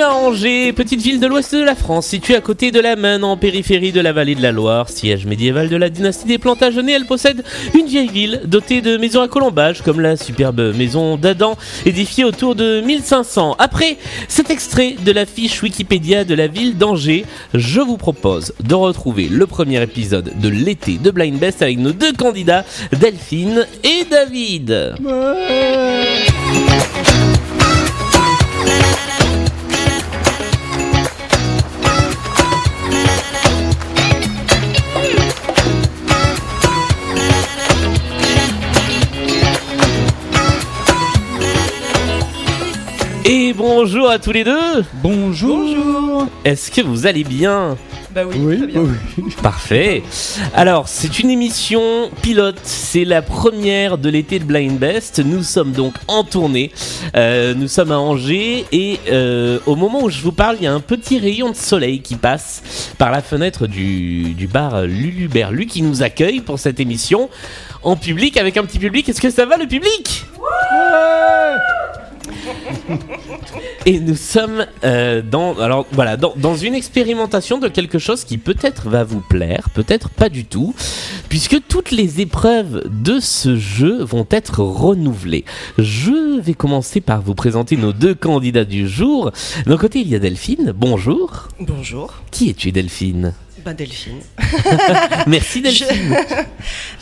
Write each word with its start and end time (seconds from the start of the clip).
À 0.00 0.14
Angers, 0.14 0.74
petite 0.74 1.00
ville 1.00 1.20
de 1.20 1.26
l'ouest 1.26 1.54
de 1.54 1.62
la 1.62 1.74
France, 1.74 2.06
située 2.06 2.34
à 2.36 2.42
côté 2.42 2.70
de 2.70 2.80
la 2.80 2.96
Maine, 2.96 3.24
en 3.24 3.36
périphérie 3.38 3.92
de 3.92 4.00
la 4.00 4.12
vallée 4.12 4.34
de 4.34 4.42
la 4.42 4.52
Loire, 4.52 4.90
siège 4.90 5.24
médiéval 5.24 5.70
de 5.70 5.76
la 5.76 5.88
dynastie 5.88 6.26
des 6.26 6.36
Plantagenets. 6.36 6.92
Elle 6.92 7.06
possède 7.06 7.42
une 7.74 7.86
vieille 7.86 8.08
ville 8.08 8.42
dotée 8.44 8.82
de 8.82 8.98
maisons 8.98 9.22
à 9.22 9.28
colombage, 9.28 9.82
comme 9.82 10.00
la 10.00 10.16
superbe 10.16 10.74
maison 10.76 11.16
d'Adam, 11.16 11.56
édifiée 11.86 12.24
autour 12.24 12.54
de 12.54 12.82
1500. 12.82 13.56
Après 13.58 13.96
cet 14.28 14.50
extrait 14.50 14.96
de 15.02 15.12
la 15.12 15.24
fiche 15.24 15.62
Wikipédia 15.62 16.24
de 16.24 16.34
la 16.34 16.46
ville 16.46 16.76
d'Angers, 16.76 17.24
je 17.54 17.80
vous 17.80 17.96
propose 17.96 18.52
de 18.62 18.74
retrouver 18.74 19.28
le 19.28 19.46
premier 19.46 19.82
épisode 19.82 20.32
de 20.38 20.48
l'été 20.48 20.98
de 20.98 21.10
Blind 21.10 21.38
Best 21.38 21.62
avec 21.62 21.78
nos 21.78 21.92
deux 21.92 22.12
candidats, 22.12 22.64
Delphine 22.92 23.66
et 23.82 24.04
David. 24.10 24.94
Et 43.28 43.52
bonjour 43.52 44.08
à 44.08 44.18
tous 44.18 44.30
les 44.32 44.44
deux 44.44 44.84
Bonjour. 45.02 46.26
Est-ce 46.44 46.70
que 46.70 46.80
vous 46.80 47.06
allez 47.06 47.24
bien 47.24 47.76
Bah 48.14 48.22
oui, 48.24 48.36
Oui, 48.38 48.56
très 48.58 48.66
bien. 48.68 48.82
oui. 48.82 49.24
Parfait. 49.42 50.02
Alors, 50.54 50.86
c'est 50.86 51.18
une 51.18 51.30
émission 51.30 52.08
pilote. 52.22 52.60
C'est 52.62 53.04
la 53.04 53.22
première 53.22 53.98
de 53.98 54.08
l'été 54.10 54.38
de 54.38 54.44
Blind 54.44 54.78
Best. 54.78 55.18
Nous 55.18 55.42
sommes 55.42 55.72
donc 55.72 55.94
en 56.06 56.22
tournée. 56.22 56.70
Euh, 57.16 57.54
nous 57.54 57.66
sommes 57.66 57.90
à 57.90 57.98
Angers 57.98 58.64
et 58.70 59.00
euh, 59.10 59.58
au 59.66 59.74
moment 59.74 60.04
où 60.04 60.08
je 60.10 60.20
vous 60.22 60.32
parle, 60.32 60.56
il 60.60 60.64
y 60.64 60.68
a 60.68 60.72
un 60.72 60.80
petit 60.80 61.18
rayon 61.18 61.50
de 61.50 61.56
soleil 61.56 62.00
qui 62.02 62.14
passe 62.14 62.92
par 62.96 63.10
la 63.10 63.22
fenêtre 63.22 63.66
du, 63.66 64.34
du 64.34 64.46
bar 64.46 64.82
Lulu 64.82 65.26
Berlu 65.26 65.66
qui 65.66 65.82
nous 65.82 66.02
accueille 66.04 66.40
pour 66.40 66.60
cette 66.60 66.78
émission 66.78 67.28
en 67.82 67.96
public 67.96 68.36
avec 68.36 68.56
un 68.56 68.62
petit 68.64 68.78
public. 68.78 69.08
Est-ce 69.08 69.20
que 69.20 69.30
ça 69.30 69.46
va 69.46 69.56
le 69.56 69.66
public? 69.66 70.24
Et 73.86 74.00
nous 74.00 74.16
sommes 74.16 74.66
euh, 74.84 75.22
dans, 75.22 75.58
alors 75.58 75.86
voilà, 75.92 76.16
dans, 76.16 76.34
dans 76.36 76.56
une 76.56 76.74
expérimentation 76.74 77.58
de 77.58 77.68
quelque 77.68 77.98
chose 77.98 78.24
qui 78.24 78.38
peut-être 78.38 78.88
va 78.88 79.04
vous 79.04 79.20
plaire, 79.20 79.70
peut-être 79.70 80.10
pas 80.10 80.28
du 80.28 80.44
tout, 80.44 80.74
puisque 81.28 81.66
toutes 81.68 81.90
les 81.90 82.20
épreuves 82.20 82.84
de 82.90 83.20
ce 83.20 83.56
jeu 83.56 84.02
vont 84.02 84.26
être 84.30 84.60
renouvelées. 84.60 85.44
Je 85.78 86.40
vais 86.40 86.54
commencer 86.54 87.00
par 87.00 87.22
vous 87.22 87.34
présenter 87.34 87.76
nos 87.76 87.92
deux 87.92 88.14
candidats 88.14 88.64
du 88.64 88.88
jour. 88.88 89.30
D'un 89.66 89.76
côté, 89.76 90.00
il 90.00 90.08
y 90.08 90.14
a 90.14 90.18
Delphine. 90.18 90.72
Bonjour. 90.76 91.48
Bonjour, 91.60 92.14
Qui 92.30 92.50
es-tu, 92.50 92.72
Delphine? 92.72 93.34
Bah 93.66 93.74
Delphine. 93.74 94.20
Merci, 95.26 95.60
Delphine. 95.60 96.16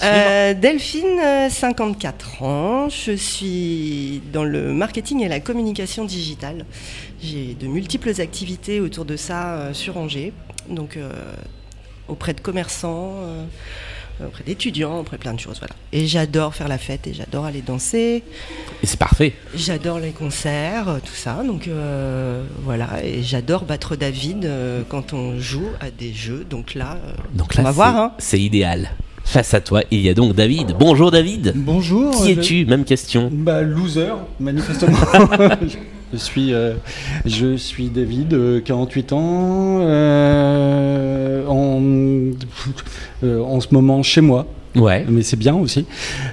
Euh, 0.02 0.54
Delphine, 0.54 1.18
euh, 1.22 1.48
54 1.48 2.42
ans. 2.42 2.88
Je 2.88 3.12
suis 3.12 4.20
dans 4.32 4.44
le 4.44 4.72
marketing 4.72 5.22
et 5.22 5.28
la 5.28 5.40
communication 5.40 6.04
digitale. 6.04 6.66
J'ai 7.22 7.54
de 7.54 7.66
multiples 7.66 8.20
activités 8.20 8.80
autour 8.80 9.04
de 9.04 9.16
ça 9.16 9.54
euh, 9.54 9.72
sur 9.72 9.96
Angers, 9.96 10.32
donc 10.68 10.96
euh, 10.96 11.10
auprès 12.08 12.34
de 12.34 12.40
commerçants, 12.40 13.14
euh, 13.22 13.44
auprès 14.24 14.44
d'étudiants, 14.44 15.00
auprès 15.00 15.16
de 15.16 15.22
plein 15.22 15.34
de 15.34 15.40
choses. 15.40 15.58
Voilà. 15.58 15.74
Et 15.92 16.06
j'adore 16.06 16.54
faire 16.54 16.68
la 16.68 16.78
fête 16.78 17.06
et 17.06 17.14
j'adore 17.14 17.44
aller 17.44 17.62
danser. 17.62 18.22
Et 18.82 18.86
c'est 18.86 18.98
parfait. 18.98 19.32
J'adore 19.54 19.98
les 19.98 20.10
concerts, 20.10 20.88
euh, 20.88 20.98
tout 21.04 21.14
ça. 21.14 21.42
Donc 21.46 21.68
euh, 21.68 22.44
voilà, 22.62 23.04
et 23.04 23.22
j'adore 23.22 23.64
battre 23.64 23.96
David 23.96 24.44
euh, 24.44 24.82
quand 24.88 25.12
on 25.12 25.38
joue 25.40 25.68
à 25.80 25.90
des 25.90 26.12
jeux. 26.12 26.46
Donc 26.48 26.74
là, 26.74 26.98
euh, 27.06 27.12
Donc 27.34 27.54
on 27.58 27.62
va 27.62 27.70
voir. 27.70 27.96
Hein. 27.96 28.12
c'est 28.18 28.40
idéal. 28.40 28.90
Face 29.26 29.54
à 29.54 29.60
toi, 29.62 29.82
il 29.90 30.00
y 30.00 30.08
a 30.10 30.14
donc 30.14 30.34
David. 30.34 30.76
Bonjour, 30.78 31.10
David. 31.10 31.52
Bonjour. 31.56 32.10
Qui 32.22 32.34
je- 32.34 32.40
es-tu? 32.40 32.66
Même 32.66 32.84
question. 32.84 33.30
Bah 33.32 33.62
loser, 33.62 34.12
manifestement. 34.38 34.98
je 36.14 36.18
suis, 36.18 36.54
euh, 36.54 36.74
je 37.26 37.56
suis 37.56 37.88
David, 37.88 38.32
euh, 38.34 38.60
48 38.60 39.12
ans, 39.12 39.78
euh, 39.80 41.44
en, 41.46 41.82
euh, 43.24 43.40
en 43.42 43.60
ce 43.60 43.68
moment 43.72 44.02
chez 44.02 44.20
moi, 44.20 44.46
Ouais. 44.76 45.04
mais 45.08 45.22
c'est 45.22 45.36
bien 45.36 45.54
aussi. 45.56 45.86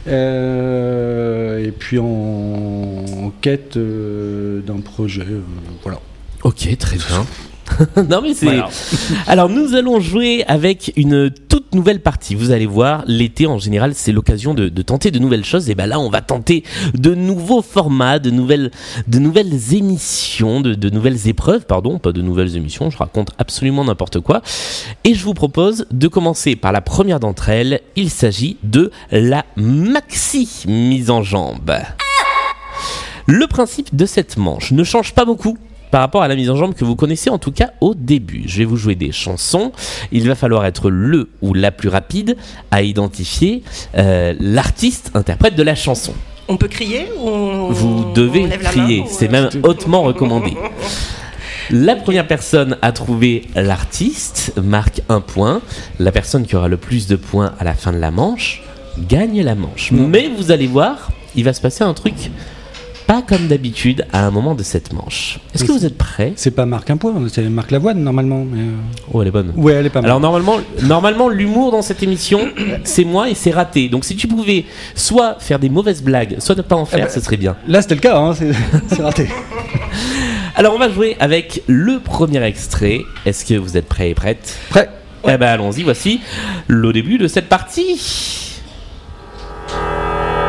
Euh, 0.08 1.66
et 1.66 1.72
puis 1.72 1.98
en, 2.00 2.06
en 2.06 3.32
quête 3.42 3.78
euh, 3.78 4.62
d'un 4.62 4.80
projet, 4.82 5.22
euh, 5.22 5.42
voilà. 5.84 6.00
Ok, 6.44 6.68
très 6.78 6.98
bien. 6.98 7.26
non 8.10 8.22
mais 8.22 8.34
c'est. 8.34 8.46
Voilà. 8.46 8.70
Alors 9.28 9.50
nous 9.50 9.76
allons 9.76 10.00
jouer 10.00 10.44
avec 10.48 10.94
une 10.96 11.30
toute 11.30 11.74
nouvelle 11.74 12.02
partie. 12.02 12.36
Vous 12.36 12.52
allez 12.52 12.66
voir, 12.66 13.04
l'été 13.08 13.48
en 13.48 13.58
général 13.60 13.94
c'est 13.96 14.12
l'occasion 14.12 14.54
de, 14.54 14.70
de 14.70 14.82
tenter 14.82 15.12
de 15.12 15.20
nouvelles 15.20 15.46
choses. 15.46 15.70
Et 15.70 15.76
ben 15.76 15.88
là 15.88 16.00
on 16.00 16.10
va 16.10 16.22
tenter 16.22 16.64
de 16.94 17.16
nouveaux 17.16 17.62
formats, 17.62 18.20
de 18.20 18.30
nouvelles, 18.30 18.72
de 19.08 19.20
nouvelles 19.20 19.74
émissions, 19.74 20.62
de, 20.62 20.74
de 20.74 20.90
nouvelles 20.90 21.28
épreuves, 21.28 21.66
pardon, 21.66 22.00
pas 22.00 22.12
de 22.12 22.22
nouvelles 22.22 22.56
émissions. 22.56 22.90
Je 22.90 22.98
raconte 22.98 23.32
absolument 23.38 23.84
n'importe 23.84 24.20
quoi. 24.20 24.42
Et 25.04 25.14
je 25.14 25.24
vous 25.24 25.34
propose 25.34 25.86
de 25.92 26.08
commencer 26.08 26.56
par 26.56 26.72
la 26.72 26.82
première 26.82 27.20
d'entre 27.20 27.50
elles. 27.50 27.82
Il 27.96 28.10
s'agit 28.10 28.58
de 28.64 28.92
la 29.12 29.46
maxi 29.56 30.66
mise 30.68 31.10
en 31.10 31.24
jambe. 31.24 31.72
Le 33.28 33.48
principe 33.48 33.96
de 33.96 34.06
cette 34.06 34.38
manche 34.38 34.72
ne 34.72 34.84
change 34.84 35.14
pas 35.14 35.26
beaucoup 35.26 35.58
par 35.92 36.02
rapport 36.02 36.24
à 36.24 36.28
la 36.28 36.36
mise 36.36 36.50
en 36.50 36.56
jambe 36.56 36.74
que 36.74 36.86
vous 36.86 36.96
connaissez 36.96 37.30
en 37.30 37.38
tout 37.38 37.52
cas 37.52 37.72
au 37.82 37.94
début. 37.94 38.44
Je 38.48 38.60
vais 38.60 38.66
vous 38.66 38.78
jouer 38.78 38.96
des 38.96 39.12
chansons. 39.12 39.72
Il 40.12 40.28
va 40.28 40.36
falloir 40.36 40.66
être 40.66 40.90
le 40.90 41.30
ou 41.42 41.54
la 41.54 41.72
plus 41.72 41.90
rapide 41.90 42.38
à 42.72 42.82
identifier 42.82 43.64
euh, 43.98 44.34
l'artiste 44.40 45.12
interprète 45.14 45.56
de 45.56 45.64
la 45.64 45.76
chanson. 45.76 46.14
On 46.48 46.58
peut 46.58 46.68
crier 46.68 47.08
ou 47.20 47.30
on, 47.30 47.72
Vous 47.72 48.12
devez 48.14 48.50
crier, 48.50 49.04
c'est 49.08 49.30
même 49.30 49.50
hautement 49.64 50.02
recommandé. 50.02 50.54
La 51.70 51.96
première 51.96 52.28
personne 52.28 52.78
à 52.82 52.92
trouver 52.92 53.44
l'artiste 53.56 54.52
marque 54.62 55.02
un 55.08 55.22
point. 55.22 55.62
La 56.00 56.12
personne 56.12 56.46
qui 56.46 56.58
aura 56.58 56.68
le 56.68 56.76
plus 56.76 57.08
de 57.08 57.16
points 57.16 57.54
à 57.60 57.64
la 57.64 57.74
fin 57.74 57.94
de 57.94 57.98
la 57.98 58.12
manche 58.12 58.62
gagne 59.08 59.42
la 59.42 59.56
manche. 59.56 59.92
Mais 59.94 60.30
vous 60.36 60.52
allez 60.52 60.68
voir, 60.68 61.12
il 61.36 61.46
va 61.46 61.54
se 61.54 61.62
passer 61.62 61.86
un 61.86 61.94
truc 61.94 62.30
pas 63.12 63.22
comme 63.22 63.48
d'habitude 63.48 64.06
à 64.14 64.26
un 64.26 64.32
moment 64.32 64.56
de 64.56 64.64
cette 64.64 64.94
manche. 64.94 65.38
Est-ce 65.54 65.66
que 65.66 65.74
vous 65.74 65.86
êtes 65.86 65.98
prêts 65.98 66.32
C'est 66.38 66.52
pas 66.52 66.66
Marc 66.66 66.90
un 66.92 66.96
point, 66.96 67.14
c'est 67.28 67.42
Marc 67.50 67.72
Lavoine 67.72 68.02
normalement. 68.02 68.46
Mais 68.50 68.62
euh, 68.62 69.12
Oh, 69.12 69.22
elle 69.22 69.28
est 69.28 69.32
bonne. 69.32 69.52
Ouais, 69.58 69.74
elle 69.74 69.86
est 69.86 69.90
pas 69.90 70.00
mal. 70.00 70.12
Alors 70.12 70.22
normalement, 70.22 70.62
normalement 70.84 71.28
l'humour 71.28 71.74
dans 71.74 71.82
cette 71.82 72.02
émission, 72.04 72.40
c'est 72.86 73.04
moi 73.04 73.30
et 73.30 73.36
c'est 73.36 73.52
raté. 73.52 73.90
Donc 73.90 74.06
si 74.06 74.16
tu 74.16 74.30
pouvais 74.30 74.64
soit 74.96 75.36
faire 75.40 75.60
des 75.60 75.68
mauvaises 75.68 76.02
blagues, 76.02 76.38
soit 76.40 76.56
ne 76.56 76.62
pas 76.62 76.78
en 76.78 76.86
faire, 76.86 77.08
bah, 77.08 77.12
ce 77.12 77.20
serait 77.20 77.36
bien. 77.36 77.58
Là 77.68 77.82
c'était 77.82 77.96
le 77.96 78.00
cas, 78.00 78.18
hein, 78.18 78.34
c'est 78.34 78.54
c'est 78.88 79.02
raté. 79.02 79.28
Alors 80.56 80.74
on 80.74 80.80
va 80.80 80.90
jouer 80.90 81.18
avec 81.20 81.64
le 81.68 82.00
premier 82.00 82.42
extrait. 82.44 83.02
Est-ce 83.26 83.44
que 83.44 83.56
vous 83.56 83.76
êtes 83.76 83.90
prêts 83.90 84.12
et 84.12 84.16
prêtes? 84.16 84.58
Prêt 84.70 84.90
Eh 85.26 85.36
ben 85.36 85.50
allons-y, 85.50 85.84
voici 85.84 86.22
le 86.70 86.94
début 86.94 87.18
de 87.18 87.28
cette 87.28 87.50
partie. 87.50 88.00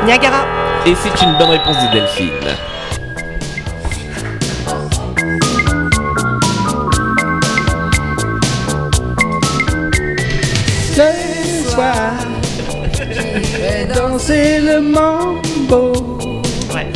Niagara. 0.04 0.44
Et 0.86 0.94
c'est 0.94 1.22
une 1.24 1.36
bonne 1.38 1.50
réponse 1.50 1.76
de 1.86 1.92
Delphine. 1.92 2.30
Ce 10.94 11.70
soir, 11.70 12.12
je 12.94 13.56
vais 13.60 13.86
danser 13.94 14.60
le 14.60 14.80
mambo. 14.80 15.92
Ouais. 16.74 16.86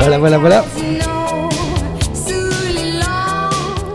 Voilà, 0.00 0.18
voilà, 0.18 0.38
voilà. 0.38 0.64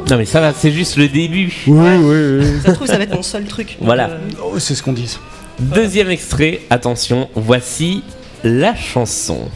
Non 0.10 0.18
mais 0.18 0.26
ça 0.26 0.42
va, 0.42 0.54
c'est 0.54 0.72
juste 0.72 0.98
le 0.98 1.08
début. 1.08 1.52
Oui, 1.66 1.90
oui, 1.98 2.16
oui. 2.40 2.46
Ça 2.64 2.70
se 2.70 2.76
trouve, 2.76 2.88
ça 2.88 2.98
va 2.98 3.04
être 3.04 3.16
mon 3.16 3.24
seul 3.24 3.46
truc. 3.46 3.78
Voilà. 3.82 4.10
Euh, 4.10 4.18
Oh, 4.44 4.60
c'est 4.60 4.76
ce 4.76 4.84
qu'on 4.84 4.94
dit. 4.94 5.18
Deuxième 5.60 6.10
extrait, 6.10 6.62
attention, 6.70 7.30
voici 7.36 8.04
la 8.44 8.76
chanson. 8.76 9.50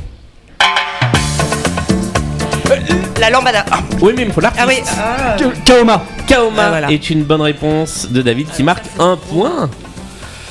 la 3.19 3.29
lambada. 3.31 3.65
Ah, 3.71 3.79
Oui 4.01 4.13
mais 4.15 4.21
il 4.23 4.27
me 4.27 4.33
faut 4.33 4.41
l'artiste. 4.41 4.63
ah 4.63 4.67
oui. 4.67 4.75
ah. 4.99 5.35
Kaoma. 5.65 6.03
Kaoma 6.27 6.63
Ah, 6.65 6.69
voilà. 6.69 6.91
est 6.91 7.09
une 7.09 7.23
bonne 7.23 7.41
réponse 7.41 8.07
de 8.11 8.21
David 8.21 8.47
qui 8.51 8.61
marque 8.63 8.85
un 8.99 9.17
point. 9.17 9.69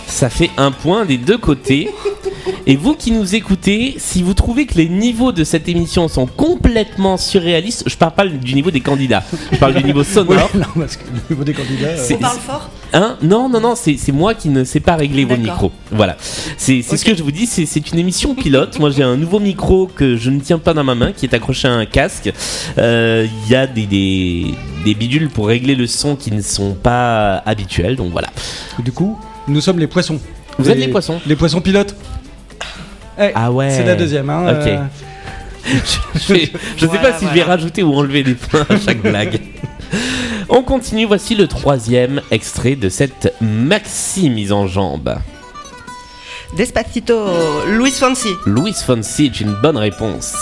Ça 0.09 0.29
fait 0.29 0.51
un 0.57 0.73
point 0.73 1.05
des 1.05 1.17
deux 1.17 1.39
côtés. 1.39 1.91
Et 2.67 2.77
vous 2.77 2.95
qui 2.95 3.11
nous 3.13 3.35
écoutez, 3.35 3.95
si 3.99 4.23
vous 4.23 4.35
trouvez 4.35 4.67
que 4.67 4.75
les 4.77 4.89
niveaux 4.89 5.33
de 5.33 5.45
cette 5.45 5.69
émission 5.69 6.09
sont 6.09 6.27
complètement 6.27 7.17
surréalistes, 7.17 7.85
je 7.87 7.97
parle 7.97 8.13
pas 8.15 8.27
du 8.27 8.55
niveau 8.55 8.71
des 8.71 8.81
candidats, 8.81 9.23
je 9.53 9.57
parle 9.59 9.75
du 9.75 9.85
niveau 9.85 10.03
sonore. 10.05 10.51
Ouais, 10.55 10.61
non, 10.61 10.67
parce 10.77 10.97
que 10.97 11.05
le 11.05 11.21
niveau 11.31 11.45
des 11.45 11.53
candidats. 11.53 11.89
euh, 11.89 12.05
C'est- 12.05 12.15
On 12.15 12.19
parle 12.19 12.39
fort? 12.39 12.71
Hein? 12.93 13.17
Non, 13.23 13.49
non, 13.49 13.61
non, 13.61 13.75
c'est 13.77 14.13
moi 14.13 14.35
qui 14.35 14.49
ne 14.49 14.65
sais 14.65 14.81
pas 14.81 14.97
régler 14.97 15.25
vos 15.25 15.37
micros. 15.37 15.73
Voilà. 15.91 16.17
C'est 16.57 16.83
ce 16.83 17.05
que 17.05 17.15
je 17.17 17.23
vous 17.23 17.31
dis, 17.33 17.47
c'est 17.47 17.91
une 17.93 17.99
émission 17.99 18.35
pilote. 18.35 18.79
moi, 18.79 18.91
j'ai 18.91 19.03
un 19.03 19.17
nouveau 19.17 19.41
micro 19.41 19.87
que 19.87 20.17
je 20.17 20.31
ne 20.31 20.41
tiens 20.41 20.59
pas 20.59 20.73
dans 20.75 20.85
ma 20.85 20.95
main, 20.95 21.13
qui 21.13 21.27
est 21.27 21.35
accroché 21.35 21.69
à 21.69 21.73
un 21.73 21.87
casque. 21.87 22.33
Euh, 22.79 23.27
Il 23.47 23.51
y 23.53 23.55
a 23.57 23.67
des, 23.67 23.87
des, 23.87 24.55
des 24.85 24.95
bidules 24.95 25.29
pour 25.29 25.49
régler 25.49 25.75
le 25.75 25.87
son 25.87 26.17
qui 26.17 26.31
ne 26.33 26.41
sont 26.43 26.75
pas 26.75 27.37
habituels, 27.47 27.97
donc 27.97 28.13
voilà. 28.13 28.29
Du 28.79 28.93
coup, 28.93 29.19
nous 29.49 29.61
sommes 29.61 29.79
les 29.79 29.87
poissons. 29.87 30.19
Vous 30.59 30.71
êtes 30.71 30.79
les 30.79 30.89
poissons 30.89 31.21
Les 31.27 31.37
poissons 31.37 31.61
pilotes. 31.61 31.95
Ah 33.35 33.51
ouais. 33.51 33.71
C'est 33.71 33.85
la 33.85 33.95
deuxième. 33.97 34.29
Hein, 34.31 34.45
Ok. 34.61 34.67
euh, 34.67 34.83
Je, 35.65 35.79
je 36.15 36.21
sais 36.21 36.51
Voilà, 36.87 37.01
pas 37.11 37.19
si 37.19 37.25
je 37.25 37.31
vais 37.31 37.41
voilà. 37.41 37.45
rajouter 37.57 37.83
ou 37.83 37.93
enlever 37.95 38.23
des 38.23 38.35
points 38.35 38.67
à 38.69 38.79
chaque 38.79 39.01
blague. 39.03 39.41
On 40.49 40.63
continue, 40.63 41.07
voici 41.07 41.35
le 41.35 41.49
troisième 41.49 42.21
extrait 42.31 42.77
de 42.77 42.89
cette 42.89 43.35
maxi 43.41 44.31
mise 44.31 44.53
en 44.53 44.67
jambe. 44.69 45.17
Despacito, 46.57 47.19
Luis 47.69 47.91
Fonsi. 47.91 48.29
Louis 48.47 48.73
Fonsi 48.73 49.27
est 49.27 49.41
une 49.41 49.55
bonne 49.61 49.77
réponse. 49.77 50.35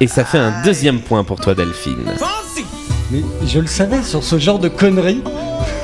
Et 0.00 0.06
ça 0.06 0.24
fait 0.24 0.38
un 0.38 0.62
deuxième 0.62 1.00
point 1.00 1.24
pour 1.24 1.40
toi, 1.40 1.56
Delphine. 1.56 2.04
mais 3.10 3.22
je 3.46 3.58
le 3.58 3.66
savais 3.66 4.02
sur 4.04 4.22
ce 4.22 4.38
genre 4.38 4.60
de 4.60 4.68
conneries. 4.68 5.22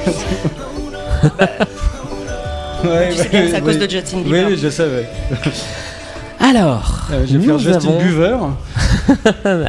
ouais, 2.84 3.08
Tu 3.10 3.16
sais 3.16 3.28
bien 3.28 3.46
c'est 3.48 3.54
à 3.56 3.60
cause 3.60 3.78
de 3.78 3.90
Justin 3.90 4.18
Bieber. 4.18 4.46
Oui, 4.46 4.52
oui, 4.54 4.60
je 4.62 4.68
savais. 4.70 5.08
Alors, 6.48 7.06
Euh, 7.10 7.24
je 7.26 7.38
vais 7.38 7.44
faire 7.44 7.54
nous 7.54 7.58
Justin 7.58 7.88
avons, 7.88 7.98
Bieber. 8.02 8.38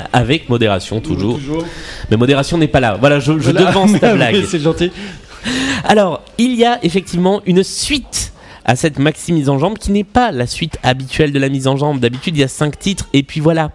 avec 0.14 0.50
modération 0.50 1.00
toujours, 1.00 1.36
Toujours. 1.38 1.64
mais 2.12 2.18
modération 2.18 2.58
n'est 2.58 2.68
pas 2.68 2.82
là. 2.82 2.98
Voilà, 3.00 3.20
je, 3.20 3.32
je 3.40 3.52
Voilà. 3.52 3.66
devance 3.72 3.98
ta 4.00 4.14
blague. 4.16 4.36
Oui, 4.36 4.46
c'est 4.48 4.60
gentil. 4.60 4.92
Alors, 5.86 6.22
il 6.38 6.54
y 6.56 6.66
a 6.66 6.84
effectivement 6.84 7.42
une 7.46 7.64
suite 7.64 8.34
à 8.66 8.76
cette 8.76 9.00
maxi 9.00 9.32
mise 9.32 9.48
en 9.50 9.58
jambe 9.58 9.78
qui 9.78 9.92
n'est 9.92 10.04
pas 10.04 10.32
la 10.32 10.48
suite 10.48 10.78
habituelle 10.84 11.32
de 11.32 11.40
la 11.40 11.48
mise 11.50 11.68
en 11.68 11.78
jambe. 11.78 12.00
D'habitude, 12.00 12.36
il 12.36 12.42
y 12.42 12.44
a 12.44 12.48
5 12.50 12.78
titres 12.78 13.08
et 13.14 13.24
puis 13.24 13.40
voilà. 13.40 13.72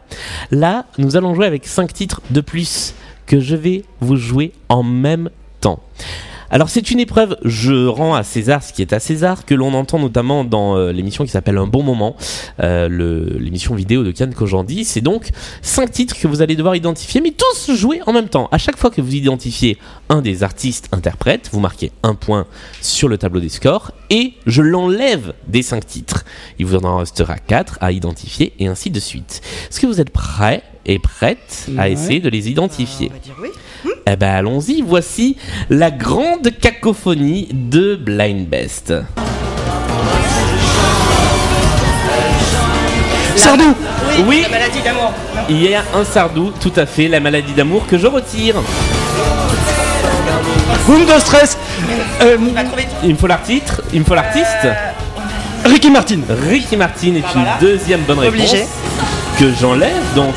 Là, 0.50 0.84
nous 0.98 1.16
allons 1.16 1.34
jouer 1.34 1.46
avec 1.46 1.66
5 1.66 1.92
titres 1.92 2.20
de 2.30 2.40
plus 2.42 2.94
que 3.26 3.40
je 3.40 3.54
vais 3.56 3.84
vous 4.00 4.16
jouer 4.16 4.52
en 4.68 4.82
même 4.82 5.30
temps. 5.60 5.80
Alors 6.52 6.68
c'est 6.68 6.90
une 6.90 6.98
épreuve, 6.98 7.36
je 7.44 7.86
rends 7.86 8.14
à 8.14 8.24
César 8.24 8.64
ce 8.64 8.72
qui 8.72 8.82
est 8.82 8.92
à 8.92 8.98
César, 8.98 9.44
que 9.46 9.54
l'on 9.54 9.72
entend 9.72 10.00
notamment 10.00 10.42
dans 10.42 10.76
euh, 10.76 10.90
l'émission 10.90 11.24
qui 11.24 11.30
s'appelle 11.30 11.58
Un 11.58 11.68
bon 11.68 11.84
moment, 11.84 12.16
euh, 12.58 12.88
l'émission 13.38 13.76
vidéo 13.76 14.02
de 14.02 14.10
Kian 14.10 14.30
Kojandi. 14.32 14.84
C'est 14.84 15.00
donc 15.00 15.30
cinq 15.62 15.92
titres 15.92 16.18
que 16.18 16.26
vous 16.26 16.42
allez 16.42 16.56
devoir 16.56 16.74
identifier, 16.74 17.20
mais 17.20 17.30
tous 17.30 17.72
jouer 17.76 18.00
en 18.04 18.12
même 18.12 18.28
temps. 18.28 18.48
À 18.50 18.58
chaque 18.58 18.76
fois 18.76 18.90
que 18.90 19.00
vous 19.00 19.14
identifiez 19.14 19.78
un 20.08 20.22
des 20.22 20.42
artistes 20.42 20.88
interprètes, 20.90 21.50
vous 21.52 21.60
marquez 21.60 21.92
un 22.02 22.16
point 22.16 22.46
sur 22.80 23.06
le 23.06 23.16
tableau 23.16 23.38
des 23.38 23.48
scores 23.48 23.92
et 24.10 24.32
je 24.44 24.62
l'enlève 24.62 25.34
des 25.46 25.62
cinq 25.62 25.86
titres. 25.86 26.24
Il 26.58 26.66
vous 26.66 26.74
en 26.78 26.96
restera 26.96 27.38
quatre 27.38 27.78
à 27.80 27.92
identifier 27.92 28.54
et 28.58 28.66
ainsi 28.66 28.90
de 28.90 28.98
suite. 28.98 29.40
Est-ce 29.70 29.78
que 29.78 29.86
vous 29.86 30.00
êtes 30.00 30.10
prêts 30.10 30.64
et 30.84 30.98
prêtes 30.98 31.68
à 31.78 31.88
essayer 31.88 32.18
de 32.18 32.28
les 32.28 32.50
identifier? 32.50 33.08
On 33.12 33.14
va 33.14 33.20
dire 33.20 33.36
oui. 33.40 33.50
Eh 34.12 34.16
ben 34.16 34.30
allons-y, 34.30 34.82
voici 34.82 35.36
la 35.68 35.90
grande 35.90 36.50
cacophonie 36.60 37.48
de 37.52 37.96
Blind 37.96 38.48
Best. 38.48 38.92
Sardou 43.36 43.74
Oui. 44.26 44.42
La 44.42 44.48
maladie 44.48 44.80
d'amour. 44.82 45.12
Non. 45.34 45.42
Il 45.48 45.62
y 45.62 45.74
a 45.74 45.82
un 45.94 46.04
sardou, 46.04 46.52
tout 46.60 46.72
à 46.76 46.86
fait, 46.86 47.08
la 47.08 47.20
maladie 47.20 47.52
d'amour 47.52 47.86
que 47.86 47.98
je 47.98 48.06
retire. 48.06 48.56
Boom 50.86 51.04
de 51.06 51.20
stress 51.20 51.56
Euh, 52.22 52.36
Il 53.04 53.10
me 53.10 53.16
faut 53.16 53.26
l'artiste, 53.26 53.82
il 53.92 54.00
me 54.00 54.04
faut 54.04 54.14
l'artiste. 54.14 54.66
Ricky 55.64 55.90
Martin 55.90 56.20
Ricky 56.48 56.76
Martin 56.76 57.14
est 57.16 57.20
Bah 57.20 57.28
une 57.34 57.40
voilà. 57.42 57.56
deuxième 57.60 58.00
bonne 58.00 58.18
réponse 58.18 58.38
Obligé. 58.50 58.64
que 59.38 59.52
j'enlève 59.60 60.02
donc. 60.16 60.34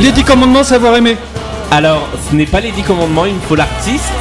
Les 0.00 0.12
10 0.12 0.24
commandements, 0.24 0.64
savoir 0.64 0.96
aimer. 0.96 1.16
Alors, 1.70 2.08
ce 2.28 2.34
n'est 2.34 2.46
pas 2.46 2.60
les 2.60 2.70
10 2.70 2.82
commandements, 2.82 3.26
il 3.26 3.34
me 3.34 3.40
faut 3.40 3.54
l'artiste, 3.54 4.12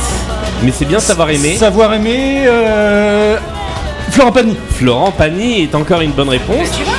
mais 0.64 0.72
c'est 0.72 0.86
bien 0.86 1.00
savoir 1.00 1.30
aimer. 1.30 1.56
Savoir 1.58 1.94
aimer. 1.94 2.44
Euh... 2.48 3.38
Florent 4.12 4.31
Pagny. 4.31 4.56
Florent 4.72 5.12
Pagny 5.12 5.64
est 5.64 5.75
encore 5.75 6.02
une 6.02 6.12
bonne 6.12 6.30
réponse. 6.30 6.70
Tu 6.78 6.84
vois 6.84 6.94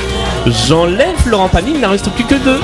J'enlève 0.67 1.15
Florent 1.23 1.49
Pagny, 1.49 1.71
il 1.75 1.81
n'en 1.81 1.89
reste 1.89 2.09
plus 2.11 2.25
que 2.25 2.35
deux. 2.35 2.59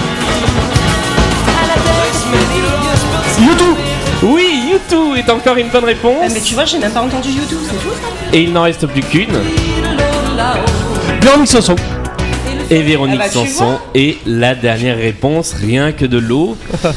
YouTube 3.39 3.75
Oui, 4.23 4.63
YouTube 4.71 5.15
est 5.17 5.29
encore 5.31 5.57
une 5.57 5.69
bonne 5.69 5.85
réponse. 5.85 6.23
Ah, 6.23 6.27
Mais 6.33 6.41
tu 6.41 6.53
vois, 6.53 6.65
j'ai 6.65 6.77
même 6.77 6.91
pas 6.91 7.01
entendu 7.01 7.29
YouTube, 7.29 7.59
c'est 7.63 7.79
fou 7.79 7.89
ça. 7.89 8.07
Et 8.37 8.43
il 8.43 8.53
n'en 8.53 8.63
reste 8.63 8.85
plus 8.85 9.01
qu'une. 9.01 9.39
Véronique 11.21 11.47
Sanson. 11.47 11.75
Et 12.71 12.81
Véronique 12.83 13.19
Ah 13.21 13.25
bah, 13.25 13.29
tu 13.29 13.49
Sanson 13.49 13.79
est 13.93 14.17
la 14.25 14.55
dernière 14.55 14.95
réponse, 14.95 15.53
rien 15.53 15.91
que 15.91 16.05
de 16.05 16.17
l'eau. 16.17 16.57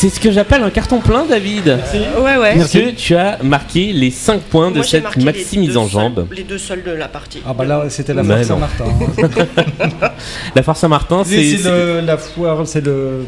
C'est 0.00 0.08
ce 0.08 0.18
que 0.18 0.30
j'appelle 0.30 0.62
un 0.62 0.70
carton 0.70 0.98
plein, 1.00 1.26
David. 1.26 1.78
Ouais, 2.22 2.38
ouais. 2.38 2.56
Parce 2.56 2.72
que 2.72 2.90
tu 2.92 3.14
as 3.16 3.36
marqué 3.42 3.92
les 3.92 4.10
5 4.10 4.40
points 4.40 4.70
de 4.70 4.80
cette 4.82 5.02
marqué 5.02 5.18
les 5.20 5.26
maxi 5.26 5.58
mise 5.58 5.72
deux 5.72 5.76
en 5.76 5.82
seuls- 5.82 5.90
jambe. 5.92 6.26
Les 6.34 6.42
deux 6.42 6.56
seuls 6.56 6.82
de 6.82 6.92
la 6.92 7.06
partie. 7.06 7.42
Ah 7.46 7.52
bah 7.52 7.66
là, 7.66 7.84
c'était 7.90 8.14
la 8.14 8.22
non. 8.22 8.42
Saint-Martin. 8.42 8.84
La 10.56 10.62
Foire 10.62 10.76
Saint-Martin, 10.78 11.22
C'est 11.24 11.58
la 12.02 12.16
foire, 12.16 12.66
c'est 12.66 12.82
le. 12.84 13.24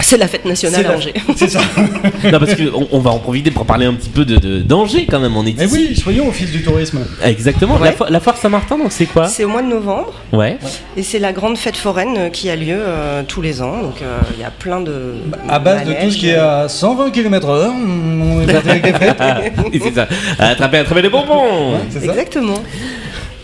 C'est 0.00 0.16
la 0.16 0.28
fête 0.28 0.44
nationale 0.46 0.80
c'est 0.80 0.86
à 0.86 0.90
la- 0.92 0.96
Angers. 0.96 1.14
C'est 1.36 1.48
ça. 1.50 1.60
Non, 2.32 2.38
parce 2.38 2.54
qu'on 2.54 2.88
on 2.90 2.98
va 3.00 3.10
en 3.10 3.18
profiter 3.18 3.50
pour 3.50 3.66
parler 3.66 3.84
un 3.86 3.94
petit 3.94 4.08
peu 4.08 4.24
de, 4.24 4.36
de 4.36 4.60
danger 4.60 5.06
quand 5.10 5.20
même. 5.20 5.36
On 5.36 5.44
est 5.44 5.56
Mais 5.58 5.66
oui, 5.70 5.94
soyons 5.96 6.28
au 6.28 6.32
fil 6.32 6.50
du 6.50 6.62
tourisme. 6.62 7.00
Exactement. 7.22 7.78
La, 7.78 7.90
Ouais. 7.90 7.96
fo- 7.98 8.10
la 8.10 8.20
Foire 8.20 8.36
Saint-Martin, 8.38 8.78
donc 8.78 8.92
c'est 8.92 9.06
quoi? 9.06 9.26
C'est 9.28 9.44
au 9.44 9.48
mois 9.48 9.62
de 9.62 9.68
novembre 9.68 10.12
Ouais. 10.32 10.56
et 10.96 11.02
c'est 11.02 11.18
la 11.18 11.32
grande 11.32 11.58
fête 11.58 11.76
foraine 11.76 12.30
qui 12.30 12.48
a 12.48 12.56
lieu 12.56 12.76
euh, 12.78 13.22
tous 13.28 13.42
les 13.42 13.60
ans. 13.60 13.82
Donc 13.82 14.00
euh, 14.02 14.18
il 14.34 14.40
y 14.40 14.44
a 14.44 14.50
plein 14.50 14.80
de. 14.80 15.14
À 15.48 15.58
base 15.58 15.81
de 15.84 15.92
tout 16.04 16.10
ce 16.10 16.16
qui 16.18 16.28
est 16.28 16.34
à 16.36 16.68
120 16.68 17.10
km/h, 17.10 17.70
on 17.70 18.40
est 18.42 18.52
parti 18.52 18.68
avec 18.70 18.82
des 18.84 18.92
frites. 18.92 19.72
Et 19.72 19.80
c'est 19.80 19.94
ça. 19.94 20.08
Attraper, 20.38 20.78
attraper 20.78 21.02
les 21.02 21.10
bonbons. 21.10 21.74
C'est 21.90 22.00
ça 22.00 22.06
Exactement. 22.12 22.54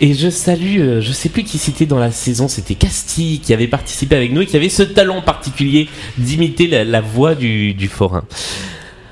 Et 0.00 0.14
je 0.14 0.28
salue, 0.30 0.78
euh, 0.78 1.00
je 1.00 1.10
sais 1.10 1.28
plus 1.28 1.42
qui 1.42 1.58
c'était 1.58 1.84
dans 1.86 1.98
la 1.98 2.12
saison, 2.12 2.46
c'était 2.46 2.76
Castille 2.76 3.40
qui 3.40 3.52
avait 3.52 3.66
participé 3.66 4.14
avec 4.14 4.32
nous 4.32 4.42
et 4.42 4.46
qui 4.46 4.56
avait 4.56 4.68
ce 4.68 4.84
talent 4.84 5.22
particulier 5.22 5.88
d'imiter 6.18 6.68
la, 6.68 6.84
la 6.84 7.00
voix 7.00 7.34
du, 7.34 7.74
du 7.74 7.88
forain. 7.88 8.22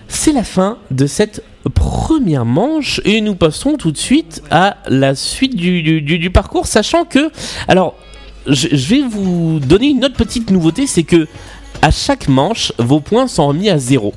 C'est 0.06 0.30
la 0.32 0.44
fin 0.44 0.78
de 0.92 1.06
cette 1.08 1.42
première 1.74 2.44
manche 2.44 3.00
et 3.04 3.20
nous 3.20 3.34
passons 3.34 3.72
tout 3.76 3.90
de 3.90 3.96
suite 3.98 4.44
à 4.52 4.76
la 4.86 5.16
suite 5.16 5.56
du, 5.56 5.82
du- 5.82 6.02
du- 6.02 6.20
du 6.20 6.30
parcours, 6.30 6.68
sachant 6.68 7.04
que, 7.04 7.30
alors, 7.66 7.96
je, 8.46 8.68
je 8.70 8.94
vais 8.94 9.02
vous 9.02 9.58
donner 9.58 9.88
une 9.88 10.04
autre 10.04 10.14
petite 10.14 10.52
nouveauté, 10.52 10.86
c'est 10.86 11.02
que 11.02 11.26
à 11.82 11.90
chaque 11.90 12.28
manche, 12.28 12.72
vos 12.78 13.00
points 13.00 13.28
sont 13.28 13.46
remis 13.46 13.70
à 13.70 13.78
zéro. 13.78 14.14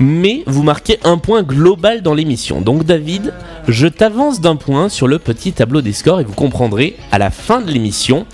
Mais 0.00 0.42
vous 0.46 0.62
marquez 0.62 0.98
un 1.04 1.18
point 1.18 1.42
global 1.42 2.02
dans 2.02 2.14
l'émission. 2.14 2.60
Donc 2.60 2.84
David, 2.84 3.32
je 3.66 3.88
t'avance 3.88 4.40
d'un 4.40 4.56
point 4.56 4.88
sur 4.88 5.08
le 5.08 5.18
petit 5.18 5.52
tableau 5.52 5.80
des 5.80 5.92
scores 5.92 6.20
et 6.20 6.24
vous 6.24 6.34
comprendrez 6.34 6.96
à 7.10 7.18
la 7.18 7.30
fin 7.30 7.60
de 7.60 7.70
l'émission 7.70 8.26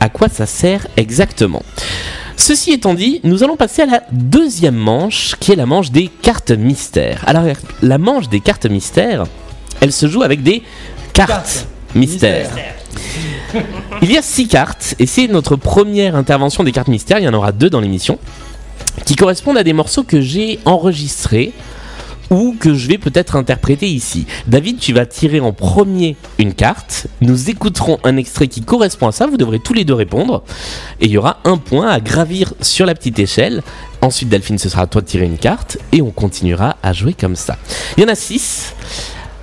à 0.00 0.08
quoi 0.08 0.28
ça 0.28 0.46
sert 0.46 0.86
exactement. 0.96 1.62
Ceci 2.36 2.72
étant 2.72 2.94
dit, 2.94 3.20
nous 3.22 3.44
allons 3.44 3.56
passer 3.56 3.82
à 3.82 3.86
la 3.86 4.02
deuxième 4.10 4.74
manche 4.74 5.36
qui 5.38 5.52
est 5.52 5.56
la 5.56 5.66
manche 5.66 5.92
des 5.92 6.08
cartes 6.08 6.50
mystères. 6.50 7.22
Alors 7.26 7.44
la 7.82 7.98
manche 7.98 8.28
des 8.28 8.40
cartes 8.40 8.66
mystères, 8.66 9.24
elle 9.80 9.92
se 9.92 10.08
joue 10.08 10.22
avec 10.22 10.42
des 10.42 10.62
cartes 11.12 11.30
Cartes 11.30 11.66
mystères. 11.94 12.50
Il 14.02 14.10
y 14.10 14.18
a 14.18 14.22
six 14.22 14.48
cartes 14.48 14.94
et 14.98 15.06
c'est 15.06 15.28
notre 15.28 15.56
première 15.56 16.16
intervention 16.16 16.64
des 16.64 16.72
cartes 16.72 16.88
mystères. 16.88 17.18
Il 17.18 17.24
y 17.24 17.28
en 17.28 17.34
aura 17.34 17.52
deux 17.52 17.70
dans 17.70 17.80
l'émission 17.80 18.18
qui 19.04 19.16
correspondent 19.16 19.58
à 19.58 19.64
des 19.64 19.72
morceaux 19.72 20.02
que 20.02 20.20
j'ai 20.20 20.58
enregistrés 20.64 21.52
ou 22.30 22.56
que 22.58 22.74
je 22.74 22.88
vais 22.88 22.98
peut-être 22.98 23.36
interpréter 23.36 23.88
ici. 23.88 24.26
David, 24.46 24.78
tu 24.78 24.94
vas 24.94 25.04
tirer 25.04 25.40
en 25.40 25.52
premier 25.52 26.16
une 26.38 26.54
carte. 26.54 27.06
Nous 27.20 27.50
écouterons 27.50 27.98
un 28.04 28.16
extrait 28.16 28.48
qui 28.48 28.62
correspond 28.62 29.08
à 29.08 29.12
ça. 29.12 29.26
Vous 29.26 29.36
devrez 29.36 29.58
tous 29.58 29.74
les 29.74 29.84
deux 29.84 29.94
répondre. 29.94 30.42
Et 31.00 31.06
il 31.06 31.10
y 31.10 31.18
aura 31.18 31.40
un 31.44 31.58
point 31.58 31.88
à 31.88 32.00
gravir 32.00 32.54
sur 32.62 32.86
la 32.86 32.94
petite 32.94 33.18
échelle. 33.18 33.62
Ensuite, 34.00 34.30
Delphine, 34.30 34.58
ce 34.58 34.70
sera 34.70 34.82
à 34.82 34.86
toi 34.86 35.02
de 35.02 35.06
tirer 35.06 35.26
une 35.26 35.38
carte. 35.38 35.76
Et 35.92 36.00
on 36.00 36.10
continuera 36.10 36.76
à 36.82 36.94
jouer 36.94 37.12
comme 37.12 37.36
ça. 37.36 37.58
Il 37.98 38.02
y 38.02 38.06
en 38.06 38.08
a 38.08 38.14
six. 38.14 38.74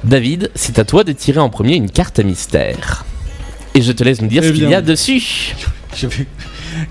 David, 0.03 0.49
c'est 0.55 0.79
à 0.79 0.85
toi 0.85 1.03
de 1.03 1.11
tirer 1.11 1.39
en 1.39 1.49
premier 1.49 1.75
une 1.75 1.91
carte 1.91 2.19
mystère. 2.19 3.05
Et 3.75 3.81
je 3.81 3.91
te 3.91 4.03
laisse 4.03 4.21
nous 4.21 4.27
dire 4.27 4.41
Eh 4.43 4.47
ce 4.47 4.53
qu'il 4.53 4.69
y 4.69 4.73
a 4.75 4.81
dessus. 4.81 5.53
Je 5.95 6.07
vais- 6.07 6.25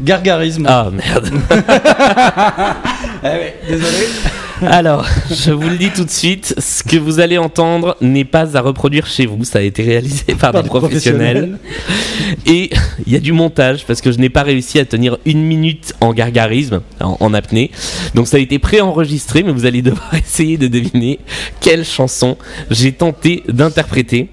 Gargarisme. 0.00 0.66
Ah 0.68 0.90
merde. 0.92 1.30
Eh 3.25 3.52
désolé. 3.68 4.06
Alors, 4.62 5.06
je 5.30 5.50
vous 5.52 5.68
le 5.68 5.76
dis 5.76 5.90
tout 5.90 6.04
de 6.04 6.11
suite, 6.11 6.54
ce 6.58 6.82
que 6.82 6.97
vous 6.97 7.20
allez 7.20 7.38
entendre 7.38 7.97
n'est 8.00 8.25
pas 8.25 8.56
à 8.56 8.61
reproduire 8.61 9.06
chez 9.06 9.26
vous. 9.26 9.44
Ça 9.44 9.58
a 9.61 9.62
été 9.62 9.82
réalisé 9.85 10.25
par, 10.38 10.52
Par 10.52 10.62
des 10.62 10.62
des 10.62 10.68
professionnels. 10.68 11.58
Et 12.47 12.70
il 13.06 13.12
y 13.12 13.16
a 13.16 13.20
du 13.20 13.32
montage 13.32 13.85
parce 13.87 14.00
que 14.00 14.11
je 14.12 14.18
n'ai 14.18 14.28
pas 14.30 14.42
réussi 14.42 14.78
à 14.78 14.85
tenir 14.85 15.18
une 15.25 15.42
minute 15.44 15.94
en 16.00 16.12
gargarisme, 16.12 16.80
en, 17.00 17.16
en 17.20 17.35
apnée. 17.35 17.70
Donc 18.14 18.26
ça 18.28 18.37
a 18.37 18.40
été 18.40 18.58
préenregistré, 18.58 19.42
mais 19.42 19.52
vous 19.52 19.66
allez 19.66 19.82
devoir 19.82 20.12
essayer 20.14 20.56
de 20.58 20.66
deviner 20.68 21.18
quelle 21.61 21.85
chanson 21.85 22.37
j'ai 22.70 22.92
tenté 22.92 23.42
d'interpréter. 23.49 24.28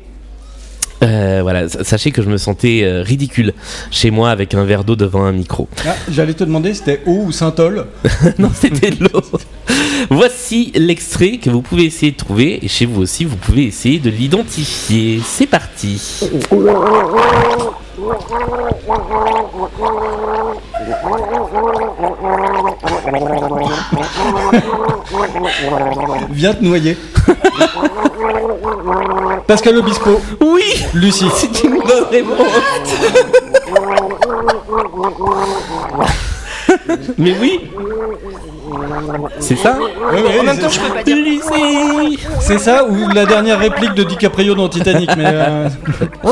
Euh, 1.06 1.40
voilà, 1.44 1.70
sa- 1.70 1.84
sachez 1.84 2.12
que 2.12 2.22
je 2.22 2.30
me 2.30 2.38
sentais 2.38 2.82
euh, 2.84 3.04
ridicule 3.04 3.54
chez 3.92 4.12
moi 4.12 4.32
avec 4.32 4.54
un 4.56 4.66
verre 4.66 4.84
d'eau 4.84 4.96
devant 4.96 5.24
un 5.24 5.32
micro. 5.32 5.68
Ah, 5.88 5.96
J'allais 6.12 6.34
te 6.34 6.44
demander, 6.44 6.74
c'était 6.74 7.02
eau 7.06 7.26
ou 7.28 7.32
Saint-Ol? 7.32 7.86
Non, 8.40 8.50
c'était 8.54 8.90
de 8.90 9.04
l'eau. 9.04 9.22
Voici 10.10 10.72
l'extrait 10.76 11.38
que 11.38 11.50
vous 11.50 11.62
pouvez 11.62 11.86
essayer 11.86 12.12
de 12.12 12.18
trouver 12.18 12.60
et 12.64 12.68
chez 12.68 12.86
vous 12.86 13.02
aussi, 13.02 13.24
vous 13.26 13.38
pouvez 13.38 13.66
essayer 13.66 14.00
de 14.00 14.10
l'identifier. 14.10 15.22
C'est 15.24 15.48
parti. 15.48 16.02
Viens 26.32 26.54
te 26.54 26.64
noyer. 26.64 26.98
Pascal 29.48 29.78
Obispo, 29.78 30.20
Oui, 30.66 30.84
Lucie. 30.94 31.26
c'est 31.36 31.64
une 31.64 31.80
bonne 31.80 32.04
réponse. 32.12 32.48
Mais 37.18 37.36
oui, 37.40 37.60
c'est 39.40 39.56
ça. 39.58 39.78
Ouais, 39.78 40.22
ouais, 40.22 40.40
En 40.40 40.44
même 40.44 40.56
c'est- 40.56 40.62
temps, 40.62 40.70
je 40.70 40.80
peux 40.80 40.94
pas 40.94 41.04
dire. 41.04 41.16
Lucie. 41.18 42.20
C'est 42.42 42.58
ça 42.60 42.86
ou 42.86 43.10
la 43.14 43.26
dernière 43.26 43.60
réplique 43.60 43.94
de 43.94 44.04
DiCaprio 44.04 44.56
dans 44.56 44.68
Titanic 44.70 45.10
mais 45.16 45.24
euh, 45.28 45.70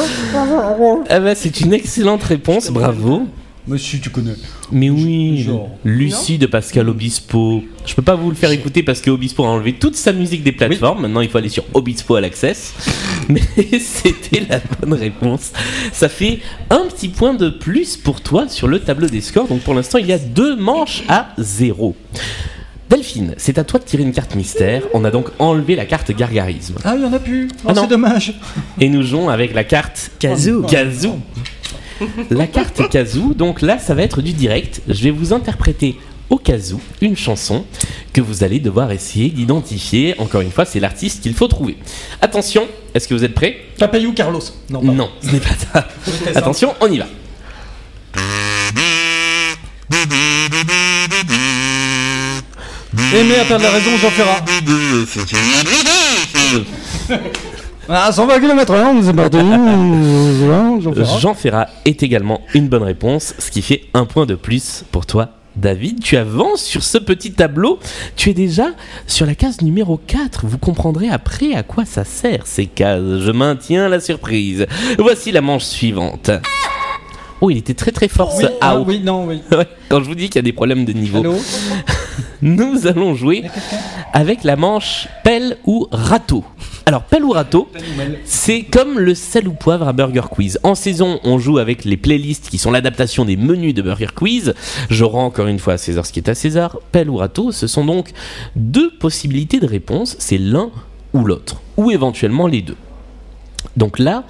Ah 1.10 1.20
bah, 1.20 1.36
c'est 1.36 1.62
une 1.62 1.74
excellente 1.74 2.24
réponse, 2.24 2.70
bravo. 2.72 3.24
Monsieur, 3.65 4.00
tu 4.00 4.10
connais. 4.10 4.34
Mais 4.74 4.89
oui, 4.89 5.41
Genre. 5.41 5.70
Lucie 5.86 6.38
de 6.38 6.48
Pascal 6.48 6.89
Obispo. 6.89 7.63
Je 7.86 7.96
peux 7.96 8.01
pas 8.01 8.15
vous 8.15 8.29
le 8.29 8.36
faire 8.36 8.51
écouter 8.51 8.84
parce 8.84 9.00
que 9.00 9.10
Obispo 9.10 9.46
a 9.46 9.48
enlevé 9.48 9.74
toute 9.74 9.96
sa 9.96 10.12
musique 10.12 10.43
des 10.43 10.51
plateformes. 10.51 11.01
Maintenant, 11.03 11.22
il 11.22 11.29
faut 11.29 11.38
aller 11.38 11.48
sur 11.48 11.63
Obispo 11.74 12.15
à 12.15 12.22
l'access. 12.22 12.74
Mais 13.29 13.41
c'était 13.79 14.46
la 14.50 14.60
bonne 14.60 14.93
réponse. 14.93 15.53
Ça 15.93 16.10
fait 16.10 16.39
un 16.70 16.86
petit 16.88 17.08
point 17.08 17.36
de 17.36 17.50
plus 17.50 17.96
pour 17.96 18.20
toi 18.20 18.50
sur 18.50 18.67
le 18.67 18.79
tableau 18.79 19.08
des 19.08 19.22
scores. 19.22 19.48
Donc 19.48 19.62
pour 19.62 19.74
l'instant, 19.74 19.98
il 19.98 20.08
y 20.08 20.13
a 20.13 20.20
deux 20.20 20.58
manches 20.58 21.03
à 21.08 21.29
zéro. 21.38 21.96
Delphine, 22.90 23.34
c'est 23.38 23.58
à 23.58 23.63
toi 23.63 23.80
de 23.80 23.86
tirer 23.86 24.04
une 24.04 24.12
carte 24.12 24.36
mystère. 24.36 24.84
On 24.94 25.04
a 25.04 25.12
donc 25.12 25.28
enlevé 25.40 25.75
la 25.75 25.86
carte 25.86 26.12
gargarisme. 26.12 26.75
Ah, 26.84 26.94
il 26.96 27.02
y 27.02 27.06
en 27.06 27.13
a 27.13 27.20
plus. 27.20 27.48
Oh, 27.63 27.70
Ah 27.70 27.74
c'est 27.75 27.88
dommage. 27.88 28.36
Et 28.80 28.90
nous 28.90 29.02
jouons 29.04 29.30
avec 29.30 29.54
la 29.54 29.63
carte 29.63 30.12
Kazoo. 30.20 30.63
Kazoo. 30.63 31.18
La 32.30 32.48
carte 32.48 32.88
Kazoo, 32.90 33.34
donc 33.34 33.62
là, 33.62 33.80
ça 33.80 33.96
va 33.96 34.04
être 34.04 34.22
du 34.22 34.34
direct. 34.34 34.82
Je 34.88 35.04
vais 35.04 35.12
vous 35.12 35.34
interpréter 35.34 35.98
au 36.30 36.38
Kazoo 36.38 36.80
une 37.02 37.16
chanson 37.16 37.66
que 38.12 38.22
vous 38.22 38.44
allez 38.44 38.60
devoir 38.60 38.92
essayer 38.92 39.30
d'identifier. 39.30 40.16
Encore 40.20 40.42
une 40.42 40.52
fois, 40.52 40.66
c'est 40.66 40.80
l'artiste 40.80 41.24
qu'il 41.24 41.34
faut 41.34 41.48
trouver. 41.48 41.78
Attention, 42.22 42.63
est-ce 42.94 43.08
que 43.08 43.13
vous 43.13 43.24
êtes 43.24 43.34
prêts? 43.34 43.58
Papayou 43.80 44.13
Carlos. 44.13 44.42
Non, 44.70 44.80
pardon. 44.82 44.94
Non, 44.94 45.10
ce 45.22 45.32
n'est 45.32 45.40
pas 45.40 45.56
ça. 45.74 45.88
Attention, 46.36 46.74
on 46.82 46.92
y 46.92 46.98
va. 47.00 47.06
Aimer 53.13 53.36
à 53.36 53.46
perdre 53.46 53.63
la 53.63 53.70
raison, 53.70 53.91
Jean 53.98 54.10
Ferrat. 54.10 54.43
Ah, 57.89 58.13
120 58.13 58.39
km 58.39 58.74
h 58.74 59.03
c'est 59.03 59.13
parti. 59.13 59.38
Jean 60.82 60.93
Ferrat. 60.93 61.20
Jean 61.20 61.34
Ferrat 61.34 61.67
est 61.84 62.01
également 62.01 62.39
une 62.53 62.70
bonne 62.70 62.84
réponse, 62.84 63.36
ce 63.38 63.51
qui 63.51 63.62
fait 63.62 63.82
un 63.93 64.05
point 64.05 64.25
de 64.25 64.36
plus 64.36 64.86
pour 64.91 65.05
toi. 65.05 65.32
David, 65.58 66.00
tu 66.01 66.15
avances 66.15 66.63
sur 66.63 66.82
ce 66.82 66.98
petit 66.98 67.34
tableau. 67.34 67.77
Tu 68.15 68.29
es 68.29 68.34
déjà 68.34 68.67
sur 69.05 69.25
la 69.25 69.36
case 69.36 69.62
numéro 69.62 69.98
4. 69.98 70.46
Vous 70.46 70.58
comprendrez 70.58 71.10
après 71.10 71.53
à 71.53 71.62
quoi 71.62 71.84
ça 71.84 72.05
sert 72.05 72.48
ces 72.48 72.67
cases. 72.67 73.20
Je 73.20 73.32
maintiens 73.32 73.89
la 73.89 74.00
surprise. 74.00 74.65
Voici 74.98 75.32
la 75.32 75.41
manche 75.41 75.65
suivante. 75.65 76.32
Oh, 77.46 77.50
il 77.50 77.58
était 77.58 77.74
très 77.74 77.92
très 77.92 78.08
fort 78.08 78.32
ce 78.32 78.46
Ah, 78.62 78.80
oui, 78.80 79.02
non, 79.02 79.26
oui. 79.26 79.42
Quand 79.90 80.02
je 80.02 80.06
vous 80.06 80.16
dis 80.16 80.28
qu'il 80.28 80.38
y 80.38 80.40
a 80.40 80.44
des 80.44 80.54
problèmes 80.54 80.86
de 80.86 80.94
niveau, 80.94 81.20
Allô 81.20 81.36
nous 82.42 82.88
allons 82.88 83.16
jouer 83.16 83.44
avec 84.14 84.46
la 84.46 84.56
manche 84.56 85.10
pelle 85.26 85.58
ou 85.66 85.86
râteau. 85.92 86.46
Alors, 86.86 87.04
pelle 87.04 87.26
ou 87.26 87.32
râteau, 87.32 87.68
c'est 88.24 88.64
comme 88.64 88.98
le 88.98 89.14
sel 89.14 89.50
ou 89.50 89.52
poivre 89.52 89.90
à 89.90 89.92
Burger 89.92 90.30
Quiz. 90.32 90.58
En 90.64 90.74
saison, 90.74 91.20
on 91.26 91.38
joue 91.38 91.58
avec 91.58 91.84
les 91.84 91.98
playlists 91.98 92.48
qui 92.48 92.58
sont 92.58 92.72
l'adaptation 92.72 93.26
des 93.26 93.36
menus 93.36 93.74
de 93.74 93.82
Burger 93.82 94.08
Quiz. 94.16 94.54
Je 94.90 95.04
rends 95.04 95.26
encore 95.26 95.48
une 95.48 95.60
fois 95.60 95.74
à 95.74 95.78
César 95.78 96.06
ce 96.06 96.14
qui 96.14 96.20
est 96.20 96.30
à 96.30 96.36
César. 96.36 96.80
Pelle 96.94 97.10
ou 97.10 97.18
râteau, 97.18 97.52
ce 97.52 97.68
sont 97.68 97.84
donc 97.84 98.12
deux 98.56 98.90
possibilités 98.90 99.60
de 99.60 99.68
réponse. 99.68 100.16
C'est 100.18 100.38
l'un 100.38 100.72
ou 101.12 101.26
l'autre. 101.26 101.62
Ou 101.76 101.92
éventuellement 101.92 102.48
les 102.48 102.62
deux. 102.62 102.78
Donc 103.76 104.00
là, 104.00 104.24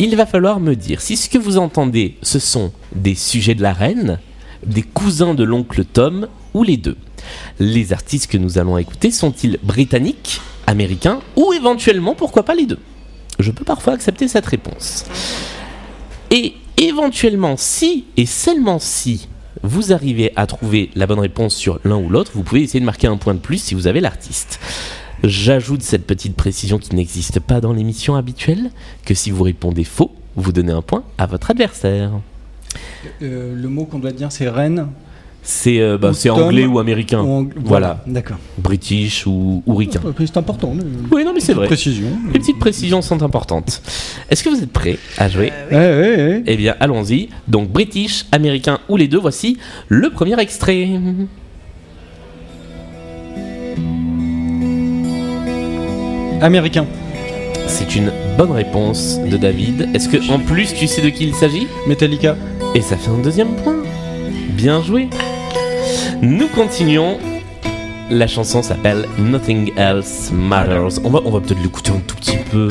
il 0.00 0.16
va 0.16 0.24
falloir 0.24 0.60
me 0.60 0.74
dire 0.74 1.02
si 1.02 1.14
ce 1.14 1.28
que 1.28 1.36
vous 1.36 1.58
entendez, 1.58 2.16
ce 2.22 2.38
sont 2.38 2.72
des 2.94 3.14
sujets 3.14 3.54
de 3.54 3.60
la 3.60 3.74
reine, 3.74 4.18
des 4.64 4.80
cousins 4.82 5.34
de 5.34 5.44
l'oncle 5.44 5.84
Tom 5.84 6.26
ou 6.54 6.62
les 6.62 6.78
deux. 6.78 6.96
Les 7.58 7.92
artistes 7.92 8.30
que 8.30 8.38
nous 8.38 8.56
allons 8.56 8.78
écouter 8.78 9.10
sont-ils 9.10 9.58
britanniques, 9.62 10.40
américains 10.66 11.20
ou 11.36 11.52
éventuellement, 11.52 12.14
pourquoi 12.14 12.46
pas 12.46 12.54
les 12.54 12.64
deux? 12.64 12.78
Je 13.38 13.50
peux 13.50 13.64
parfois 13.64 13.92
accepter 13.92 14.26
cette 14.26 14.46
réponse. 14.46 15.04
Et 16.30 16.54
éventuellement, 16.78 17.56
si 17.58 18.06
et 18.16 18.24
seulement 18.24 18.78
si 18.78 19.28
vous 19.62 19.92
arrivez 19.92 20.32
à 20.34 20.46
trouver 20.46 20.88
la 20.94 21.06
bonne 21.06 21.18
réponse 21.18 21.54
sur 21.54 21.78
l'un 21.84 21.98
ou 21.98 22.08
l'autre, 22.08 22.32
vous 22.34 22.42
pouvez 22.42 22.62
essayer 22.62 22.80
de 22.80 22.86
marquer 22.86 23.06
un 23.06 23.18
point 23.18 23.34
de 23.34 23.38
plus 23.38 23.58
si 23.58 23.74
vous 23.74 23.86
avez 23.86 24.00
l'artiste. 24.00 24.60
J'ajoute 25.22 25.82
cette 25.82 26.06
petite 26.06 26.34
précision 26.34 26.78
qui 26.78 26.94
n'existe 26.96 27.40
pas 27.40 27.60
dans 27.60 27.72
l'émission 27.72 28.14
habituelle, 28.16 28.70
que 29.04 29.14
si 29.14 29.30
vous 29.30 29.42
répondez 29.44 29.84
faux, 29.84 30.12
vous 30.36 30.52
donnez 30.52 30.72
un 30.72 30.82
point 30.82 31.02
à 31.18 31.26
votre 31.26 31.50
adversaire. 31.50 32.10
Euh, 33.22 33.54
Le 33.54 33.68
mot 33.68 33.84
qu'on 33.84 33.98
doit 33.98 34.12
dire, 34.12 34.32
c'est 34.32 34.48
reine. 34.48 34.86
C'est 35.42 35.80
euh, 35.80 35.96
bah, 35.96 36.12
anglais 36.30 36.66
ou 36.66 36.78
américain. 36.78 37.22
Ou 37.22 37.28
ang- 37.40 37.50
Voilà. 37.64 38.02
D'accord. 38.06 38.36
British 38.58 39.26
ou, 39.26 39.62
ou 39.66 39.74
ricain. 39.74 40.00
C'est 40.18 40.36
important. 40.36 40.74
mais- 40.74 40.84
Oui, 41.10 41.24
non, 41.24 41.32
mais 41.34 41.40
c'est 41.40 41.54
vrai. 41.54 41.66
Précision. 41.66 42.08
Les 42.32 42.38
petites 42.38 42.58
précisions 42.58 43.00
sont 43.00 43.22
importantes. 43.22 43.80
Est-ce 44.30 44.42
que 44.44 44.50
vous 44.50 44.62
êtes 44.62 44.72
prêts 44.72 44.98
à 45.16 45.28
jouer 45.30 45.50
Euh, 45.72 46.36
oui. 46.36 46.42
Eh 46.46 46.56
bien, 46.56 46.76
allons-y. 46.78 47.30
Donc, 47.48 47.70
British, 47.70 48.26
américain 48.32 48.80
ou 48.90 48.96
les 48.98 49.08
deux, 49.08 49.18
voici 49.18 49.56
le 49.88 50.10
premier 50.10 50.38
extrait. 50.40 50.88
Américain. 56.40 56.86
C'est 57.66 57.94
une 57.94 58.12
bonne 58.36 58.52
réponse 58.52 59.20
de 59.20 59.36
David. 59.36 59.88
Est-ce 59.94 60.08
que 60.08 60.30
en 60.30 60.38
plus 60.38 60.74
tu 60.74 60.86
sais 60.86 61.02
de 61.02 61.08
qui 61.08 61.24
il 61.24 61.34
s'agit? 61.34 61.66
Metallica. 61.86 62.36
Et 62.74 62.80
ça 62.80 62.96
fait 62.96 63.10
un 63.10 63.18
deuxième 63.18 63.54
point. 63.56 63.76
Bien 64.50 64.82
joué. 64.82 65.08
Nous 66.22 66.48
continuons. 66.48 67.18
La 68.10 68.26
chanson 68.26 68.62
s'appelle 68.62 69.06
Nothing 69.18 69.72
Else 69.76 70.32
Matters. 70.32 70.98
On 71.04 71.10
va, 71.10 71.20
on 71.24 71.30
va 71.30 71.40
peut-être 71.40 71.62
l'écouter 71.62 71.92
un 71.92 72.00
tout 72.06 72.16
petit 72.16 72.38
peu. 72.50 72.68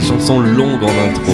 Chansons 0.00 0.40
longues 0.40 0.82
en 0.82 1.08
intro. 1.08 1.32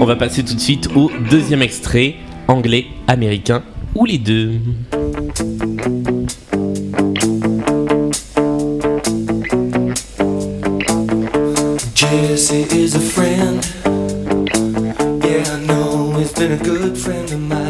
On 0.00 0.04
va 0.04 0.16
passer 0.16 0.44
tout 0.44 0.54
de 0.54 0.60
suite 0.60 0.88
au 0.94 1.10
deuxième 1.30 1.62
extrait, 1.62 2.16
anglais, 2.48 2.86
américain 3.06 3.62
ou 3.94 4.04
les 4.04 4.18
deux. 4.18 4.60
Is 12.48 12.94
a 12.94 13.00
friend. 13.00 13.64
Yeah, 15.24 15.56
I 15.56 15.66
know 15.66 16.12
he's 16.18 16.32
been 16.32 16.52
a 16.52 16.56
good 16.62 16.96
friend 16.96 17.30
of 17.32 17.40
mine. 17.40 17.65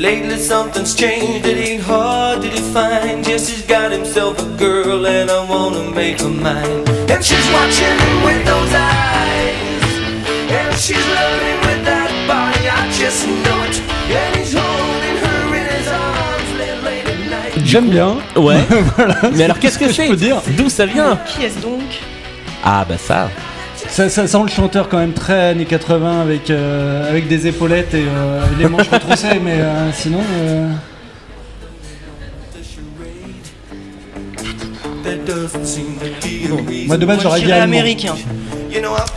Lately 0.00 0.38
something's 0.38 0.94
changed, 0.94 1.44
it 1.44 1.58
ain't 1.58 1.82
hard 1.82 2.40
to 2.40 2.48
define. 2.48 3.22
Yes, 3.24 3.60
got 3.66 3.92
himself 3.92 4.38
a 4.40 4.48
girl 4.56 5.06
and 5.06 5.30
I 5.30 5.44
wanna 5.44 5.90
make 5.94 6.22
her 6.22 6.30
mine. 6.30 6.88
And 7.12 7.22
she's 7.22 7.46
watching 7.52 7.98
him 8.04 8.16
with 8.24 8.42
those 8.46 8.72
eyes. 8.72 9.82
And 10.56 10.74
she's 10.78 11.06
loving 11.18 11.60
with 11.68 11.84
that 11.84 12.10
body, 12.26 12.64
I 12.66 12.90
just 12.96 13.28
know 13.44 13.60
it. 13.68 13.76
And 14.16 14.36
he's 14.36 14.54
holding 14.56 15.18
her 15.24 15.42
in 15.58 15.66
his 15.68 15.88
arms 15.88 16.50
late, 16.58 16.80
late 16.82 17.06
at 17.06 17.20
night. 17.28 17.64
J'aime 17.66 17.90
bien. 17.90 18.22
Ouais. 18.36 18.64
voilà. 18.96 19.16
Mais 19.36 19.44
alors 19.44 19.58
qu'est-ce 19.58 19.78
que, 19.78 19.84
que, 19.84 19.92
je 19.92 20.08
peux 20.08 20.16
dire 20.16 20.40
D'où 20.56 20.70
ça 20.70 20.86
vient 20.86 21.18
Qui 21.26 21.44
est-ce 21.44 21.58
donc? 21.58 21.82
Ah 22.64 22.86
bah 22.88 22.96
ça. 22.96 23.28
Ça, 23.90 24.08
ça 24.08 24.26
sent 24.26 24.38
le 24.42 24.48
chanteur 24.48 24.88
quand 24.88 24.98
même 24.98 25.12
très 25.12 25.50
années 25.50 25.64
80 25.64 26.20
avec, 26.22 26.48
euh, 26.50 27.10
avec 27.10 27.26
des 27.28 27.46
épaulettes 27.48 27.92
et 27.94 28.04
euh, 28.06 28.40
les 28.58 28.68
manches 28.68 28.88
retroussées, 28.88 29.40
mais 29.42 29.60
euh, 29.60 29.90
sinon. 29.92 30.20
euh. 30.32 30.68
Moi 36.86 36.96
de 36.96 37.06
base 37.06 37.20
j'aurais 37.22 37.40
dit 37.40 37.52
allemand. 37.52 37.64
américain. 37.64 38.14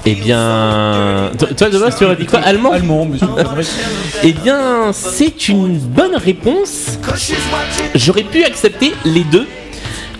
Eh 0.05 0.15
bien, 0.15 1.31
toi 1.57 1.69
de 1.69 1.77
base 1.77 1.97
tu 1.97 2.05
aurais 2.05 2.15
dit 2.15 2.25
quoi 2.25 2.39
Allemand? 2.39 2.71
Allemand, 2.71 3.05
vrai. 3.05 3.63
Eh 4.23 4.33
bien, 4.33 4.91
c'est 4.93 5.49
une 5.49 5.77
bonne 5.77 6.15
réponse. 6.15 6.97
J'aurais 7.95 8.23
pu 8.23 8.43
accepter 8.43 8.93
les 9.05 9.23
deux, 9.23 9.47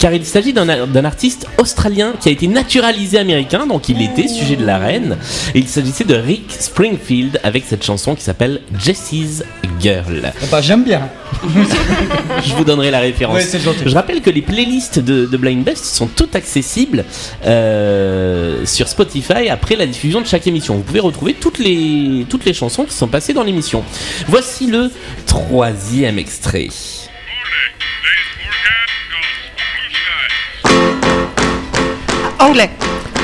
car 0.04 0.14
il 0.14 0.26
s'agit 0.26 0.52
d'un 0.52 1.06
artiste 1.06 1.48
australien 1.58 2.14
qui 2.20 2.28
a 2.28 2.32
été 2.34 2.46
naturalisé 2.48 3.18
américain, 3.18 3.66
donc 3.66 3.88
il 3.88 4.02
était 4.02 4.28
sujet 4.28 4.58
de 4.58 4.66
la 4.66 4.78
reine. 4.78 5.16
Et 5.56 5.60
il 5.60 5.68
s'agissait 5.70 6.04
de 6.04 6.16
Rick 6.16 6.52
Springfield 6.52 7.40
avec 7.42 7.64
cette 7.66 7.86
chanson 7.86 8.14
qui 8.14 8.22
s'appelle 8.22 8.60
Jessie's 8.78 9.46
Girl. 9.80 10.34
Ah 10.42 10.46
bah, 10.52 10.60
j'aime 10.60 10.84
bien. 10.84 11.08
Je 12.46 12.54
vous 12.54 12.66
donnerai 12.66 12.92
la 12.92 13.00
référence. 13.00 13.38
Ouais. 13.38 13.62
Je 13.86 13.96
rappelle 13.96 14.20
que 14.20 14.30
les 14.30 14.42
playlists 14.42 15.00
de, 15.00 15.26
de 15.26 15.38
Blind 15.38 15.64
Best 15.64 15.86
sont 15.86 16.08
toutes 16.08 16.36
accessibles 16.36 17.06
euh, 17.46 18.66
sur 18.66 18.90
Spotify 18.90 19.48
après 19.50 19.78
la 19.78 19.86
diffusion 19.86 20.20
de 20.20 20.28
chaque 20.28 20.48
émission. 20.48 20.76
Vous 20.76 20.84
pouvez 20.84 21.00
retrouver 21.00 21.34
toutes 21.34 21.60
les, 21.60 22.26
toutes 22.28 22.44
les 22.44 22.54
chansons 22.54 22.84
qui 22.84 22.94
sont 22.94 23.08
passées 23.08 23.32
dans 23.32 23.44
l'émission. 23.44 23.86
Voici 24.28 24.68
le 24.68 24.92
troisième 25.26 26.20
extrait. 26.20 26.68
Anglais. 32.44 32.70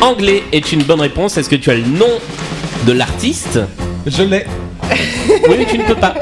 Anglais 0.01 0.43
est 0.53 0.71
une 0.71 0.83
bonne 0.83 1.01
réponse. 1.01 1.37
Est-ce 1.37 1.49
que 1.49 1.57
tu 1.57 1.69
as 1.69 1.75
le 1.75 1.83
nom 1.83 2.07
de 2.87 2.93
l'artiste 2.93 3.59
Je 4.07 4.23
l'ai. 4.23 4.45
Oui, 5.49 5.55
mais 5.57 5.65
tu 5.65 5.77
ne 5.77 5.83
peux 5.83 5.95
pas. 5.95 6.13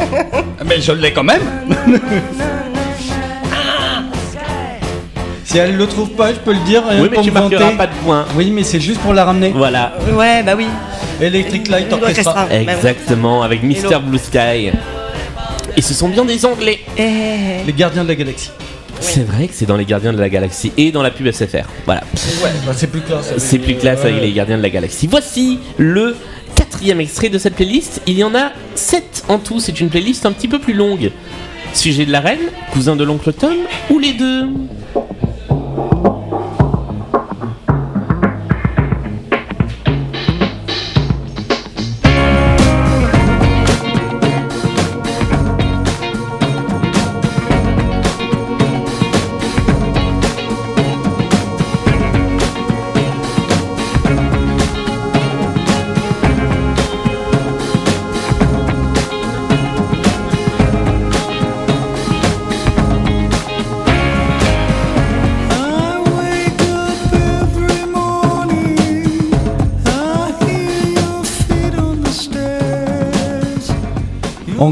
Mais 0.66 0.82
je 0.82 0.92
l'ai 0.94 1.13
quand 1.13 1.24
même. 1.24 1.42
si 5.44 5.60
elle 5.60 5.77
le 5.77 5.86
trouve 5.86 6.10
pas, 6.10 6.34
je 6.34 6.39
peux 6.39 6.54
le 6.54 6.60
dire. 6.66 6.84
rien 6.88 7.01
Oui, 7.04 7.08
mais 7.12 7.16
pour 7.18 7.24
tu 7.24 7.30
me 7.30 7.39
marqueras 7.39 7.72
pas 7.74 7.86
de 7.86 7.94
points. 8.04 8.25
Oui, 8.36 8.50
mais 8.50 8.63
c'est 8.63 8.80
juste 8.80 9.00
pour 9.01 9.13
la 9.13 9.25
ramener. 9.25 9.51
Voilà, 9.56 9.94
Ouais, 10.12 10.42
bah 10.42 10.54
oui. 10.58 10.66
Electric 11.22 11.68
Light 11.68 11.94
Orchestra. 11.94 12.32
Orchestra. 12.46 12.48
Bah 12.66 12.74
exactement, 12.74 13.44
avec 13.44 13.62
Mr. 13.62 13.75
Hello. 13.89 14.00
Blue 14.01 14.18
Sky. 14.18 14.72
Et 15.75 15.82
ce 15.84 15.94
sont 15.94 16.10
bien 16.10 16.25
des 16.25 16.44
Anglais. 16.48 16.80
Eh, 16.98 17.63
Les 17.66 17.74
gardiens 17.74 18.04
de 18.04 18.08
la 18.08 18.16
galaxie. 18.16 18.50
C'est 19.00 19.24
vrai 19.24 19.48
que 19.48 19.54
c'est 19.54 19.66
dans 19.66 19.77
les 19.77 19.86
Gardiens 19.86 20.13
de 20.13 20.20
la 20.20 20.30
Galaxie 20.30 20.72
et 20.77 20.92
dans 20.92 21.01
la 21.01 21.12
pub 21.12 21.30
SFR. 21.32 21.66
Voilà. 21.86 22.01
Ouais, 22.44 22.50
bah, 22.66 22.74
c'est 22.75 22.88
plus 22.88 23.01
classe. 23.01 23.30
avec 23.30 23.39
C'est 23.39 23.60
plus 23.60 23.75
classe 23.75 24.01
avec 24.01 24.22
les 24.22 24.32
Gardiens 24.32 24.58
de 24.58 24.63
la 24.63 24.70
Galaxie. 24.70 25.08
Voici 25.08 25.60
le 25.77 26.16
quatrième 26.56 27.00
extrait 27.00 27.30
de 27.30 27.38
cette 27.38 27.56
playlist. 27.56 28.01
Il 28.08 28.18
y 28.18 28.24
en 28.24 28.36
a 28.36 28.51
sept 28.75 29.24
en 29.27 29.39
tout. 29.39 29.60
C'est 29.60 29.80
une 29.80 29.89
playlist 29.89 30.25
un 30.25 30.32
petit 30.32 30.48
peu 30.48 30.60
plus 30.60 30.74
longue. 30.74 31.12
Sujet 31.74 32.06
de 32.06 32.12
la 32.12 32.22
reine, 32.22 32.39
cousin 32.72 32.96
de 32.96 33.04
l'oncle 33.04 33.34
Tom 33.34 33.56
ou 33.89 34.00
les 34.00 34.13
deux? 34.13 34.48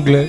Anglais. 0.06 0.28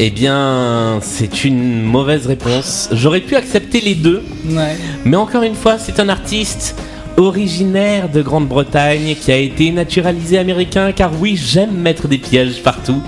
Eh 0.00 0.10
bien, 0.10 0.98
c'est 1.00 1.44
une 1.44 1.80
mauvaise 1.82 2.26
réponse. 2.26 2.88
J'aurais 2.92 3.20
pu 3.20 3.36
accepter 3.36 3.80
les 3.80 3.94
deux, 3.94 4.24
Ouais. 4.50 4.76
mais 5.04 5.16
encore 5.16 5.44
une 5.44 5.54
fois, 5.54 5.78
c'est 5.78 6.00
un 6.00 6.08
artiste 6.08 6.74
originaire 7.16 8.08
de 8.08 8.20
Grande-Bretagne 8.20 9.14
qui 9.20 9.30
a 9.30 9.36
été 9.36 9.70
naturalisé 9.70 10.38
américain 10.38 10.90
car 10.92 11.10
oui, 11.20 11.36
j'aime 11.36 11.70
mettre 11.72 12.08
des 12.08 12.18
pièges 12.18 12.60
partout. 12.64 13.00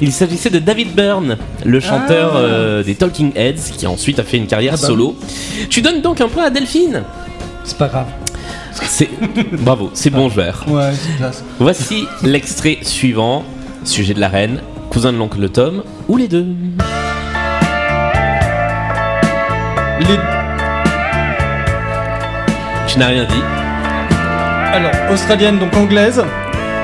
Il 0.00 0.12
s'agissait 0.12 0.50
de 0.50 0.58
David 0.60 0.94
Byrne, 0.94 1.36
le 1.64 1.80
chanteur 1.80 2.34
euh, 2.36 2.84
des 2.84 2.94
Talking 2.94 3.32
Heads 3.36 3.72
qui 3.76 3.86
ensuite 3.88 4.20
a 4.20 4.24
fait 4.24 4.36
une 4.36 4.46
carrière 4.46 4.74
Ah 4.76 4.80
bah 4.80 4.86
solo. 4.86 5.16
Tu 5.68 5.80
donnes 5.82 6.00
donc 6.00 6.20
un 6.20 6.28
point 6.28 6.44
à 6.44 6.50
Delphine. 6.50 7.02
C'est 7.64 7.76
pas 7.78 7.88
grave. 7.88 8.06
C'est 8.72 9.10
bravo, 9.60 9.90
c'est 9.94 10.10
bon 10.10 10.28
joueur. 10.28 10.64
Ouais, 10.68 10.90
c'est 10.94 11.16
classe. 11.16 11.42
Voici 11.58 12.04
l'extrait 12.22 12.78
suivant, 12.82 13.44
sujet 13.84 14.14
de 14.14 14.20
la 14.20 14.28
reine, 14.28 14.60
cousin 14.92 15.10
de 15.10 15.16
l'oncle 15.16 15.48
Tom 15.48 15.82
ou 16.06 16.18
les 16.18 16.28
deux. 16.28 16.44
Les... 20.00 20.18
Tu 22.86 22.98
n'as 22.98 23.06
rien 23.06 23.24
dit. 23.24 23.42
Alors, 24.70 24.92
australienne, 25.10 25.58
donc 25.58 25.74
anglaise. 25.74 26.22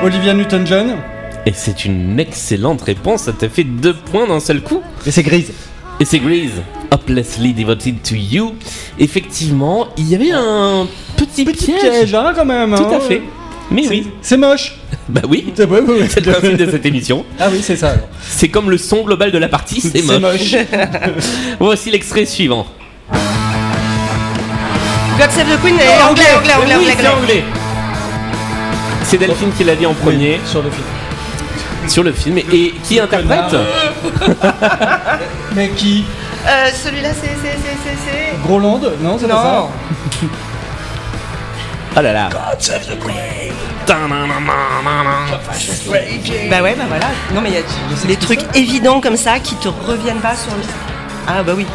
Olivia 0.02 0.32
Newton-John. 0.32 0.96
Et 1.44 1.52
c'est 1.52 1.84
une 1.84 2.18
excellente 2.18 2.80
réponse, 2.80 3.22
ça 3.22 3.32
t'a 3.32 3.50
fait 3.50 3.64
deux 3.64 3.94
points 3.94 4.26
d'un 4.26 4.40
seul 4.40 4.62
coup. 4.62 4.80
Et 5.06 5.10
c'est 5.10 5.22
grise. 5.22 5.52
Et 6.00 6.04
c'est 6.04 6.20
Grease, 6.20 6.62
Hopelessly 6.92 7.52
Devoted 7.52 8.02
to 8.02 8.14
You. 8.14 8.54
Effectivement, 8.98 9.88
il 9.96 10.08
y 10.08 10.14
avait 10.14 10.30
un 10.30 10.86
petit, 11.16 11.44
Petit 11.44 11.72
piège. 11.72 11.80
piège, 11.80 12.14
hein, 12.14 12.32
quand 12.34 12.44
même. 12.44 12.74
Tout 12.74 12.84
hein. 12.84 12.96
à 12.96 13.00
fait. 13.00 13.20
Mais 13.70 13.86
oui, 13.88 14.06
C'est 14.22 14.36
moche. 14.36 14.77
Bah 15.08 15.22
oui, 15.28 15.52
C'est 15.56 15.66
le 15.66 16.32
principe 16.32 16.56
de 16.56 16.70
cette 16.70 16.84
émission. 16.86 17.24
Ah 17.40 17.48
oui, 17.50 17.60
c'est 17.62 17.76
ça. 17.76 17.90
alors. 17.90 18.08
C'est 18.20 18.48
comme 18.48 18.70
le 18.70 18.78
son 18.78 19.02
global 19.02 19.30
de 19.32 19.38
la 19.38 19.48
partie, 19.48 19.80
c'est 19.80 20.02
moche. 20.02 20.54
Voici 21.60 21.90
l'extrait 21.90 22.24
suivant. 22.26 22.66
God 25.18 25.30
Save 25.30 25.46
the 25.56 25.60
Queen 25.62 25.74
et 25.76 25.78
Oh, 25.86 26.10
anglais, 26.10 26.24
anglais, 26.36 26.52
anglais, 26.54 26.74
oui, 26.78 26.84
anglais, 26.84 26.94
c'est 26.98 27.06
anglais. 27.08 27.22
anglais. 27.22 27.44
C'est 29.04 29.18
Delphine 29.18 29.50
qui 29.56 29.64
l'a 29.64 29.74
dit 29.74 29.86
en 29.86 29.94
premier 29.94 30.34
Oui, 30.34 30.40
sur 30.44 30.62
le 30.62 30.70
film. 30.70 30.84
sur 31.88 32.02
le 32.04 32.12
film. 32.12 32.38
Et 32.38 32.74
qui 32.84 33.00
interprète 33.00 33.56
Mais 35.56 35.70
qui? 35.70 36.04
Euh, 36.46 36.68
celui-là, 36.72 37.08
c'est, 37.14 37.28
c'est, 37.42 37.56
c'est, 37.56 37.78
c'est, 37.84 37.96
c'est. 38.06 38.46
Groland? 38.46 38.80
Non, 39.02 39.16
c'est 39.18 39.26
pas 39.26 39.34
ça. 39.34 39.68
Oh 41.98 42.02
là 42.02 42.12
là. 42.12 42.28
Bah 46.50 46.62
ouais, 46.62 46.74
bah 46.76 46.84
voilà. 46.86 47.06
Non, 47.34 47.40
mais 47.40 47.48
il 47.50 47.54
y 47.54 47.58
a 47.58 48.06
des 48.06 48.16
trucs 48.16 48.40
évidents 48.54 49.00
comme 49.00 49.16
ça 49.16 49.38
qui 49.40 49.54
te 49.56 49.68
reviennent 49.68 50.20
pas 50.20 50.36
sur 50.36 50.52
le. 50.54 50.62
Ah 51.26 51.42
bah 51.42 51.54
oui. 51.56 51.66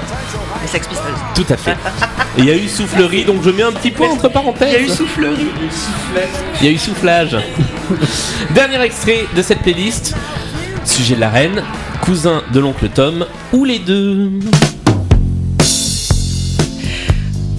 Les 0.61 0.67
Sex 0.67 0.87
Pistols. 0.87 1.13
Tout 1.35 1.45
à 1.49 1.57
fait. 1.57 1.75
Il 2.37 2.45
y 2.45 2.51
a 2.51 2.55
eu 2.55 2.67
soufflerie, 2.69 3.25
donc 3.25 3.43
je 3.43 3.49
mets 3.49 3.63
un 3.63 3.71
petit 3.73 3.91
point 3.91 4.09
entre 4.09 4.29
parenthèses. 4.29 4.69
Il 4.71 4.73
y 4.73 4.83
a 4.83 4.87
eu 4.87 4.89
soufflerie. 4.89 5.47
Il 6.61 6.65
y 6.65 6.69
a 6.69 6.71
eu 6.71 6.77
soufflage. 6.77 7.37
Dernier 8.51 8.81
extrait 8.81 9.25
de 9.35 9.41
cette 9.41 9.59
playlist. 9.59 10.15
Sujet 10.85 11.15
de 11.15 11.19
la 11.21 11.29
reine, 11.29 11.61
cousin 12.01 12.41
de 12.51 12.59
l'oncle 12.59 12.87
Tom, 12.89 13.25
ou 13.51 13.65
les 13.65 13.79
deux 13.79 14.31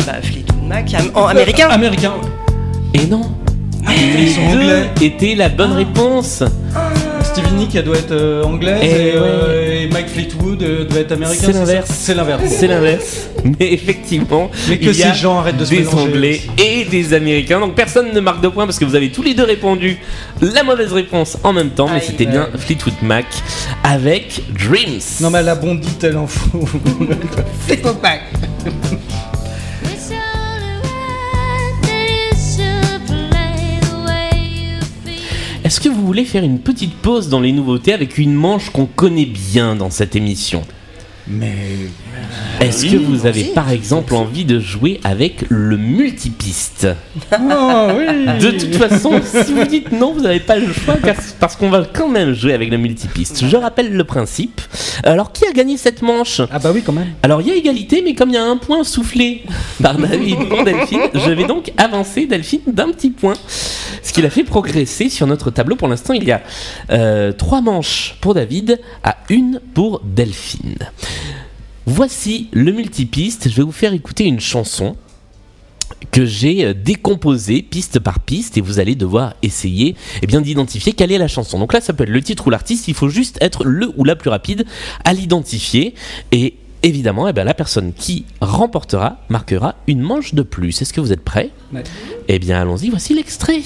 Bah 0.07 0.15
Fleetwood 0.23 0.63
Mac, 0.67 0.93
am- 0.95 1.11
en 1.15 1.27
américain. 1.27 1.69
Américain. 1.71 2.13
Et 2.95 3.07
non 3.07 3.23
Ils 3.89 4.31
sont 4.31 4.41
Deux 4.53 4.57
anglais. 4.59 4.91
était 5.03 5.35
la 5.35 5.49
bonne 5.49 5.73
réponse. 5.73 6.43
Stevie 7.23 7.53
Nicks, 7.55 7.75
elle 7.75 7.85
doit 7.85 7.97
être 7.97 8.13
euh, 8.13 8.45
anglaise 8.45 8.79
Eh 8.83 8.87
et, 8.87 8.91
ouais. 8.91 9.13
euh, 9.17 9.81
et 9.83 9.89
Mike 9.89 10.09
Fleetwood 10.09 10.63
euh, 10.63 10.85
doit 10.85 11.01
être 11.01 11.13
américain. 11.13 11.43
C'est 11.47 11.53
l'inverse. 11.53 11.91
C'est 11.93 12.15
l'inverse. 12.15 12.43
C'est 12.47 12.67
l'inverse. 12.69 13.29
Mais 13.45 13.73
effectivement, 13.73 14.51
Mais 14.69 14.79
que 14.79 14.85
il 14.85 14.97
y 14.97 15.03
a 15.03 15.13
ces 15.13 15.19
gens 15.21 15.39
arrêtent 15.41 15.57
de 15.57 15.65
se 15.65 15.71
des. 15.71 15.89
Anglais 15.89 16.41
et 16.59 16.85
des 16.85 17.13
Américains. 17.13 17.59
Donc 17.59 17.75
personne 17.75 18.13
ne 18.15 18.21
marque 18.21 18.41
de 18.41 18.49
points 18.49 18.67
parce 18.67 18.79
que 18.79 18.85
vous 18.85 18.95
avez 18.95 19.11
tous 19.11 19.23
les 19.23 19.35
deux 19.35 19.43
répondu 19.43 19.99
la 20.41 20.63
mauvaise 20.63 20.93
réponse 20.93 21.37
en 21.43 21.53
même 21.53 21.71
temps. 21.71 21.89
Mais 21.93 22.01
c'était 22.01 22.27
bien 22.27 22.49
Fleetwood 22.57 22.95
Mac 23.03 23.27
avec 23.83 24.41
Dreams. 24.53 25.01
Non 25.21 25.31
mais 25.31 25.41
elle 25.41 25.49
a 25.49 25.57
bondi 25.57 25.89
tel 25.99 26.17
en 26.17 26.27
fou. 26.29 26.65
Fleetwood 27.67 27.97
Est-ce 35.75 35.83
que 35.83 35.89
vous 35.89 36.07
voulez 36.07 36.25
faire 36.25 36.45
une 36.45 36.61
petite 36.61 36.95
pause 36.95 37.29
dans 37.29 37.41
les 37.41 37.51
nouveautés 37.51 37.93
avec 37.93 38.17
une 38.17 38.33
manche 38.33 38.71
qu'on 38.71 38.87
connaît 38.87 39.27
bien 39.27 39.75
dans 39.75 39.91
cette 39.91 40.15
émission? 40.15 40.63
Mais. 41.27 41.55
Est-ce 42.61 42.87
que 42.87 42.97
vous 42.97 43.27
avez 43.27 43.45
par 43.45 43.71
exemple 43.71 44.15
envie 44.15 44.45
de 44.45 44.61
jouer 44.61 45.01
avec 45.05 45.45
le 45.49 45.77
multipiste 45.77 46.87
Oh 47.33 47.89
oui 47.97 48.27
De 48.41 48.51
toute 48.51 48.75
façon, 48.77 49.21
si 49.23 49.53
vous 49.53 49.65
dites 49.65 49.93
non, 49.93 50.13
vous 50.13 50.21
n'avez 50.21 50.41
pas 50.41 50.57
le 50.57 50.73
choix 50.73 50.97
parce 51.41 51.57
qu'on 51.57 51.71
va 51.71 51.85
quand 51.85 52.09
même 52.09 52.35
jouer 52.35 52.53
avec 52.53 52.71
le 52.71 52.79
multipiste. 52.79 53.47
Je 53.47 53.57
rappelle 53.57 53.93
le 53.93 54.05
principe. 54.05 54.61
Alors, 55.03 55.33
qui 55.33 55.47
a 55.47 55.53
gagné 55.53 55.77
cette 55.77 56.03
manche 56.03 56.41
Ah 56.51 56.59
bah 56.59 56.71
oui, 56.75 56.83
quand 56.85 56.93
même. 56.93 57.09
Alors, 57.23 57.41
il 57.41 57.49
y 57.49 57.51
a 57.51 57.55
égalité, 57.55 58.03
mais 58.03 58.15
comme 58.15 58.31
il 58.31 58.35
y 58.35 58.39
a 58.39 58.45
un 58.45 58.57
point 58.57 58.85
soufflé 58.85 59.43
par 59.83 59.97
David 59.97 60.49
pour 60.49 60.63
Delphine, 60.65 61.01
je 61.15 61.31
vais 61.31 61.45
donc 61.45 61.73
avancer 61.77 62.27
Delphine 62.27 62.61
d'un 62.67 62.91
petit 62.91 63.11
point. 63.11 63.35
Ce 64.03 64.13
qui 64.13 64.23
l'a 64.23 64.31
fait 64.31 64.45
progresser 64.45 65.09
sur 65.09 65.27
notre 65.27 65.51
tableau. 65.51 65.77
Pour 65.77 65.89
l'instant, 65.89 66.13
il 66.13 66.25
y 66.25 66.33
a 66.33 66.43
euh, 66.91 67.33
trois 67.33 67.63
manches 67.63 68.17
pour 68.21 68.35
David 68.35 68.81
à 69.03 69.17
une 69.31 69.61
pour 69.73 70.01
Delphine. 70.05 70.77
Voici 71.87 72.49
le 72.53 72.73
multipiste. 72.73 73.49
Je 73.49 73.57
vais 73.57 73.63
vous 73.63 73.73
faire 73.73 73.93
écouter 73.93 74.25
une 74.25 74.41
chanson 74.41 74.97
que 76.11 76.25
j'ai 76.25 76.65
euh, 76.65 76.75
décomposée 76.75 77.63
piste 77.63 77.99
par 77.99 78.21
piste 78.21 78.57
et 78.57 78.61
vous 78.61 78.79
allez 78.79 78.95
devoir 78.95 79.35
essayer 79.43 79.97
eh 80.23 80.27
bien 80.27 80.41
d'identifier 80.41 80.93
quelle 80.93 81.13
est 81.13 81.19
la 81.19 81.29
chanson. 81.29 81.59
Donc 81.59 81.73
là 81.73 81.81
ça 81.81 81.93
peut 81.93 82.05
être 82.05 82.11
le 82.11 82.23
titre 82.23 82.47
ou 82.47 82.51
l'artiste, 82.51 82.89
il 82.89 82.95
faut 82.95 83.09
juste 83.09 83.37
être 83.41 83.65
le 83.65 83.91
ou 83.97 84.05
la 84.05 84.17
plus 84.17 84.31
rapide 84.31 84.65
à 85.05 85.13
l'identifier 85.13 85.95
et 86.33 86.55
évidemment 86.83 87.29
eh 87.29 87.33
bien, 87.33 87.45
la 87.45 87.55
personne 87.55 87.93
qui 87.93 88.25
remportera 88.41 89.19
marquera 89.29 89.77
une 89.87 90.01
manche 90.01 90.35
de 90.35 90.43
plus. 90.43 90.81
Est-ce 90.83 90.93
que 90.93 91.01
vous 91.01 91.13
êtes 91.13 91.25
prêts? 91.25 91.51
Ouais. 91.73 91.85
Eh 92.29 92.39
bien 92.39 92.61
allons-y, 92.61 92.91
voici 92.91 93.15
l'extrait. 93.15 93.63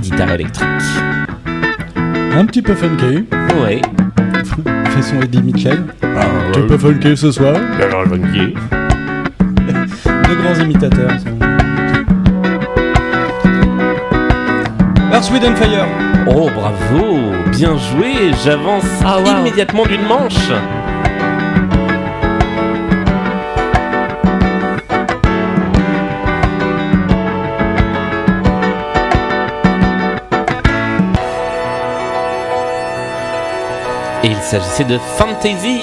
Guitare 0.00 0.32
électrique. 0.32 0.68
Un 2.36 2.44
petit 2.46 2.62
peu 2.62 2.74
funky. 2.74 3.24
Ouais. 3.62 3.80
Façon 4.90 5.20
Eddie 5.22 5.42
Mitchell. 5.42 5.84
Un 6.02 6.50
petit 6.52 6.60
peu 6.66 6.78
funky 6.78 7.16
ce 7.16 7.30
soir. 7.32 7.54
De 10.06 10.34
grands 10.42 10.60
imitateurs. 10.62 11.12
Earth, 15.12 15.30
Wind 15.30 15.44
and 15.44 15.56
Fire. 15.56 15.86
Oh 16.28 16.50
bravo, 16.54 17.32
bien 17.52 17.76
joué, 17.76 18.32
j'avance 18.44 18.84
Ah, 19.04 19.18
wow. 19.20 19.40
immédiatement 19.40 19.84
d'une 19.86 20.02
manche. 20.06 20.50
Il 34.28 34.42
s'agissait 34.42 34.82
de 34.82 34.98
Fantasy. 34.98 35.80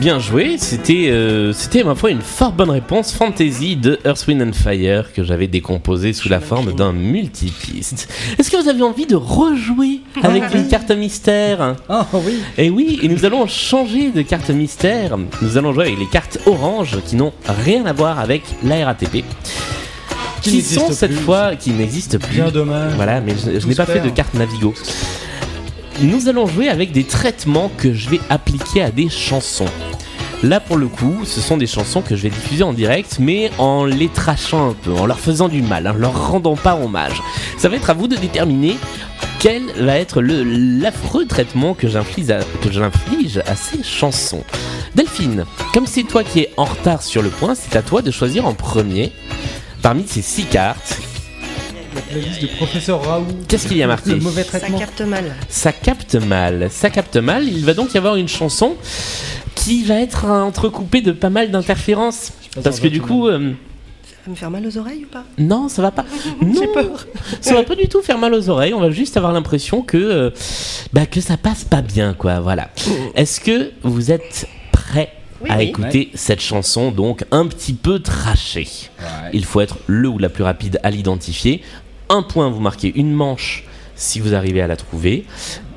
Bien 0.00 0.18
joué. 0.18 0.56
C'était, 0.58 1.10
euh, 1.10 1.52
c'était 1.52 1.84
ma 1.84 1.94
foi 1.94 2.10
une 2.10 2.22
fort 2.22 2.52
bonne 2.52 2.70
réponse. 2.70 3.12
Fantasy 3.12 3.76
de 3.76 3.98
Earth, 4.06 4.26
Wind 4.26 4.42
and 4.42 4.52
Fire 4.54 5.12
que 5.12 5.22
j'avais 5.22 5.46
décomposé 5.46 6.14
sous 6.14 6.30
la 6.30 6.40
forme 6.40 6.72
d'un 6.72 6.92
multipiste. 6.92 8.08
Est-ce 8.38 8.50
que 8.50 8.56
vous 8.56 8.68
avez 8.68 8.82
envie 8.82 9.06
de 9.06 9.14
rejouer 9.14 10.00
avec 10.22 10.54
une 10.54 10.68
carte 10.68 10.90
mystère? 10.90 11.76
Ah 11.88 12.06
oui. 12.14 12.40
Et 12.56 12.70
oui, 12.70 12.98
et 13.02 13.08
nous 13.08 13.26
allons 13.26 13.46
changer 13.46 14.10
de 14.10 14.22
carte 14.22 14.48
mystère. 14.48 15.18
Nous 15.42 15.58
allons 15.58 15.74
jouer 15.74 15.88
avec 15.88 15.98
les 15.98 16.08
cartes 16.08 16.38
orange 16.46 16.98
qui 17.04 17.16
n'ont 17.16 17.34
rien 17.46 17.84
à 17.84 17.92
voir 17.92 18.18
avec 18.18 18.42
la 18.64 18.86
RATP. 18.86 19.22
Qui, 20.40 20.62
sont 20.62 20.90
cette 20.92 21.10
plus. 21.10 21.20
fois, 21.20 21.54
qui 21.54 21.70
n'existent 21.72 22.16
plus. 22.18 22.36
Bien 22.36 22.50
dommage. 22.50 22.94
Voilà, 22.94 23.20
mais 23.20 23.34
je, 23.36 23.66
n'ai 23.66 23.74
pas 23.74 23.84
fait 23.84 24.00
de 24.00 24.08
carte 24.08 24.32
Navigo. 24.32 24.72
Nous 26.02 26.28
allons 26.28 26.46
jouer 26.46 26.70
avec 26.70 26.92
des 26.92 27.04
traitements 27.04 27.70
que 27.76 27.92
je 27.92 28.08
vais 28.08 28.20
appliquer 28.30 28.80
à 28.80 28.90
des 28.90 29.10
chansons. 29.10 29.68
Là, 30.42 30.58
pour 30.58 30.78
le 30.78 30.88
coup, 30.88 31.26
ce 31.26 31.42
sont 31.42 31.58
des 31.58 31.66
chansons 31.66 32.00
que 32.00 32.16
je 32.16 32.22
vais 32.22 32.30
diffuser 32.30 32.62
en 32.62 32.72
direct, 32.72 33.18
mais 33.20 33.50
en 33.58 33.84
les 33.84 34.08
trachant 34.08 34.70
un 34.70 34.72
peu, 34.72 34.94
en 34.94 35.04
leur 35.04 35.20
faisant 35.20 35.48
du 35.48 35.60
mal, 35.60 35.86
en 35.86 35.92
leur 35.92 36.30
rendant 36.30 36.56
pas 36.56 36.74
hommage. 36.74 37.22
Ça 37.58 37.68
va 37.68 37.76
être 37.76 37.90
à 37.90 37.92
vous 37.92 38.08
de 38.08 38.16
déterminer 38.16 38.76
quel 39.40 39.62
va 39.72 39.98
être 39.98 40.22
l'affreux 40.22 41.26
traitement 41.26 41.74
que 41.74 41.86
j'inflige 41.86 42.30
à, 42.30 42.40
que 42.62 42.72
j'inflige 42.72 43.42
à 43.46 43.54
ces 43.54 43.82
chansons. 43.82 44.44
Delphine, 44.94 45.44
comme 45.74 45.86
c'est 45.86 46.04
toi 46.04 46.24
qui 46.24 46.40
es 46.40 46.50
en 46.56 46.64
retard 46.64 47.02
sur 47.02 47.20
le 47.20 47.28
point, 47.28 47.54
c'est 47.54 47.76
à 47.76 47.82
toi 47.82 48.00
de 48.00 48.10
choisir 48.10 48.46
en 48.46 48.54
premier 48.54 49.12
parmi 49.82 50.06
ces 50.06 50.22
six 50.22 50.44
cartes. 50.44 50.98
La 52.12 52.16
playlist 52.18 52.40
du 52.40 52.46
professeur 52.48 53.02
Raoult. 53.04 53.26
Qu'est-ce 53.48 53.68
qu'il 53.68 53.76
y 53.76 53.82
a 53.82 53.86
marqué 53.86 54.10
Le 54.10 54.16
mauvais 54.20 54.42
Ça 54.42 54.58
traitement. 54.58 54.78
capte 54.78 55.00
mal. 55.02 55.24
Ça 55.48 55.72
capte 55.72 56.14
mal, 56.16 56.68
ça 56.70 56.90
capte 56.90 57.16
mal. 57.16 57.44
Il 57.46 57.64
va 57.64 57.74
donc 57.74 57.94
y 57.94 57.98
avoir 57.98 58.16
une 58.16 58.28
chanson 58.28 58.76
qui 59.54 59.84
va 59.84 59.94
être 60.00 60.24
entrecoupée 60.26 61.02
de 61.02 61.12
pas 61.12 61.30
mal 61.30 61.50
d'interférences. 61.50 62.32
Parce 62.64 62.80
que 62.80 62.88
du 62.88 63.00
coup, 63.00 63.28
euh, 63.28 63.52
Ça 64.08 64.16
va 64.26 64.30
me 64.32 64.36
faire 64.36 64.50
mal 64.50 64.66
aux 64.66 64.76
oreilles 64.78 65.04
ou 65.04 65.08
pas? 65.08 65.24
Non, 65.38 65.68
ça 65.68 65.82
va 65.82 65.90
pas. 65.92 66.04
Non, 66.42 66.66
peur. 66.74 67.06
ça 67.40 67.54
va 67.54 67.62
pas 67.62 67.76
du 67.76 67.86
tout 67.88 68.02
faire 68.02 68.18
mal 68.18 68.34
aux 68.34 68.48
oreilles. 68.48 68.74
On 68.74 68.80
va 68.80 68.90
juste 68.90 69.16
avoir 69.16 69.32
l'impression 69.32 69.82
que, 69.82 69.96
euh, 69.96 70.30
bah, 70.92 71.06
que 71.06 71.20
ça 71.20 71.36
passe 71.36 71.64
pas 71.64 71.82
bien, 71.82 72.14
quoi. 72.14 72.40
Voilà. 72.40 72.70
Est-ce 73.14 73.40
que 73.40 73.70
vous 73.84 74.10
êtes 74.10 74.48
prêts 74.72 75.12
Oui, 75.42 75.50
à 75.50 75.58
oui. 75.58 75.64
écouter 75.66 76.10
cette 76.14 76.40
chanson, 76.40 76.90
donc 76.90 77.24
un 77.30 77.46
petit 77.46 77.72
peu 77.74 78.00
trashée? 78.00 78.66
Il 79.32 79.44
faut 79.44 79.60
être 79.60 79.78
le 79.86 80.08
ou 80.08 80.18
la 80.18 80.28
plus 80.28 80.42
rapide 80.44 80.80
à 80.82 80.90
l'identifier. 80.90 81.62
Un 82.10 82.22
point, 82.22 82.50
vous 82.50 82.58
marquez 82.60 82.92
une 82.96 83.12
manche 83.12 83.64
si 83.94 84.18
vous 84.18 84.34
arrivez 84.34 84.60
à 84.60 84.66
la 84.66 84.74
trouver. 84.74 85.24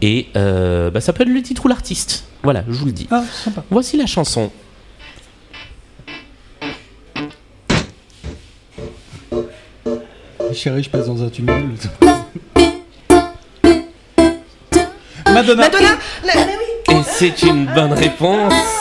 Et 0.02 0.30
euh, 0.36 0.90
bah, 0.90 1.00
ça 1.00 1.14
peut 1.14 1.22
être 1.22 1.30
le 1.30 1.44
titre 1.44 1.66
ou 1.66 1.68
l'artiste. 1.68 2.26
Voilà, 2.42 2.64
je 2.68 2.74
vous 2.74 2.88
le 2.88 2.92
dis. 2.92 3.08
Ah, 3.12 3.24
sympa. 3.32 3.64
Voici 3.70 3.98
la 3.98 4.08
chanson. 4.08 4.52
Chérie, 10.54 10.82
je 10.84 10.90
passe 10.90 11.06
dans 11.06 11.22
un 11.24 11.30
tunnel. 11.30 11.70
Madonna. 15.32 15.64
Madonna 15.64 15.98
la-. 16.26 16.96
Et 16.96 17.04
c'est 17.04 17.44
une 17.44 17.66
bonne 17.66 17.94
réponse 17.94 18.73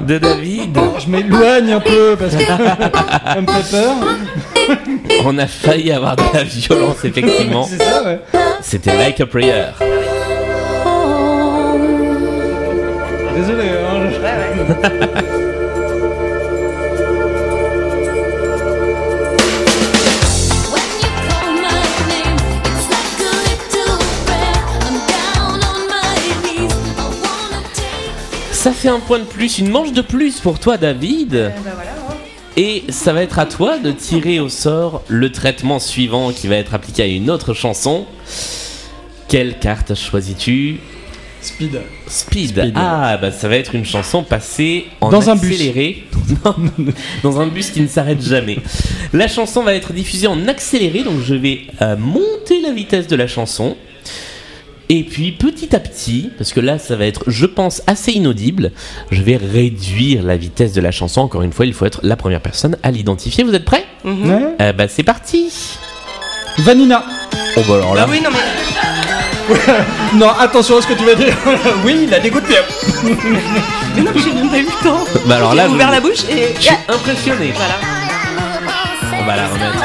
de 0.00 0.18
David. 0.18 0.78
Je 0.98 1.10
m'éloigne 1.10 1.72
un 1.72 1.80
peu 1.80 2.16
parce 2.18 2.34
que 2.34 2.44
ça 2.44 3.40
me 3.40 3.46
fait 3.46 3.70
peur. 3.70 3.94
On 5.24 5.38
a 5.38 5.46
failli 5.46 5.92
avoir 5.92 6.16
de 6.16 6.22
la 6.34 6.44
violence, 6.44 7.04
effectivement. 7.04 7.64
C'est 7.64 7.82
ça, 7.82 8.02
ouais. 8.04 8.20
C'était 8.60 8.96
Like 8.96 9.20
a 9.20 9.26
Prayer. 9.26 9.64
Désolé. 13.36 13.68
Hein, 13.68 14.10
je- 14.10 15.47
Ça 28.58 28.72
fait 28.72 28.88
un 28.88 28.98
point 28.98 29.20
de 29.20 29.24
plus, 29.24 29.58
une 29.60 29.68
manche 29.70 29.92
de 29.92 30.02
plus 30.02 30.40
pour 30.40 30.58
toi, 30.58 30.76
David. 30.76 31.32
Eh 31.32 31.62
ben 31.62 31.70
voilà. 31.76 31.92
Et 32.56 32.82
ça 32.88 33.12
va 33.12 33.22
être 33.22 33.38
à 33.38 33.46
toi 33.46 33.78
de 33.78 33.92
tirer 33.92 34.40
au 34.40 34.48
sort 34.48 35.04
le 35.06 35.30
traitement 35.30 35.78
suivant 35.78 36.32
qui 36.32 36.48
va 36.48 36.56
être 36.56 36.74
appliqué 36.74 37.04
à 37.04 37.06
une 37.06 37.30
autre 37.30 37.54
chanson. 37.54 38.04
Quelle 39.28 39.60
carte 39.60 39.94
choisis-tu 39.94 40.80
Speed. 41.40 41.80
Speed. 42.08 42.48
Speed. 42.58 42.72
Ah, 42.74 43.16
bah 43.22 43.30
ça 43.30 43.46
va 43.46 43.54
être 43.54 43.76
une 43.76 43.84
chanson 43.84 44.24
passée 44.24 44.86
en 45.00 45.10
Dans 45.10 45.30
un 45.30 45.36
bus. 45.36 45.52
accéléré. 45.52 46.04
Non, 46.44 46.56
dans 47.22 47.40
un 47.40 47.46
bus 47.46 47.70
qui 47.70 47.80
ne 47.80 47.86
s'arrête 47.86 48.20
jamais. 48.20 48.58
La 49.12 49.28
chanson 49.28 49.62
va 49.62 49.74
être 49.74 49.92
diffusée 49.92 50.26
en 50.26 50.48
accéléré, 50.48 51.04
donc 51.04 51.20
je 51.22 51.34
vais 51.36 51.60
euh, 51.80 51.96
monter 51.96 52.60
la 52.60 52.72
vitesse 52.72 53.06
de 53.06 53.14
la 53.14 53.28
chanson. 53.28 53.76
Et 54.90 55.02
puis 55.02 55.32
petit 55.32 55.74
à 55.76 55.80
petit, 55.80 56.30
parce 56.38 56.52
que 56.52 56.60
là 56.60 56.78
ça 56.78 56.96
va 56.96 57.04
être, 57.06 57.24
je 57.26 57.44
pense, 57.46 57.82
assez 57.86 58.12
inaudible, 58.12 58.72
je 59.10 59.20
vais 59.22 59.36
réduire 59.36 60.22
la 60.22 60.36
vitesse 60.36 60.72
de 60.72 60.80
la 60.80 60.90
chanson. 60.90 61.20
Encore 61.20 61.42
une 61.42 61.52
fois, 61.52 61.66
il 61.66 61.74
faut 61.74 61.84
être 61.84 62.00
la 62.02 62.16
première 62.16 62.40
personne 62.40 62.76
à 62.82 62.90
l'identifier. 62.90 63.44
Vous 63.44 63.54
êtes 63.54 63.64
prêts? 63.66 63.84
Mhm. 64.04 64.30
Ouais. 64.30 64.42
Euh, 64.62 64.72
Bah 64.72 64.88
c'est 64.88 65.02
parti 65.02 65.50
Vanina. 66.58 67.04
Oh 67.56 67.60
bah 67.68 67.74
alors 67.74 67.94
là, 67.94 68.04
Ah 68.06 68.10
oui, 68.10 68.20
non 68.22 68.30
mais. 68.32 68.38
Non, 70.14 70.28
attention 70.38 70.78
à 70.78 70.82
ce 70.82 70.86
que 70.86 70.94
tu 70.94 71.04
vas 71.04 71.14
dire. 71.14 71.34
oui, 71.84 72.04
il 72.04 72.14
a 72.14 72.20
des 72.20 72.30
de. 72.30 72.64
Mais 73.96 74.02
non, 74.02 74.10
j'ai 74.14 74.32
même 74.32 74.48
pas 74.50 74.58
eu 74.58 74.62
le 74.64 74.84
temps. 74.84 75.04
Bah 75.26 75.36
alors 75.36 75.54
là, 75.54 75.66
J'ai 75.68 75.74
ouvert 75.74 75.90
la 75.90 76.00
bouche 76.00 76.24
et. 76.30 76.54
Je 76.56 76.60
suis 76.62 76.74
impressionné. 76.88 77.52
Voilà. 77.56 77.74
On 79.20 79.24
va 79.24 79.36
la 79.36 79.46
remettre 79.48 79.84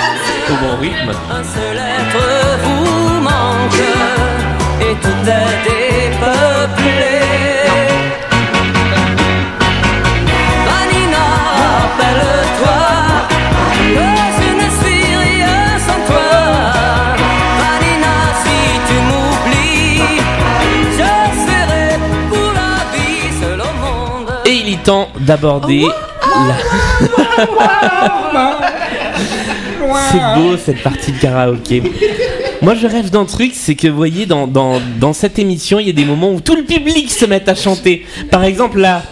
au 0.49 0.55
bon 0.65 0.81
rythme. 0.81 1.11
Un 1.31 1.43
seul 1.43 1.77
être 1.77 2.63
vous 2.63 2.69
manque 2.69 2.72
est 4.93 5.63
dépeuplé. 5.63 7.17
Vanina, 10.67 11.25
rappelle-toi 11.61 12.81
que 13.95 14.07
je 14.37 14.49
ne 14.59 14.67
suis 14.79 15.15
rien 15.15 15.65
sans 15.87 16.01
toi. 16.09 16.31
Vanina, 17.59 18.15
si 18.43 18.57
tu 18.87 18.95
m'oublies, 19.07 20.19
je 20.97 21.11
serai 21.45 21.87
pour 22.29 22.49
la 22.53 22.73
vie 22.93 23.29
seul 23.41 23.59
au 23.61 23.73
monde. 23.81 24.29
Et 24.45 24.53
il 24.53 24.67
est 24.73 24.83
temps 24.83 25.07
d'aborder 25.19 25.85
la... 26.47 26.55
C'est 30.11 30.25
beau 30.35 30.51
cette 30.57 30.81
partie 30.83 31.11
de 31.11 31.19
karaoké. 31.19 31.81
Moi 32.63 32.75
je 32.75 32.87
rêve 32.87 33.09
d'un 33.09 33.25
truc, 33.25 33.51
c'est 33.53 33.75
que 33.75 33.89
vous 33.89 33.97
voyez 33.97 34.25
dans, 34.25 34.47
dans, 34.47 34.79
dans 34.97 35.11
cette 35.11 35.37
émission, 35.37 35.79
il 35.79 35.87
y 35.87 35.89
a 35.89 35.93
des 35.93 36.05
moments 36.05 36.31
où 36.31 36.39
tout 36.39 36.55
le 36.55 36.63
public 36.63 37.11
se 37.11 37.25
met 37.25 37.49
à 37.49 37.55
chanter. 37.55 38.05
Par 38.31 38.45
exemple 38.45 38.79
là. 38.79 39.03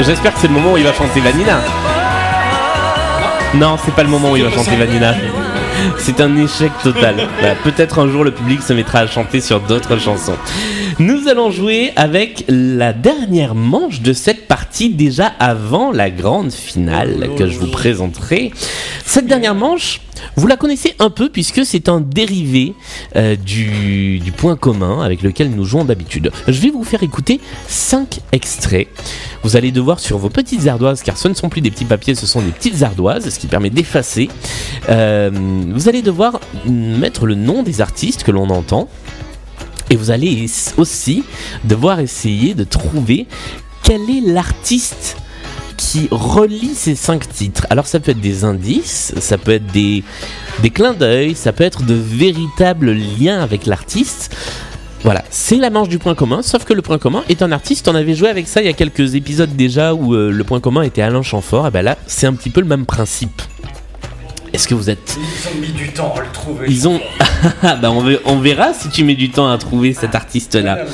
J'espère 0.00 0.34
que 0.34 0.40
c'est 0.40 0.48
le 0.48 0.54
moment 0.54 0.72
où 0.72 0.76
il 0.76 0.82
va 0.82 0.92
chanter 0.92 1.20
Vanina. 1.20 1.60
Non, 3.54 3.76
c'est 3.84 3.94
pas 3.94 4.02
le 4.02 4.08
moment 4.08 4.32
où 4.32 4.36
il 4.36 4.42
va 4.42 4.50
chanter 4.50 4.74
Vanina. 4.74 5.14
C'est 5.98 6.20
un 6.20 6.36
échec 6.36 6.72
total. 6.82 7.28
Voilà, 7.38 7.54
Peut-être 7.54 8.00
un 8.00 8.10
jour 8.10 8.24
le 8.24 8.32
public 8.32 8.60
se 8.60 8.72
mettra 8.72 9.00
à 9.00 9.06
chanter 9.06 9.40
sur 9.40 9.60
d'autres 9.60 9.98
chansons. 9.98 10.36
Nous 10.98 11.28
allons 11.28 11.50
jouer 11.50 11.92
avec 11.96 12.44
la 12.48 12.92
dernière 12.92 13.54
manche 13.54 14.02
de 14.02 14.12
cette 14.12 14.46
partie 14.46 14.90
déjà 14.90 15.26
avant 15.38 15.90
la 15.90 16.10
grande 16.10 16.52
finale 16.52 17.30
que 17.36 17.48
je 17.48 17.58
vous 17.58 17.70
présenterai. 17.70 18.52
Cette 19.04 19.26
dernière 19.26 19.54
manche, 19.54 20.00
vous 20.36 20.46
la 20.46 20.56
connaissez 20.56 20.94
un 20.98 21.10
peu 21.10 21.28
puisque 21.28 21.64
c'est 21.64 21.88
un 21.88 22.00
dérivé 22.00 22.74
euh, 23.16 23.36
du, 23.36 24.18
du 24.18 24.32
point 24.32 24.56
commun 24.56 25.02
avec 25.02 25.22
lequel 25.22 25.50
nous 25.50 25.64
jouons 25.64 25.84
d'habitude. 25.84 26.30
Je 26.46 26.60
vais 26.60 26.70
vous 26.70 26.84
faire 26.84 27.02
écouter 27.02 27.40
5 27.68 28.20
extraits. 28.32 28.88
Vous 29.42 29.56
allez 29.56 29.72
devoir 29.72 29.98
sur 29.98 30.18
vos 30.18 30.28
petites 30.28 30.66
ardoises, 30.68 31.02
car 31.02 31.16
ce 31.16 31.26
ne 31.26 31.34
sont 31.34 31.48
plus 31.48 31.60
des 31.60 31.70
petits 31.70 31.84
papiers, 31.84 32.14
ce 32.14 32.26
sont 32.26 32.40
des 32.40 32.52
petites 32.52 32.82
ardoises, 32.82 33.28
ce 33.28 33.38
qui 33.38 33.48
permet 33.48 33.70
d'effacer. 33.70 34.28
Euh, 34.88 35.30
vous 35.72 35.88
allez 35.88 36.02
devoir 36.02 36.40
mettre 36.64 37.26
le 37.26 37.34
nom 37.34 37.62
des 37.62 37.80
artistes 37.80 38.22
que 38.22 38.30
l'on 38.30 38.50
entend. 38.50 38.88
Et 39.90 39.96
vous 39.96 40.10
allez 40.10 40.46
aussi 40.76 41.24
devoir 41.64 42.00
essayer 42.00 42.54
de 42.54 42.64
trouver 42.64 43.26
quel 43.82 44.02
est 44.02 44.20
l'artiste 44.24 45.16
qui 45.76 46.08
relie 46.10 46.74
ces 46.74 46.94
cinq 46.94 47.28
titres. 47.28 47.66
Alors 47.70 47.86
ça 47.86 48.00
peut 48.00 48.12
être 48.12 48.20
des 48.20 48.44
indices, 48.44 49.14
ça 49.18 49.38
peut 49.38 49.52
être 49.52 49.66
des, 49.72 50.04
des 50.62 50.70
clins 50.70 50.94
d'œil, 50.94 51.34
ça 51.34 51.52
peut 51.52 51.64
être 51.64 51.82
de 51.82 51.94
véritables 51.94 52.92
liens 52.92 53.40
avec 53.40 53.66
l'artiste. 53.66 54.34
Voilà, 55.02 55.24
c'est 55.30 55.56
la 55.56 55.70
manche 55.70 55.88
du 55.88 55.98
point 55.98 56.14
commun, 56.14 56.42
sauf 56.42 56.64
que 56.64 56.72
le 56.72 56.82
point 56.82 56.98
commun 56.98 57.24
est 57.28 57.42
un 57.42 57.50
artiste. 57.50 57.88
On 57.88 57.94
avait 57.96 58.14
joué 58.14 58.28
avec 58.28 58.46
ça 58.46 58.60
il 58.62 58.66
y 58.66 58.70
a 58.70 58.72
quelques 58.72 59.16
épisodes 59.16 59.56
déjà 59.56 59.94
où 59.94 60.14
euh, 60.14 60.30
le 60.30 60.44
point 60.44 60.60
commun 60.60 60.82
était 60.82 61.02
Alain 61.02 61.22
Chamfort. 61.22 61.66
Et 61.66 61.70
ben 61.72 61.82
là, 61.82 61.98
c'est 62.06 62.28
un 62.28 62.34
petit 62.34 62.50
peu 62.50 62.60
le 62.60 62.68
même 62.68 62.86
principe. 62.86 63.42
Est-ce 64.52 64.68
que 64.68 64.74
vous 64.74 64.90
êtes 64.90 65.16
Ils 65.18 65.48
ont 65.48 65.60
mis 65.60 65.72
du 65.72 65.88
temps 65.92 66.14
à 66.16 66.20
le 66.20 66.30
trouver. 66.32 66.66
Ils 66.68 66.86
ont. 66.88 67.00
Ah, 67.62 67.76
bah 67.82 67.90
on, 67.90 68.02
ve- 68.04 68.20
on 68.26 68.38
verra 68.38 68.74
si 68.74 68.88
tu 68.90 69.02
mets 69.04 69.14
du 69.14 69.30
temps 69.30 69.50
à 69.50 69.56
trouver 69.58 69.94
cet 69.94 70.14
artiste-là. 70.14 70.84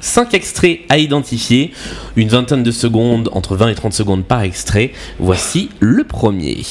5 0.00 0.34
extraits 0.34 0.80
à 0.88 0.98
identifier, 0.98 1.72
une 2.16 2.28
vingtaine 2.28 2.62
de 2.62 2.70
secondes, 2.70 3.30
entre 3.32 3.56
20 3.56 3.68
et 3.68 3.74
30 3.74 3.92
secondes 3.92 4.24
par 4.24 4.42
extrait. 4.42 4.92
Voici 5.18 5.70
le 5.80 6.04
premier. 6.04 6.62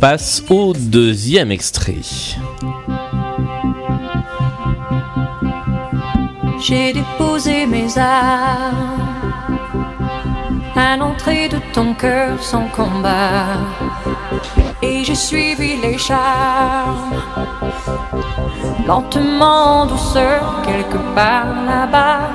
Passe 0.00 0.42
au 0.48 0.72
deuxième 0.72 1.52
extrait. 1.52 2.00
J'ai 6.58 6.94
déposé 6.94 7.66
mes 7.66 7.98
armes 7.98 8.98
à 10.74 10.96
l'entrée 10.96 11.50
de 11.50 11.58
ton 11.74 11.92
cœur 11.92 12.42
sans 12.42 12.66
combat. 12.68 13.58
Et 14.80 15.04
j'ai 15.04 15.14
suivi 15.14 15.76
les 15.82 15.98
charmes, 15.98 17.20
lentement, 18.86 19.82
en 19.82 19.86
douceur, 19.86 20.62
quelque 20.64 20.96
part 21.14 21.66
là-bas. 21.66 22.30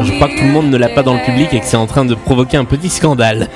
Je 0.00 0.12
crois 0.14 0.28
que 0.28 0.38
tout 0.38 0.44
le 0.44 0.52
monde 0.52 0.70
ne 0.70 0.78
l'a 0.78 0.88
pas 0.88 1.02
dans 1.02 1.14
le 1.14 1.20
public 1.20 1.52
et 1.52 1.60
que 1.60 1.66
c'est 1.66 1.76
en 1.76 1.86
train 1.86 2.06
de 2.06 2.14
provoquer 2.14 2.56
un 2.56 2.64
petit 2.64 2.88
scandale. 2.88 3.48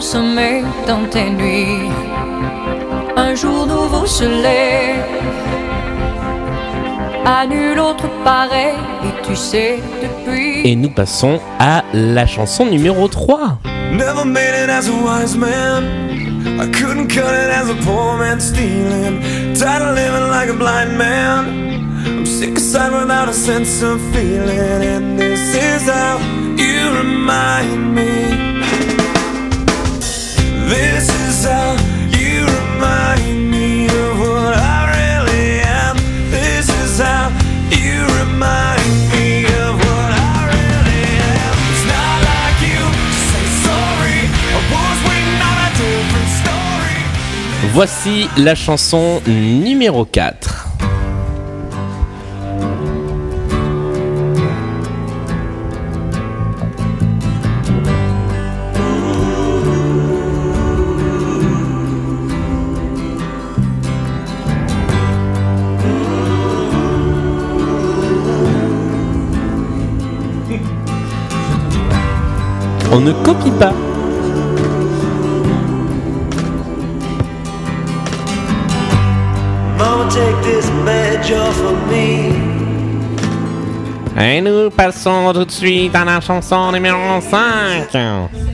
Sommeil, 0.00 0.64
dans 0.86 1.04
tes 1.10 1.30
nuits. 1.30 1.90
Un 3.16 3.34
jour 3.34 3.66
nouveau 3.66 4.06
se 4.06 4.24
lève, 4.24 5.04
à 7.24 7.46
nul 7.46 7.78
autre 7.78 8.08
pareil, 8.24 8.74
et 9.04 9.26
tu 9.26 9.36
sais 9.36 9.80
depuis. 10.02 10.66
Et 10.68 10.76
nous 10.76 10.90
passons 10.90 11.40
à 11.58 11.82
la 11.92 12.26
chanson 12.26 12.66
numéro 12.66 13.08
3. 13.08 13.58
Never 13.92 14.24
made 14.24 14.54
it 14.64 14.70
as 14.70 14.88
a 14.88 14.92
wise 14.92 15.36
man. 15.36 15.84
I 16.60 16.66
couldn't 16.70 17.08
cut 17.08 17.32
it 17.32 17.50
as 17.50 17.70
a 17.70 17.74
poor 17.84 18.18
man 18.18 18.40
stealing. 18.40 19.20
Tired 19.54 19.82
of 19.82 19.94
living 19.94 20.28
like 20.30 20.48
a 20.50 20.54
blind 20.54 20.96
man. 20.96 21.46
I'm 22.06 22.26
sick 22.26 22.56
aside 22.56 22.92
without 22.92 23.28
a 23.28 23.32
sense 23.32 23.82
of 23.82 24.00
feeling. 24.12 24.82
And 24.82 25.18
this 25.18 25.54
is 25.54 25.88
how 25.88 26.18
Voici 47.80 48.28
la 48.36 48.56
chanson 48.56 49.22
numéro 49.28 50.04
4. 50.04 50.66
On 72.90 72.98
ne 72.98 73.12
copie 73.12 73.52
pas. 73.52 73.87
Et 84.18 84.40
nous 84.40 84.70
passons 84.70 85.32
tout 85.34 85.44
de 85.44 85.50
suite 85.50 85.94
à 85.94 86.04
la 86.04 86.20
chanson 86.22 86.72
numéro 86.72 87.20
5. 87.20 88.47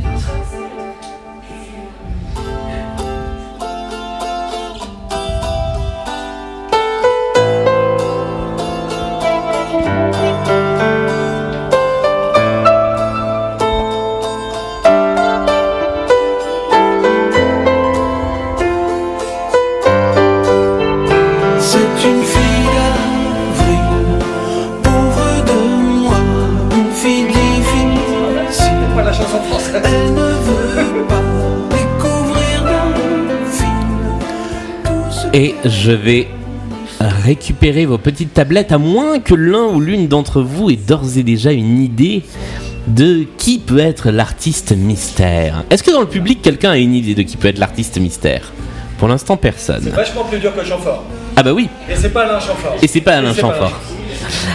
Et 35.34 35.56
je 35.64 35.90
vais 35.90 36.28
récupérer 37.00 37.86
vos 37.86 37.98
petites 37.98 38.32
tablettes, 38.34 38.70
à 38.70 38.78
moins 38.78 39.18
que 39.18 39.34
l'un 39.34 39.64
ou 39.64 39.80
l'une 39.80 40.06
d'entre 40.06 40.40
vous 40.40 40.70
ait 40.70 40.76
d'ores 40.76 41.18
et 41.18 41.24
déjà 41.24 41.50
une 41.50 41.80
idée 41.80 42.22
de 42.86 43.24
qui 43.36 43.58
peut 43.58 43.80
être 43.80 44.10
l'artiste 44.10 44.70
mystère. 44.76 45.64
Est-ce 45.70 45.82
que 45.82 45.90
dans 45.90 46.02
le 46.02 46.06
public, 46.06 46.40
quelqu'un 46.40 46.70
a 46.70 46.76
une 46.76 46.94
idée 46.94 47.16
de 47.16 47.22
qui 47.22 47.36
peut 47.36 47.48
être 47.48 47.58
l'artiste 47.58 47.98
mystère? 47.98 48.52
Pour 48.98 49.08
l'instant, 49.08 49.36
personne. 49.36 49.88
Vachement 49.88 50.22
plus 50.22 50.38
dur 50.38 50.54
que 50.54 50.64
Chamfort. 50.64 51.02
Ah 51.34 51.42
bah 51.42 51.52
oui, 51.52 51.68
Et 51.90 51.96
c'est 51.96 52.10
pas 52.10 52.26
Alain 52.26 52.38
Chamfort. 52.38 52.76
et 52.80 52.86
c'est 52.86 53.00
pas 53.00 53.16
Alain 53.16 53.34
c'est 53.34 53.40
Chamfort. 53.40 53.80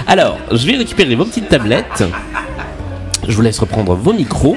Alors, 0.07 0.37
je 0.53 0.65
vais 0.65 0.77
récupérer 0.77 1.13
vos 1.15 1.25
petites 1.25 1.49
tablettes. 1.49 2.05
Je 3.27 3.35
vous 3.35 3.41
laisse 3.41 3.59
reprendre 3.59 3.95
vos 3.95 4.13
micros. 4.13 4.55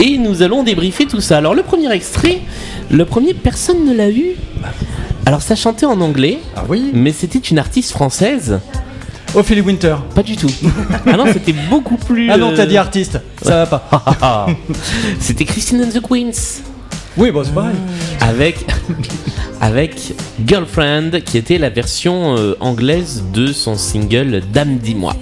Et 0.00 0.18
nous 0.18 0.42
allons 0.42 0.64
débriefer 0.64 1.06
tout 1.06 1.20
ça. 1.20 1.38
Alors, 1.38 1.54
le 1.54 1.62
premier 1.62 1.92
extrait, 1.92 2.40
le 2.90 3.04
premier, 3.04 3.32
personne 3.32 3.84
ne 3.86 3.94
l'a 3.94 4.10
eu. 4.10 4.34
Alors, 5.30 5.42
ça 5.42 5.54
chantait 5.54 5.86
en 5.86 6.00
anglais, 6.00 6.40
Ah 6.56 6.64
oui 6.68 6.90
mais 6.92 7.12
c'était 7.12 7.38
une 7.38 7.60
artiste 7.60 7.92
française. 7.92 8.58
Ophélie 9.36 9.60
Winter. 9.60 9.94
Pas 10.12 10.24
du 10.24 10.36
tout. 10.36 10.50
Ah 11.06 11.16
non, 11.16 11.24
c'était 11.32 11.52
beaucoup 11.52 11.96
plus. 11.98 12.28
Ah 12.32 12.36
non, 12.36 12.52
t'as 12.52 12.64
euh, 12.64 12.66
dit 12.66 12.76
artiste. 12.76 13.20
Ça 13.40 13.64
va 13.64 13.78
pas. 13.78 14.46
C'était 15.20 15.44
Christine 15.44 15.84
and 15.84 15.96
the 15.96 16.02
Queens. 16.04 16.62
Oui, 17.16 17.30
bon, 17.30 17.44
c'est 17.44 17.54
pareil. 17.54 17.76
avec 18.20 18.66
avec 19.60 20.14
Girlfriend 20.44 21.20
qui 21.24 21.38
était 21.38 21.58
la 21.58 21.70
version 21.70 22.36
euh, 22.36 22.56
anglaise 22.58 23.22
de 23.32 23.52
son 23.52 23.76
single 23.76 24.42
Dame 24.52 24.78
dis-moi. 24.78 25.14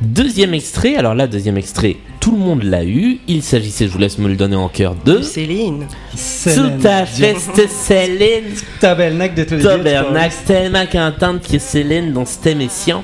Deuxième 0.00 0.54
extrait, 0.54 0.94
alors 0.94 1.14
là 1.16 1.26
deuxième 1.26 1.58
extrait, 1.58 1.96
tout 2.20 2.30
le 2.30 2.38
monde 2.38 2.62
l'a 2.62 2.84
eu. 2.84 3.18
Il 3.26 3.42
s'agissait, 3.42 3.86
je 3.86 3.90
vous 3.90 3.98
laisse 3.98 4.18
me 4.18 4.28
le 4.28 4.36
donner 4.36 4.54
en 4.54 4.68
cœur 4.68 4.94
de. 5.04 5.22
Céline. 5.22 5.86
Tout 6.12 6.86
à 6.86 7.04
fait, 7.04 7.34
c'était 7.36 7.66
Céline. 7.66 8.44
Tabernacle 8.80 9.34
de 9.34 9.42
tous 9.44 9.60
Tabernacle, 9.62 10.34
tellement 10.46 10.86
contente 10.86 11.42
que 11.50 11.58
Céline 11.58 12.12
dans 12.12 12.24
cette 12.24 12.46
émission. 12.46 13.02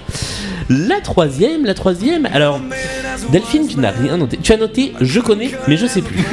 La 0.70 1.00
troisième, 1.00 1.64
la 1.66 1.74
troisième, 1.74 2.26
alors 2.32 2.60
Delphine, 3.30 3.66
tu 3.66 3.78
n'as 3.80 3.90
rien 3.90 4.16
noté. 4.16 4.38
Tu 4.42 4.52
as 4.52 4.56
noté, 4.56 4.92
je 5.00 5.18
connais, 5.20 5.50
mais 5.66 5.76
je 5.76 5.86
sais 5.86 6.00
plus. 6.00 6.16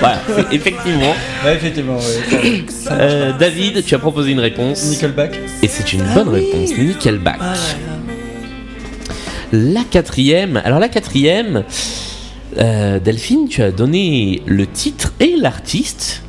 voilà, 0.00 0.20
effectivement. 0.52 1.14
Ouais, 1.44 1.54
effectivement, 1.56 1.96
ouais. 1.96 2.64
Ça- 2.68 2.90
ça 2.90 2.90
marche 2.96 3.02
Euh, 3.12 3.32
David, 3.38 3.84
tu 3.84 3.94
as 3.94 3.98
proposé 3.98 4.30
une 4.30 4.40
réponse. 4.40 4.84
Nickelback. 4.84 5.38
Et 5.62 5.68
c'est 5.68 5.92
une 5.92 6.04
bonne 6.14 6.28
réponse, 6.28 6.70
Nickelback. 6.78 7.38
La 9.52 9.82
quatrième, 9.82 10.60
alors 10.64 10.78
la 10.78 10.88
quatrième, 10.88 11.64
euh, 12.58 13.00
Delphine, 13.00 13.48
tu 13.48 13.62
as 13.62 13.72
donné 13.72 14.42
le 14.46 14.66
titre 14.66 15.12
et 15.20 15.34
l'artiste. 15.36 16.22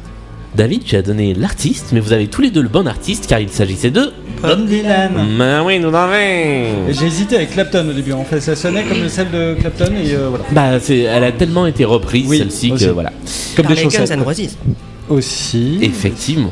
David, 0.56 0.84
tu 0.84 0.96
as 0.98 1.02
donné 1.02 1.34
l'artiste, 1.34 1.88
mais 1.94 2.00
vous 2.02 2.12
avez 2.12 2.28
tous 2.28 2.42
les 2.42 2.50
deux 2.52 2.62
le 2.62 2.68
bon 2.68 2.86
artiste 2.86 3.26
car 3.28 3.40
il 3.40 3.50
s'agissait 3.50 3.92
de. 3.92 4.12
Bob 4.42 4.66
Dylan. 4.66 5.12
Ben 5.38 5.64
oui, 5.64 5.80
nous 5.80 5.92
l'avons. 5.92 6.14
Et 6.14 6.66
J'ai 6.94 7.06
hésité 7.06 7.36
avec 7.38 7.52
Clapton 7.52 7.88
au 7.90 7.94
début. 7.94 8.12
En 8.12 8.26
fait, 8.26 8.42
ça 8.42 8.56
sonnait 8.56 8.84
comme 8.84 9.08
celle 9.08 9.30
de 9.32 9.56
Clapton 9.60 9.94
et 10.04 10.14
euh, 10.14 10.28
voilà. 10.30 10.44
Bah, 10.52 10.80
c'est, 10.82 11.00
elle 11.00 11.24
a 11.24 11.32
tellement 11.32 11.68
été 11.68 11.86
reprise 11.86 12.26
Oui, 12.28 12.40
celle-ci 12.40 12.70
que 12.70 12.74
aussi. 12.76 12.88
voilà. 12.88 13.14
Comme 13.56 13.66
Par 13.68 13.76
des 13.76 13.84
Guns 13.84 13.90
chaussettes. 13.90 14.12
N' 14.12 14.22
Roses. 14.24 14.58
Aussi. 15.10 15.78
Effectivement. 15.82 16.52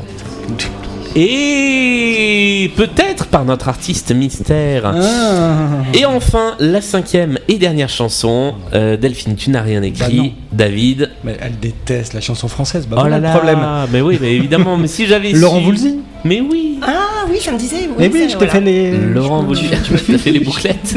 Et 1.16 2.70
peut-être 2.76 3.26
par 3.26 3.44
notre 3.44 3.68
artiste 3.68 4.12
mystère. 4.14 4.86
Ah. 4.86 5.82
Et 5.92 6.04
enfin, 6.04 6.54
la 6.60 6.80
cinquième 6.80 7.38
et 7.48 7.58
dernière 7.58 7.88
chanson. 7.88 8.54
Euh, 8.74 8.96
Delphine, 8.96 9.34
tu 9.36 9.50
n'as 9.50 9.62
rien 9.62 9.80
Bah 9.80 9.86
écrit. 9.88 10.16
non. 10.16 10.32
David. 10.52 11.10
Mais 11.24 11.36
elle 11.40 11.58
déteste 11.58 12.14
la 12.14 12.20
chanson 12.20 12.48
française. 12.48 12.86
Bah 12.88 12.96
oh 12.98 13.00
voilà 13.02 13.18
là 13.18 13.28
là. 13.28 13.34
le 13.34 13.38
problème. 13.38 13.66
Mais 13.92 14.00
oui, 14.00 14.18
mais 14.20 14.34
évidemment. 14.34 14.76
mais 14.76 14.86
si 14.88 15.06
j'avais 15.06 15.32
Laurent 15.34 15.58
su- 15.58 15.64
Voulzy. 15.64 15.94
Mais 16.24 16.40
oui. 16.40 16.78
Ah 16.82 17.24
oui, 17.28 17.38
ça 17.40 17.52
me 17.52 17.58
disait. 17.58 17.88
Mais 17.98 18.08
oui, 18.12 18.28
je 18.30 18.36
t'ai 18.36 18.46
fait 18.46 18.60
les. 18.60 18.90
Laurent 18.96 19.42
Voulzy. 19.42 19.66
Tu 19.84 19.92
m'as 20.12 20.18
fait 20.18 20.30
les 20.32 20.40
bouclettes. 20.40 20.96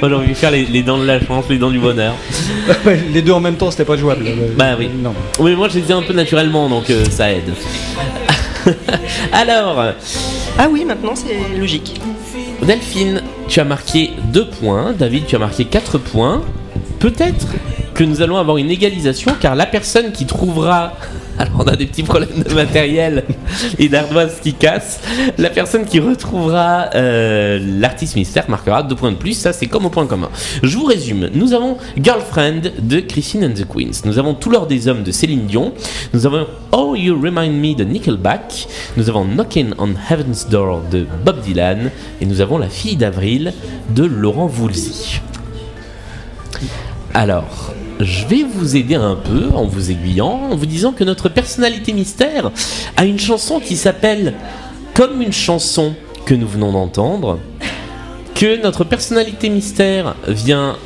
Moi, 0.00 0.10
j'ai 0.10 0.14
envie 0.14 0.28
de 0.28 0.34
faire 0.34 0.50
les, 0.50 0.66
les 0.66 0.82
dents 0.82 0.98
de 0.98 1.06
la 1.06 1.18
chance, 1.24 1.46
les 1.48 1.56
dents 1.58 1.70
du 1.70 1.78
bonheur. 1.78 2.14
Les 3.14 3.22
deux 3.22 3.32
en 3.32 3.40
même 3.40 3.54
temps, 3.56 3.70
c'était 3.70 3.86
pas 3.86 3.96
jouable. 3.96 4.24
Bah 4.56 4.76
oui. 4.78 4.90
Non. 5.02 5.14
Oui, 5.38 5.56
moi, 5.56 5.68
je 5.68 5.78
les 5.78 5.88
ai 5.90 5.92
un 5.94 6.02
peu 6.02 6.12
naturellement, 6.12 6.68
donc 6.68 6.90
euh, 6.90 7.04
ça 7.10 7.32
aide. 7.32 7.50
Alors, 9.32 9.94
Ah 10.58 10.68
oui, 10.70 10.84
maintenant 10.84 11.14
c'est 11.14 11.58
logique. 11.58 12.00
Delphine, 12.62 13.22
tu 13.48 13.60
as 13.60 13.64
marqué 13.64 14.10
2 14.32 14.46
points. 14.48 14.92
David, 14.92 15.26
tu 15.26 15.36
as 15.36 15.38
marqué 15.38 15.64
4 15.64 15.98
points. 15.98 16.42
Peut-être 16.98 17.46
que 17.94 18.04
nous 18.04 18.22
allons 18.22 18.38
avoir 18.38 18.56
une 18.56 18.70
égalisation 18.70 19.32
car 19.40 19.54
la 19.54 19.66
personne 19.66 20.12
qui 20.12 20.26
trouvera. 20.26 20.94
Alors, 21.38 21.54
on 21.58 21.68
a 21.68 21.76
des 21.76 21.86
petits 21.86 22.02
problèmes 22.02 22.42
de 22.46 22.54
matériel 22.54 23.24
et 23.78 23.88
d'ardoise 23.88 24.40
qui 24.42 24.52
cassent. 24.52 25.00
La 25.38 25.48
personne 25.48 25.86
qui 25.86 25.98
retrouvera 25.98 26.90
euh, 26.94 27.58
l'artiste 27.78 28.16
mystère 28.16 28.48
marquera 28.48 28.82
2 28.82 28.94
points 28.94 29.12
de 29.12 29.16
plus. 29.16 29.34
Ça, 29.34 29.54
c'est 29.54 29.66
comme 29.66 29.86
au 29.86 29.90
point 29.90 30.06
commun. 30.06 30.28
Je 30.62 30.76
vous 30.76 30.84
résume. 30.84 31.30
Nous 31.32 31.54
avons 31.54 31.78
Girlfriend 31.96 32.72
de 32.78 33.00
Christine 33.00 33.44
and 33.44 33.54
the 33.54 33.66
Queens. 33.66 34.02
Nous 34.04 34.18
avons 34.18 34.34
Tout 34.34 34.50
l'or 34.50 34.66
des 34.66 34.88
hommes 34.88 35.02
de 35.02 35.12
Céline 35.12 35.46
Dion. 35.46 35.72
Nous 36.12 36.26
avons 36.26 36.46
Oh 36.72 36.94
You 36.94 37.18
Remind 37.18 37.54
Me 37.54 37.74
de 37.74 37.84
Nickelback. 37.84 38.66
Nous 38.98 39.08
avons 39.08 39.24
Knocking 39.24 39.72
on 39.78 39.94
Heaven's 40.10 40.46
Door 40.48 40.82
de 40.90 41.06
Bob 41.24 41.40
Dylan. 41.40 41.90
Et 42.20 42.26
nous 42.26 42.42
avons 42.42 42.58
La 42.58 42.68
fille 42.68 42.96
d'avril 42.96 43.54
de 43.94 44.04
Laurent 44.04 44.46
Voulzy. 44.46 45.20
Alors, 47.12 47.72
je 47.98 48.24
vais 48.26 48.44
vous 48.44 48.76
aider 48.76 48.94
un 48.94 49.16
peu 49.16 49.48
en 49.54 49.64
vous 49.64 49.90
aiguillant, 49.90 50.48
en 50.50 50.56
vous 50.56 50.66
disant 50.66 50.92
que 50.92 51.04
notre 51.04 51.28
personnalité 51.28 51.92
mystère 51.92 52.50
a 52.96 53.04
une 53.04 53.18
chanson 53.18 53.60
qui 53.60 53.76
s'appelle 53.76 54.34
Comme 54.94 55.20
une 55.20 55.32
chanson 55.32 55.94
que 56.24 56.34
nous 56.34 56.46
venons 56.46 56.72
d'entendre, 56.72 57.38
que 58.34 58.62
notre 58.62 58.84
personnalité 58.84 59.48
mystère 59.48 60.14
vient 60.28 60.76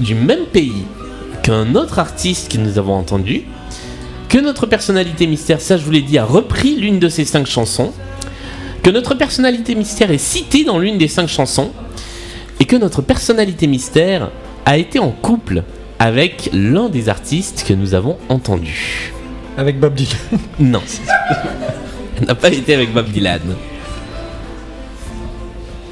du 0.00 0.14
même 0.14 0.46
pays 0.46 0.84
qu'un 1.42 1.74
autre 1.74 1.98
artiste 1.98 2.52
que 2.52 2.58
nous 2.58 2.78
avons 2.78 2.94
entendu, 2.94 3.44
que 4.28 4.38
notre 4.38 4.66
personnalité 4.66 5.26
mystère, 5.26 5.60
ça 5.60 5.76
je 5.76 5.84
vous 5.84 5.90
l'ai 5.90 6.02
dit, 6.02 6.18
a 6.18 6.24
repris 6.24 6.76
l'une 6.76 6.98
de 6.98 7.08
ces 7.08 7.24
cinq 7.24 7.46
chansons, 7.46 7.92
que 8.82 8.90
notre 8.90 9.14
personnalité 9.14 9.74
mystère 9.74 10.10
est 10.10 10.18
citée 10.18 10.64
dans 10.64 10.78
l'une 10.78 10.98
des 10.98 11.08
cinq 11.08 11.28
chansons, 11.28 11.70
et 12.60 12.64
que 12.64 12.76
notre 12.76 13.00
personnalité 13.00 13.66
mystère 13.66 14.30
a 14.68 14.76
été 14.76 14.98
en 14.98 15.08
couple 15.10 15.62
avec 15.98 16.50
l'un 16.52 16.90
des 16.90 17.08
artistes 17.08 17.64
que 17.66 17.72
nous 17.72 17.94
avons 17.94 18.18
entendus. 18.28 19.12
Avec 19.56 19.80
Bob 19.80 19.94
Dylan. 19.94 20.18
Non. 20.60 20.82
Elle 22.20 22.26
n'a 22.26 22.34
pas 22.34 22.50
été 22.50 22.74
avec 22.74 22.92
Bob 22.92 23.06
Dylan. 23.08 23.40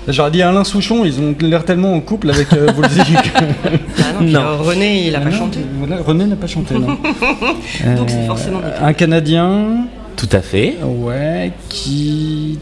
J'aurais 0.08 0.30
dit 0.30 0.42
Alain 0.42 0.62
Souchon, 0.62 1.04
ils 1.06 1.18
ont 1.20 1.34
l'air 1.40 1.64
tellement 1.64 1.94
en 1.94 2.00
couple 2.00 2.30
avec 2.30 2.52
euh, 2.52 2.70
Woolsey 2.76 3.02
que- 3.02 3.38
Ah 3.98 4.12
non, 4.12 4.18
puis, 4.20 4.32
Non. 4.32 4.40
euh, 4.40 4.56
René, 4.56 5.06
il 5.06 5.16
a 5.16 5.18
Ah 5.18 5.22
pas 5.22 5.30
non, 5.30 5.36
chanté. 5.38 5.60
voilà, 5.78 6.02
René 6.02 6.26
n'a 6.26 6.36
pas 6.36 6.46
chanté, 6.46 6.74
non. 6.74 6.86
Donc 7.96 8.08
c'est 8.10 8.16
Euh, 8.18 8.26
forcément 8.26 8.60
des 8.60 8.66
Un 8.84 8.92
Canadien, 8.92 9.86
Tout 10.16 10.28
à 10.32 10.40
fait. 10.42 10.76
ouais, 10.84 11.50
qui. 11.70 12.58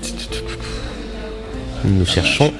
Nous 1.84 2.06
cherchons. 2.06 2.50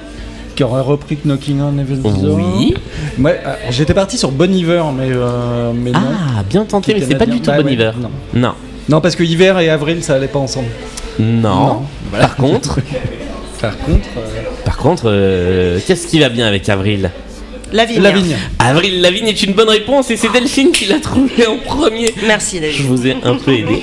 Qui 0.55 0.63
aurait 0.65 0.83
repris 0.83 1.19
Knocking 1.25 1.61
on 1.61 1.79
Heaven's 1.79 2.23
Door. 2.23 2.39
Oui. 2.39 2.75
Ouais, 3.19 3.41
alors, 3.45 3.57
j'étais 3.71 3.95
parti 3.95 4.19
sur 4.19 4.31
Bon 4.31 4.53
Iver, 4.53 4.85
mais, 4.97 5.09
euh, 5.11 5.73
mais 5.75 5.91
non. 5.91 6.01
Ah, 6.01 6.43
bien 6.49 6.65
tenté, 6.65 6.95
mais 6.95 7.01
c'est 7.07 7.17
pas 7.17 7.27
du 7.27 7.41
tout 7.41 7.51
Bah 7.51 7.59
Bon 7.61 7.67
ouais, 7.67 7.73
Iver. 7.73 7.93
Non. 8.01 8.11
Non. 8.35 8.53
non, 8.89 9.01
parce 9.01 9.17
que 9.17 9.23
hiver 9.23 9.59
et 9.59 9.69
avril, 9.69 10.03
ça 10.03 10.15
allait 10.15 10.29
pas 10.29 10.39
ensemble. 10.39 10.69
Non. 11.19 11.67
Non, 11.67 11.83
voilà. 12.11 12.27
Par 12.27 12.37
contre, 12.37 12.79
Par 13.65 13.79
contre, 13.79 14.09
euh, 14.19 14.43
par 14.67 14.77
contre, 14.77 15.03
euh, 15.07 15.79
qu'est-ce 15.87 16.07
qui 16.07 16.19
va 16.19 16.29
bien 16.29 16.47
avec 16.47 16.69
Avril? 16.69 17.11
La 17.73 17.87
vigne. 17.87 18.03
la 18.03 18.11
vigne. 18.11 18.37
Avril 18.59 19.01
Lavigne 19.01 19.29
est 19.29 19.43
une 19.43 19.55
bonne 19.55 19.71
réponse 19.71 20.11
et 20.11 20.19
c'est 20.19 20.31
Delphine 20.31 20.71
qui 20.71 20.85
l'a 20.85 21.01
trouvé 21.01 21.47
en 21.47 21.57
premier. 21.57 22.13
Merci 22.27 22.61
David. 22.61 22.77
Je 22.77 22.83
vous 22.83 23.07
ai 23.07 23.17
un 23.25 23.37
peu 23.37 23.53
aidé. 23.53 23.83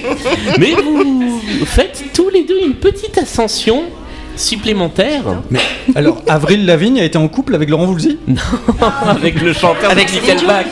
Mais 0.60 0.74
vous 0.74 1.66
faites 1.66 2.04
tous 2.14 2.30
les 2.30 2.44
deux 2.44 2.60
une 2.64 2.76
petite 2.76 3.18
ascension 3.18 3.84
supplémentaire 4.36 5.24
Alors, 5.96 6.22
Avril 6.28 6.66
Lavigne 6.66 7.00
a 7.00 7.04
été 7.04 7.18
en 7.18 7.28
couple 7.28 7.56
avec 7.56 7.70
Laurent 7.70 7.86
Voulzy? 7.86 8.18
Avec 9.08 9.42
le 9.42 9.54
chanteur 9.54 9.92
Avec 9.92 10.08
de 10.08 10.12
Céline 10.12 10.34
Nickelback. 10.36 10.66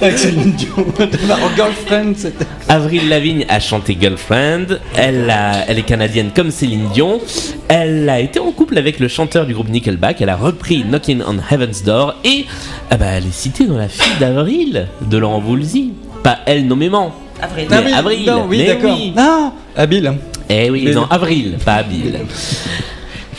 Avec 0.00 0.18
Céline 0.18 0.52
Dion. 0.52 0.84
Alors, 1.24 1.50
Girlfriend, 1.56 2.12
c'était. 2.16 2.44
Avril 2.68 3.08
Lavigne 3.08 3.46
a 3.48 3.60
chanté 3.60 3.96
Girlfriend. 4.00 4.78
Elle, 4.96 5.30
a- 5.30 5.64
elle 5.68 5.78
est 5.78 5.82
canadienne 5.82 6.30
comme 6.34 6.50
Céline 6.50 6.88
Dion. 6.92 7.20
Elle 7.68 8.08
a 8.08 8.20
été 8.20 8.38
en 8.40 8.50
couple 8.52 8.78
avec 8.78 8.98
le 9.00 9.08
chanteur 9.08 9.46
du 9.46 9.54
groupe 9.54 9.68
Nickelback. 9.68 10.20
Elle 10.20 10.28
a 10.30 10.36
repris 10.36 10.84
Knocking 10.84 11.22
on 11.26 11.36
Heaven's 11.52 11.82
Door. 11.84 12.14
Et 12.24 12.46
ah 12.90 12.96
bah, 12.96 13.06
elle 13.16 13.26
est 13.26 13.32
citée 13.34 13.64
dans 13.64 13.76
La 13.78 13.88
fille 13.88 14.18
d'Avril 14.20 14.88
de 15.02 15.16
Laurent 15.18 15.40
Voulzy. 15.40 15.92
Pas 16.22 16.38
elle 16.46 16.66
nommément. 16.66 17.12
Avril. 17.40 17.66
Mais 17.70 17.76
Ah 17.76 17.82
oui, 17.84 17.92
Avril, 17.94 18.24
non, 18.26 18.46
oui, 18.48 18.58
mais 18.58 18.66
d'accord. 18.66 18.96
oui. 18.98 19.12
Ah, 19.16 19.52
habile. 19.76 20.12
Eh 20.48 20.70
oui, 20.70 20.90
non, 20.92 21.06
Avril, 21.10 21.56
pas 21.64 21.76
Avril. 21.76 22.20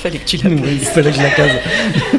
Fallait 0.03 0.17
que 0.17 0.25
tu 0.25 0.35
la 0.35 0.49
Oui, 0.49 0.59
il 0.73 0.79
fallait 0.79 1.11
que 1.11 1.15
je 1.15 1.21
la 1.21 1.29
case. 1.29 1.51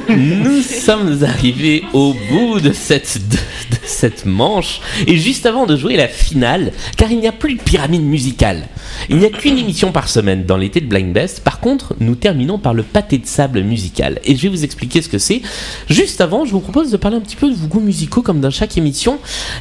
Nous 0.08 0.62
sommes 0.62 1.22
arrivés 1.22 1.84
au 1.92 2.14
bout 2.30 2.58
de 2.58 2.72
cette, 2.72 3.18
de, 3.28 3.36
de 3.36 3.78
cette 3.84 4.24
manche 4.24 4.80
et 5.06 5.18
juste 5.18 5.44
avant 5.44 5.66
de 5.66 5.76
jouer 5.76 5.96
la 5.96 6.08
finale, 6.08 6.72
car 6.96 7.12
il 7.12 7.18
n'y 7.18 7.26
a 7.28 7.32
plus 7.32 7.56
de 7.56 7.60
pyramide 7.60 8.00
musicale. 8.00 8.68
Il 9.10 9.18
n'y 9.18 9.26
a 9.26 9.28
qu'une 9.28 9.58
émission 9.58 9.92
par 9.92 10.08
semaine 10.08 10.46
dans 10.46 10.56
l'été 10.56 10.80
de 10.80 10.86
Blind 10.86 11.12
Best. 11.12 11.40
Par 11.40 11.60
contre, 11.60 11.94
nous 12.00 12.14
terminons 12.14 12.58
par 12.58 12.72
le 12.72 12.84
pâté 12.84 13.18
de 13.18 13.26
sable 13.26 13.62
musical 13.62 14.18
et 14.24 14.34
je 14.34 14.40
vais 14.40 14.48
vous 14.48 14.64
expliquer 14.64 15.02
ce 15.02 15.10
que 15.10 15.18
c'est. 15.18 15.42
Juste 15.90 16.22
avant, 16.22 16.46
je 16.46 16.52
vous 16.52 16.60
propose 16.60 16.90
de 16.90 16.96
parler 16.96 17.18
un 17.18 17.20
petit 17.20 17.36
peu 17.36 17.50
de 17.50 17.54
vos 17.54 17.66
goûts 17.66 17.80
musicaux 17.80 18.22
comme 18.22 18.40
dans 18.40 18.50
chaque 18.50 18.78
émission 18.78 19.18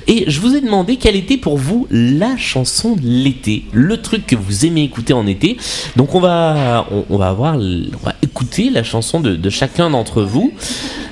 et 0.07 0.23
je 0.27 0.39
vous 0.39 0.55
ai 0.55 0.61
demandé 0.61 0.95
quelle 0.95 1.17
était 1.17 1.35
pour 1.37 1.57
vous 1.57 1.87
la 1.91 2.37
chanson 2.37 2.95
de 2.95 3.01
l'été, 3.03 3.65
le 3.73 4.01
truc 4.01 4.25
que 4.25 4.37
vous 4.37 4.65
aimez 4.65 4.83
écouter 4.83 5.11
en 5.11 5.27
été. 5.27 5.57
Donc 5.97 6.15
on 6.15 6.21
va, 6.21 6.87
on, 6.89 7.03
on 7.09 7.17
va 7.17 7.27
avoir, 7.27 7.57
écouter 8.21 8.69
la 8.69 8.83
chanson 8.83 9.19
de, 9.19 9.35
de 9.35 9.49
chacun 9.49 9.89
d'entre 9.89 10.23
vous. 10.23 10.51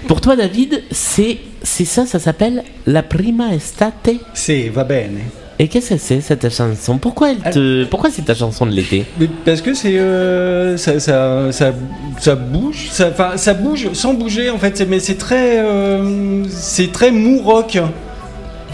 Pour 0.07 0.21
toi, 0.21 0.35
David, 0.35 0.83
c'est 0.91 1.37
c'est 1.63 1.85
ça, 1.85 2.05
ça 2.05 2.19
s'appelle 2.19 2.63
La 2.87 3.03
Prima 3.03 3.53
Estate. 3.53 4.11
C'est 4.33 4.69
va 4.69 4.83
bene. 4.83 5.19
Et 5.59 5.67
qu'est-ce 5.67 5.93
que 5.93 5.97
c'est 5.99 6.21
cette 6.21 6.49
chanson? 6.49 6.97
Pourquoi 6.97 7.31
elle 7.31 7.51
te, 7.51 7.83
pourquoi 7.85 8.09
c'est 8.09 8.23
ta 8.23 8.33
chanson 8.33 8.65
de 8.65 8.71
l'été? 8.71 9.05
Parce 9.45 9.61
que 9.61 9.75
c'est 9.75 9.99
euh, 9.99 10.75
ça, 10.75 10.99
ça, 10.99 11.51
ça, 11.51 11.71
ça 12.19 12.35
bouge, 12.35 12.89
ça, 12.89 13.53
bouge 13.53 13.89
sans 13.93 14.15
bouger 14.15 14.49
en 14.49 14.57
fait. 14.57 14.83
Mais 14.89 14.99
c'est 14.99 15.19
très, 15.19 15.59
euh, 15.63 16.43
c'est 16.49 16.91
très 16.91 17.11
mou 17.11 17.43
rock. 17.43 17.77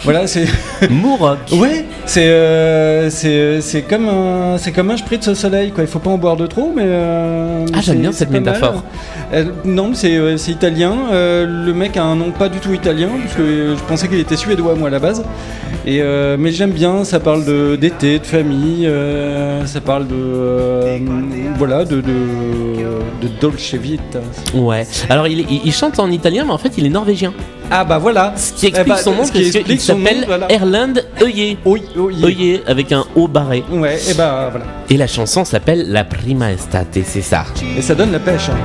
Voilà, 0.03 0.27
c'est. 0.27 0.45
Mouroc. 0.89 1.37
Ouais, 1.53 1.85
c'est 2.05 2.27
euh, 2.27 3.09
c'est 3.09 3.61
c'est 3.61 3.81
comme 3.81 4.07
un 4.07 4.57
c'est 4.57 4.71
comme 4.71 4.91
un 4.91 4.97
spritz 4.97 5.27
au 5.27 5.35
soleil 5.35 5.71
quoi. 5.71 5.83
Il 5.83 5.87
faut 5.89 5.99
pas 5.99 6.09
en 6.11 6.17
boire 6.17 6.37
de 6.37 6.45
trop, 6.47 6.71
mais. 6.75 6.83
euh, 6.85 7.65
Ah, 7.73 7.79
j'aime 7.81 7.99
bien 7.99 8.11
cette 8.11 8.31
métaphore. 8.31 8.83
Euh, 9.33 9.45
non, 9.65 9.89
mais 9.89 9.95
c'est 9.95 10.15
euh, 10.15 10.35
italien. 10.47 10.93
Euh, 11.11 11.45
le 11.65 11.73
mec 11.73 11.97
a 11.97 12.03
un 12.03 12.15
nom 12.15 12.31
pas 12.31 12.47
du 12.49 12.59
tout 12.59 12.73
italien 12.73 13.09
parce 13.23 13.35
que 13.35 13.41
euh, 13.41 13.75
je 13.75 13.83
pensais 13.83 14.07
qu'il 14.07 14.19
était 14.19 14.37
suédois 14.37 14.75
moi 14.75 14.87
à 14.87 14.91
la 14.91 14.99
base. 14.99 15.23
Et 15.85 15.99
euh, 16.01 16.37
mais 16.39 16.51
j'aime 16.51 16.71
bien. 16.71 17.03
Ça 17.03 17.19
parle 17.19 17.43
de 17.45 17.75
d'été, 17.75 18.19
de 18.19 18.25
famille. 18.25 18.85
euh, 18.85 19.65
ça 19.65 19.81
parle 19.81 20.07
de 20.07 20.13
euh, 20.15 20.97
voilà 21.57 21.83
de 21.85 21.97
de, 22.01 22.13
de 23.21 23.27
dolce 23.41 23.73
vita. 23.73 24.19
Ouais. 24.53 24.85
Alors 25.09 25.27
il, 25.27 25.45
il 25.65 25.73
chante 25.73 25.99
en 25.99 26.09
italien, 26.11 26.43
mais 26.45 26.51
en 26.53 26.57
fait 26.57 26.73
il 26.77 26.85
est 26.85 26.89
norvégien. 26.89 27.33
Ah 27.69 27.83
bah 27.83 27.97
voilà. 27.97 28.33
Ce 28.37 28.53
qui 28.53 28.67
explique 28.67 28.85
Eh 28.87 28.89
bah, 28.89 28.97
son 28.97 29.13
nom 29.13 29.25
ce 29.25 29.31
qui 29.31 29.39
parce 29.39 29.49
qu'il 29.51 29.57
explique 29.57 29.81
son 29.81 29.97
nom, 29.97 30.05
s'appelle 30.05 30.23
voilà. 30.25 30.51
Erland 30.51 30.93
oui. 31.21 31.57
Œillet 32.23 32.63
avec 32.65 32.91
un 32.93 33.03
haut 33.15 33.27
barré. 33.27 33.63
Ouais, 33.69 33.99
et 34.09 34.13
bah 34.13 34.47
voilà. 34.51 34.65
Et 34.89 34.95
la 34.97 35.07
chanson 35.07 35.43
s'appelle 35.43 35.91
La 35.91 36.03
Prima 36.05 36.51
Estate, 36.53 36.97
c'est 37.03 37.21
ça. 37.21 37.45
Et 37.77 37.81
ça 37.81 37.93
donne 37.95 38.11
la 38.13 38.19
pêche. 38.19 38.49
hein. 38.49 38.57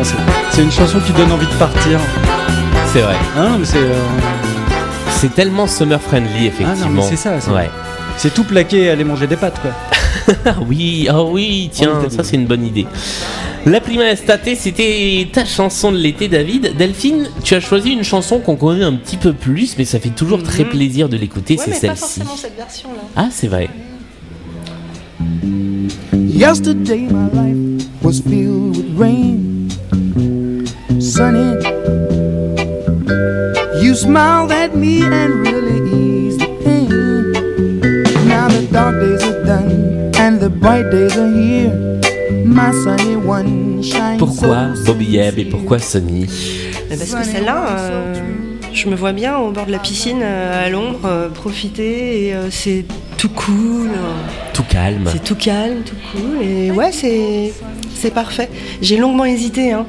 Ah, 0.00 0.04
c'est- 0.04 0.16
C'est 0.50 0.62
une 0.62 0.70
chanson 0.70 0.98
qui 1.00 1.12
donne 1.12 1.32
envie 1.32 1.46
de 1.46 1.54
partir. 1.54 1.98
C'est 2.92 3.00
vrai. 3.00 3.16
Hein, 3.38 3.56
mais 3.58 3.64
c'est 3.64 3.78
euh, 3.78 3.94
C'est 5.22 5.32
tellement 5.36 5.68
summer 5.68 6.00
friendly, 6.02 6.46
effectivement. 6.48 6.72
Ah 6.76 6.84
non, 6.88 6.90
mais 6.90 7.02
c'est 7.08 7.14
ça, 7.16 7.40
c'est- 7.40 7.48
Ouais. 7.52 7.70
c'est 8.16 8.34
tout 8.34 8.42
plaqué 8.42 8.88
à 8.90 8.94
aller 8.94 9.04
manger 9.04 9.28
des 9.28 9.36
pâtes 9.36 9.60
quoi. 9.62 9.70
Ah 10.44 10.56
oui, 10.68 11.06
ah 11.08 11.22
oui, 11.22 11.70
tiens, 11.72 11.92
ça 12.08 12.24
c'est 12.24 12.34
une 12.34 12.46
bonne 12.46 12.66
idée. 12.66 12.86
La 13.64 13.80
Prima 13.80 14.10
Estate, 14.10 14.48
c'était 14.56 15.28
ta 15.32 15.44
chanson 15.44 15.92
de 15.92 15.96
l'été, 15.96 16.26
David. 16.26 16.76
Delphine, 16.76 17.28
tu 17.44 17.54
as 17.54 17.60
choisi 17.60 17.90
une 17.92 18.02
chanson 18.02 18.40
qu'on 18.40 18.56
connaît 18.56 18.82
un 18.82 18.94
petit 18.94 19.16
peu 19.16 19.32
plus, 19.32 19.78
mais 19.78 19.84
ça 19.84 20.00
fait 20.00 20.08
toujours 20.08 20.42
très 20.42 20.64
Mhm. 20.64 20.70
plaisir 20.70 21.08
de 21.08 21.16
l'écouter, 21.16 21.54
Ouais, 21.54 21.60
c'est 21.64 21.70
mais 21.70 21.76
pas 21.90 21.94
celle-ci. 21.94 22.00
forcément 22.20 22.36
cette 22.36 22.56
version-là. 22.56 23.02
Ah, 23.14 23.28
c'est 23.30 23.46
vrai. 23.46 23.70
Yesterday 26.12 27.06
my 27.08 27.30
life 27.32 27.86
was 28.02 28.20
filled 28.28 28.76
with 28.76 28.98
rain, 28.98 29.38
sunny. 30.98 31.58
You 33.92 33.98
smiled 33.98 34.50
at 34.52 34.74
me 34.74 35.02
and 35.02 35.46
really 35.46 35.80
eased 35.92 36.40
the 36.40 36.48
pain. 36.64 36.88
Now 38.26 38.48
the 38.48 38.66
dark 38.72 38.98
days 38.98 39.22
are 39.22 39.44
done 39.44 40.10
and 40.16 40.40
the 40.40 40.48
bright 40.48 40.90
days 40.90 41.14
are 41.18 41.30
here. 41.30 42.00
My 42.46 42.70
sunny 42.72 43.16
one 43.16 43.82
shines 43.82 44.18
Pourquoi 44.18 44.72
Bobby 44.86 45.04
Yeb 45.04 45.38
et 45.38 45.44
pourquoi 45.44 45.78
Sony 45.78 46.26
Mais 46.88 46.96
Parce 46.96 47.14
que 47.14 47.22
celle-là, 47.22 47.66
euh, 47.68 48.14
je 48.72 48.88
me 48.88 48.96
vois 48.96 49.12
bien 49.12 49.36
au 49.36 49.50
bord 49.50 49.66
de 49.66 49.72
la 49.72 49.78
piscine, 49.78 50.20
euh, 50.22 50.66
à 50.66 50.70
l'ombre, 50.70 51.00
euh, 51.04 51.28
profiter, 51.28 52.28
et 52.28 52.34
euh, 52.34 52.50
c'est 52.50 52.86
tout 53.18 53.28
cool, 53.28 53.88
euh, 53.90 54.52
Tout 54.54 54.64
calme. 54.70 55.04
c'est 55.12 55.22
tout 55.22 55.34
calme, 55.36 55.82
tout 55.84 55.96
cool, 56.12 56.42
et 56.42 56.70
ouais, 56.70 56.92
c'est. 56.92 57.52
C'est 58.02 58.10
parfait. 58.12 58.48
J'ai 58.80 58.96
longuement 58.96 59.24
hésité. 59.24 59.70
Hein. 59.70 59.86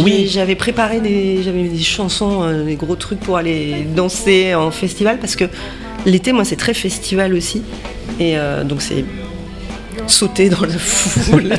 Oui. 0.00 0.26
J'avais 0.28 0.56
préparé 0.56 0.98
des, 1.00 1.44
j'avais 1.44 1.62
des 1.68 1.78
chansons, 1.78 2.42
euh, 2.42 2.64
des 2.64 2.74
gros 2.74 2.96
trucs 2.96 3.20
pour 3.20 3.36
aller 3.36 3.86
danser 3.94 4.52
en 4.56 4.72
festival 4.72 5.18
parce 5.20 5.36
que 5.36 5.44
l'été, 6.04 6.32
moi, 6.32 6.44
c'est 6.44 6.56
très 6.56 6.74
festival 6.74 7.32
aussi. 7.34 7.62
Et 8.18 8.36
euh, 8.36 8.64
donc, 8.64 8.82
c'est 8.82 9.04
sauter 10.08 10.48
dans 10.48 10.62
le 10.62 10.72
foule, 10.72 11.50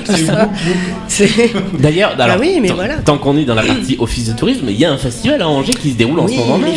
D'ailleurs, 1.80 2.18
Bah 2.18 2.36
oui, 2.38 2.60
mais 2.62 2.68
tant, 2.68 2.76
voilà. 2.76 2.96
tant 2.98 3.18
qu'on 3.18 3.38
est 3.38 3.46
dans 3.46 3.56
la 3.56 3.64
partie 3.64 3.96
office 3.98 4.28
de 4.28 4.34
tourisme, 4.34 4.66
il 4.68 4.76
y 4.76 4.84
a 4.84 4.92
un 4.92 4.98
festival 4.98 5.42
à 5.42 5.48
Angers 5.48 5.72
qui 5.74 5.92
se 5.92 5.96
déroule 5.96 6.20
en 6.20 6.26
Oui, 6.26 6.34
ce 6.34 6.40
moment 6.40 6.58
même. 6.58 6.76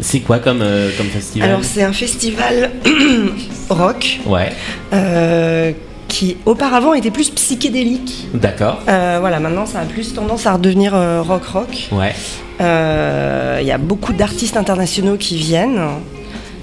C'est 0.00 0.20
quoi 0.20 0.40
comme, 0.40 0.62
euh, 0.62 0.90
comme 0.98 1.06
festival? 1.06 1.48
Alors 1.48 1.62
c'est 1.62 1.84
un 1.84 1.92
festival 1.92 2.70
rock 3.70 4.18
Ouais, 4.26 4.50
euh, 4.94 5.72
qui 6.10 6.36
auparavant 6.44 6.92
était 6.92 7.10
plus 7.10 7.30
psychédélique. 7.30 8.26
d'accord. 8.34 8.80
Euh, 8.88 9.16
voilà, 9.20 9.40
maintenant 9.40 9.64
ça 9.64 9.80
a 9.80 9.84
plus 9.84 10.12
tendance 10.12 10.44
à 10.46 10.52
redevenir 10.52 10.94
euh, 10.94 11.22
rock 11.22 11.44
rock. 11.46 11.88
Ouais. 11.92 12.14
Euh, 12.60 13.58
Il 13.62 13.66
y 13.66 13.72
a 13.72 13.78
beaucoup 13.78 14.12
d'artistes 14.12 14.56
internationaux 14.58 15.16
qui 15.16 15.36
viennent. 15.36 15.80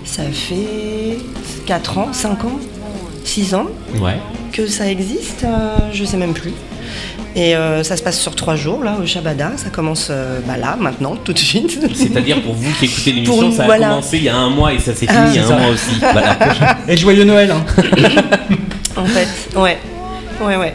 Ça 0.05 0.23
fait 0.31 1.17
4 1.65 1.97
ans, 1.97 2.09
5 2.11 2.45
ans, 2.45 2.59
6 3.23 3.55
ans 3.55 3.65
Ouais. 3.99 4.17
que 4.53 4.67
ça 4.67 4.87
existe, 4.89 5.43
euh, 5.43 5.75
je 5.93 6.03
sais 6.05 6.17
même 6.17 6.33
plus. 6.33 6.53
Et 7.35 7.55
euh, 7.55 7.83
ça 7.83 7.97
se 7.97 8.01
passe 8.03 8.19
sur 8.19 8.35
3 8.35 8.55
jours 8.55 8.83
là 8.83 8.95
au 9.01 9.05
Shabada, 9.05 9.51
ça 9.57 9.69
commence 9.69 10.07
euh, 10.09 10.39
bah, 10.47 10.57
là, 10.57 10.75
maintenant, 10.79 11.15
tout 11.23 11.33
de 11.33 11.37
suite. 11.39 11.77
C'est-à-dire 11.93 12.41
pour 12.41 12.53
vous 12.53 12.71
qui 12.79 12.85
écoutez 12.85 13.11
l'émission, 13.15 13.51
ça 13.51 13.63
a 13.63 13.65
voilà. 13.65 13.89
commencé 13.89 14.17
il 14.17 14.23
y 14.23 14.29
a 14.29 14.35
un 14.35 14.49
mois 14.49 14.73
et 14.73 14.79
ça 14.79 14.93
s'est 14.95 15.05
fini 15.07 15.19
Ah, 15.19 15.27
il 15.29 15.35
y 15.35 15.39
a 15.39 15.43
un 15.45 15.47
ça. 15.47 15.57
mois 15.57 15.69
aussi. 15.69 15.91
Voilà. 15.99 16.37
Et 16.87 16.97
joyeux 16.97 17.25
Noël. 17.25 17.51
Hein. 17.51 17.63
en 18.97 19.05
fait, 19.05 19.57
ouais. 19.59 19.77
Ouais, 20.41 20.55
ouais. 20.55 20.73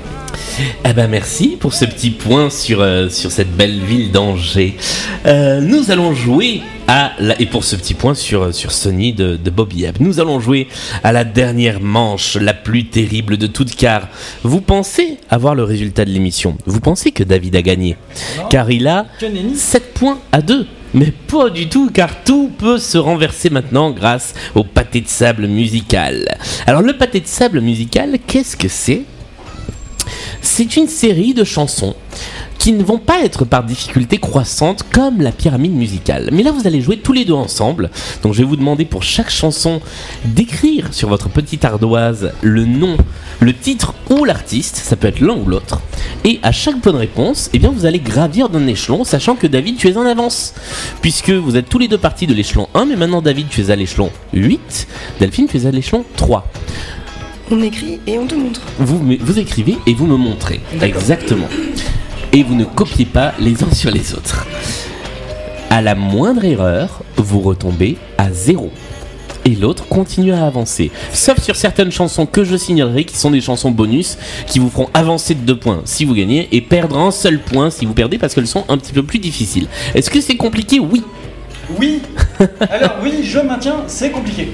Eh 0.84 0.92
ben 0.92 1.08
merci 1.08 1.56
pour 1.58 1.72
ce 1.72 1.84
petit 1.84 2.10
point 2.10 2.50
sur, 2.50 2.80
euh, 2.80 3.08
sur 3.08 3.30
cette 3.30 3.54
belle 3.54 3.80
ville 3.80 4.10
d'Angers. 4.10 4.76
Euh, 5.26 5.60
nous 5.60 5.90
allons 5.90 6.14
jouer 6.14 6.62
à 6.88 7.12
la, 7.20 7.40
et 7.40 7.46
pour 7.46 7.64
ce 7.64 7.76
petit 7.76 7.94
point 7.94 8.14
sur, 8.14 8.52
sur 8.52 8.72
Sony 8.72 9.12
de, 9.12 9.36
de 9.36 9.50
Bobby 9.50 9.86
nous 10.00 10.20
allons 10.20 10.40
jouer 10.40 10.68
à 11.04 11.12
la 11.12 11.24
dernière 11.24 11.80
manche, 11.80 12.36
la 12.36 12.54
plus 12.54 12.86
terrible 12.86 13.36
de 13.36 13.46
toutes 13.46 13.76
car 13.76 14.08
vous 14.42 14.60
pensez 14.60 15.16
avoir 15.30 15.54
le 15.54 15.62
résultat 15.64 16.04
de 16.04 16.10
l'émission. 16.10 16.58
Vous 16.66 16.80
pensez 16.80 17.12
que 17.12 17.22
David 17.22 17.56
a 17.56 17.62
gagné 17.62 17.96
car 18.50 18.70
il 18.70 18.88
a 18.88 19.06
Que 19.20 19.26
nenni. 19.26 19.54
7 19.56 19.94
points 19.94 20.18
à 20.32 20.42
2. 20.42 20.66
Mais 20.94 21.10
pas 21.10 21.48
du 21.48 21.68
tout, 21.68 21.90
car 21.90 22.22
tout 22.24 22.50
peut 22.58 22.78
se 22.78 22.98
renverser 22.98 23.50
maintenant 23.50 23.90
grâce 23.90 24.34
au 24.54 24.64
pâté 24.64 25.00
de 25.00 25.08
sable 25.08 25.46
musical. 25.46 26.36
Alors 26.66 26.82
le 26.82 26.96
pâté 26.96 27.20
de 27.20 27.26
sable 27.26 27.60
musical, 27.60 28.18
qu'est-ce 28.26 28.56
que 28.56 28.68
c'est? 28.68 29.02
C'est 30.42 30.76
une 30.76 30.88
série 30.88 31.34
de 31.34 31.44
chansons 31.44 31.94
qui 32.62 32.70
ne 32.70 32.84
vont 32.84 32.98
pas 32.98 33.24
être 33.24 33.44
par 33.44 33.64
difficulté 33.64 34.18
croissante 34.18 34.84
comme 34.92 35.20
la 35.20 35.32
pyramide 35.32 35.72
musicale. 35.72 36.28
Mais 36.30 36.44
là, 36.44 36.52
vous 36.52 36.68
allez 36.68 36.80
jouer 36.80 36.96
tous 36.96 37.12
les 37.12 37.24
deux 37.24 37.32
ensemble. 37.32 37.90
Donc, 38.22 38.34
je 38.34 38.38
vais 38.38 38.44
vous 38.44 38.54
demander 38.54 38.84
pour 38.84 39.02
chaque 39.02 39.30
chanson 39.30 39.80
d'écrire 40.24 40.94
sur 40.94 41.08
votre 41.08 41.28
petite 41.28 41.64
ardoise 41.64 42.30
le 42.40 42.64
nom, 42.64 42.96
le 43.40 43.52
titre 43.52 43.94
ou 44.10 44.24
l'artiste. 44.24 44.76
Ça 44.76 44.94
peut 44.94 45.08
être 45.08 45.18
l'un 45.18 45.34
ou 45.34 45.44
l'autre. 45.44 45.80
Et 46.24 46.38
à 46.44 46.52
chaque 46.52 46.80
bonne 46.80 46.94
réponse, 46.94 47.50
eh 47.52 47.58
bien, 47.58 47.70
vous 47.70 47.84
allez 47.84 47.98
gravir 47.98 48.48
d'un 48.48 48.68
échelon, 48.68 49.02
sachant 49.02 49.34
que 49.34 49.48
David, 49.48 49.76
tu 49.76 49.88
es 49.88 49.96
en 49.96 50.06
avance. 50.06 50.54
Puisque 51.00 51.30
vous 51.30 51.56
êtes 51.56 51.68
tous 51.68 51.80
les 51.80 51.88
deux 51.88 51.98
partis 51.98 52.28
de 52.28 52.32
l'échelon 52.32 52.68
1, 52.74 52.84
mais 52.84 52.94
maintenant, 52.94 53.22
David, 53.22 53.48
tu 53.48 53.60
es 53.60 53.70
à 53.72 53.74
l'échelon 53.74 54.12
8. 54.34 54.86
Delphine, 55.18 55.48
tu 55.48 55.56
es 55.56 55.66
à 55.66 55.72
l'échelon 55.72 56.04
3. 56.14 56.48
On 57.50 57.60
écrit 57.60 57.98
et 58.06 58.20
on 58.20 58.26
te 58.28 58.36
montre. 58.36 58.60
Vous, 58.78 59.02
vous 59.18 59.38
écrivez 59.40 59.78
et 59.88 59.94
vous 59.94 60.06
me 60.06 60.16
montrez. 60.16 60.60
Exactement. 60.80 61.48
Et 62.32 62.42
vous 62.42 62.54
ne 62.54 62.64
copiez 62.64 63.04
pas 63.04 63.32
les 63.38 63.62
uns 63.62 63.70
sur 63.72 63.90
les 63.90 64.14
autres. 64.14 64.46
À 65.70 65.80
la 65.82 65.94
moindre 65.94 66.44
erreur, 66.44 67.02
vous 67.16 67.40
retombez 67.40 67.96
à 68.18 68.30
zéro. 68.32 68.70
et 69.44 69.50
l'autre 69.56 69.88
continue 69.88 70.32
à 70.32 70.46
avancer. 70.46 70.92
Sauf 71.12 71.40
sur 71.40 71.56
certaines 71.56 71.90
chansons 71.90 72.26
que 72.26 72.44
je 72.44 72.56
signalerai 72.56 73.04
qui 73.04 73.16
sont 73.16 73.30
des 73.32 73.40
chansons 73.40 73.72
bonus 73.72 74.16
qui 74.46 74.60
vous 74.60 74.70
feront 74.70 74.88
avancer 74.94 75.34
de 75.34 75.40
deux 75.40 75.58
points 75.58 75.82
si 75.84 76.04
vous 76.04 76.14
gagnez 76.14 76.48
et 76.52 76.60
perdre 76.60 76.96
un 76.96 77.10
seul 77.10 77.40
point 77.40 77.70
si 77.70 77.84
vous 77.84 77.92
perdez 77.92 78.18
parce 78.18 78.34
qu'elles 78.34 78.46
sont 78.46 78.64
un 78.68 78.78
petit 78.78 78.92
peu 78.92 79.02
plus 79.02 79.18
difficiles. 79.18 79.66
Est-ce 79.96 80.10
que 80.10 80.20
c'est 80.20 80.36
compliqué? 80.36 80.78
Oui. 80.78 81.02
Oui. 81.76 82.02
Alors 82.70 82.98
oui, 83.02 83.20
je 83.24 83.40
maintiens, 83.40 83.82
c'est 83.88 84.10
compliqué. 84.10 84.52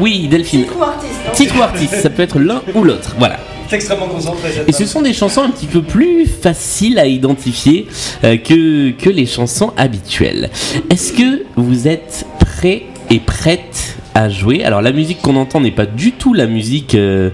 Oui, 0.00 0.26
Delphine. 0.28 0.62
Titre 0.62 0.78
ou 0.78 0.82
artiste 0.82 1.12
hein 1.26 1.30
Titre 1.34 1.58
ou 1.58 1.62
artiste, 1.62 1.94
ça 2.00 2.10
peut 2.10 2.22
être 2.22 2.38
l'un 2.40 2.62
ou 2.74 2.82
l'autre. 2.82 3.14
Voilà. 3.18 3.38
C'est 3.68 3.76
extrêmement 3.76 4.08
concentré. 4.08 4.50
Et 4.66 4.72
ce 4.72 4.86
sont 4.86 5.02
des 5.02 5.12
chansons 5.12 5.42
un 5.42 5.50
petit 5.50 5.66
peu 5.66 5.82
plus 5.82 6.26
faciles 6.26 6.98
à 6.98 7.06
identifier 7.06 7.86
euh, 8.24 8.36
que, 8.36 8.90
que 8.90 9.10
les 9.10 9.26
chansons 9.26 9.72
habituelles. 9.76 10.50
Est-ce 10.90 11.12
que 11.12 11.44
vous 11.56 11.88
êtes 11.88 12.26
prêts 12.38 12.84
et 13.10 13.18
prêtes 13.18 13.96
à 14.14 14.28
jouer? 14.28 14.64
Alors 14.64 14.82
la 14.82 14.92
musique 14.92 15.20
qu'on 15.20 15.36
entend 15.36 15.60
n'est 15.60 15.70
pas 15.72 15.86
du 15.86 16.12
tout 16.12 16.32
la 16.32 16.46
musique 16.46 16.94
euh, 16.94 17.30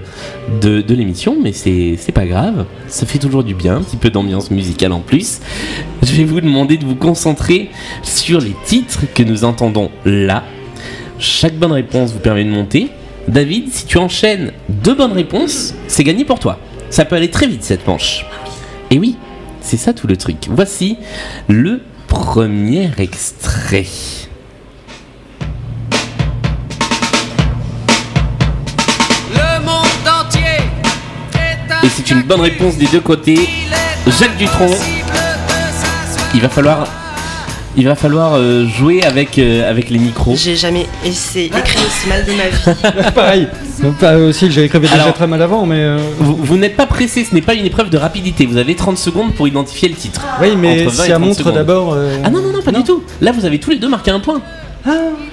de, 0.61 0.81
de 0.81 0.95
l'émission, 0.95 1.37
mais 1.41 1.53
c'est 1.53 2.13
pas 2.15 2.27
grave. 2.27 2.65
Ça 2.89 3.05
fait 3.07 3.19
toujours 3.19 3.45
du 3.45 3.55
bien, 3.55 3.77
un 3.77 3.83
petit 3.83 3.97
peu 3.97 4.11
d'ambiance 4.11 4.51
musicale 4.51 4.93
en 4.93 5.01
plus. 5.01 5.41
Je 6.03 6.13
vais 6.13 6.25
vous 6.25 6.41
demander 6.41 6.77
de 6.79 6.85
vous 6.85 6.97
concentrer 6.97 7.71
sur 8.03 8.41
les 8.41 8.57
titres 8.65 9.03
que 9.15 9.23
nous 9.23 9.45
entendons 9.45 9.91
là. 10.05 10.45
Chaque 11.19 11.55
bonne 11.55 11.73
réponse 11.73 12.13
vous 12.13 12.19
permet 12.19 12.45
de 12.45 12.51
monter. 12.51 12.89
David, 13.29 13.73
si 13.73 13.87
tu 13.87 13.99
enchaînes 13.99 14.53
deux 14.69 14.95
bonnes 14.95 15.13
réponses, 15.13 15.75
c'est 15.89 16.05
gagné 16.05 16.25
pour 16.25 16.39
toi. 16.39 16.59
Ça 16.91 17.05
peut 17.05 17.17
aller 17.17 17.31
très 17.31 17.47
vite 17.47 17.63
cette 17.63 17.87
manche. 17.87 18.27
Et 18.91 18.99
oui, 18.99 19.17
c'est 19.61 19.77
ça 19.77 19.95
tout 19.95 20.07
le 20.07 20.17
truc. 20.17 20.37
Voici 20.51 20.99
le 21.49 21.81
premier 22.09 22.91
extrait. 22.99 23.87
Le 29.33 29.65
monde 29.65 29.87
entier 30.07 30.43
est 31.35 31.87
Et 31.87 31.89
c'est 31.89 32.11
une 32.11 32.23
bonne 32.23 32.43
réponse 32.43 32.77
des 32.77 32.87
deux 32.87 33.01
côtés. 33.01 33.49
Jacques 34.07 34.37
Dutronc, 34.37 34.75
il 36.35 36.41
va 36.41 36.49
falloir, 36.49 36.87
il 37.77 37.85
va 37.87 37.95
falloir 37.95 38.35
euh, 38.35 38.67
jouer 38.67 39.03
avec, 39.05 39.39
euh, 39.39 39.69
avec 39.71 39.89
les 39.91 39.99
micros. 39.99 40.35
J'ai 40.37 40.57
jamais 40.57 40.87
essayé 41.05 41.47
écrit 41.47 41.79
aussi 41.79 42.09
mal 42.09 42.25
de 42.25 42.33
ma 42.33 42.49
vie. 42.49 43.11
Pareil. 43.15 43.49
Pas 43.99 44.17
aussi, 44.19 44.51
j'ai 44.51 44.65
écrit 44.65 44.79
déjà 44.81 44.95
Alors- 44.95 45.15
très 45.15 45.27
mal 45.27 45.41
avant, 45.43 45.65
mais. 45.67 45.77
euh, 45.81 45.99
Vous, 46.19 46.37
vous 46.37 46.57
n'êtes 46.57 46.77
pas 46.77 46.87
pressé, 46.87 47.25
ce 47.25 47.35
n'est 47.35 47.41
pas 47.43 47.55
une 47.55 47.65
épreuve 47.67 47.91
de 47.91 47.99
rapidité. 47.99 48.47
Vous 48.47 48.57
avez 48.59 48.75
30 48.75 48.99
secondes 48.99 49.33
pour 49.35 49.49
identifier 49.49 49.89
le 49.89 49.95
titre. 49.95 50.21
Oui, 50.41 50.49
mais 50.57 50.83
Entre 50.87 50.91
20 50.97 51.03
et 51.03 51.07
si 51.07 51.11
elle 51.11 51.11
30 51.17 51.21
montre 51.25 51.39
secondes. 51.39 51.55
d'abord. 51.55 51.93
euh, 51.95 52.17
Ah 52.25 52.31
non, 52.31 52.43
non, 52.43 52.53
non, 52.53 52.63
pas 52.63 52.73
du 52.73 52.85
tout. 52.85 53.03
Là, 53.21 53.33
vous 53.33 53.45
avez 53.45 53.59
tous 53.59 53.71
les 53.71 53.79
deux 53.79 53.89
marqué 53.89 54.11
un 54.11 54.21
point. 54.21 54.41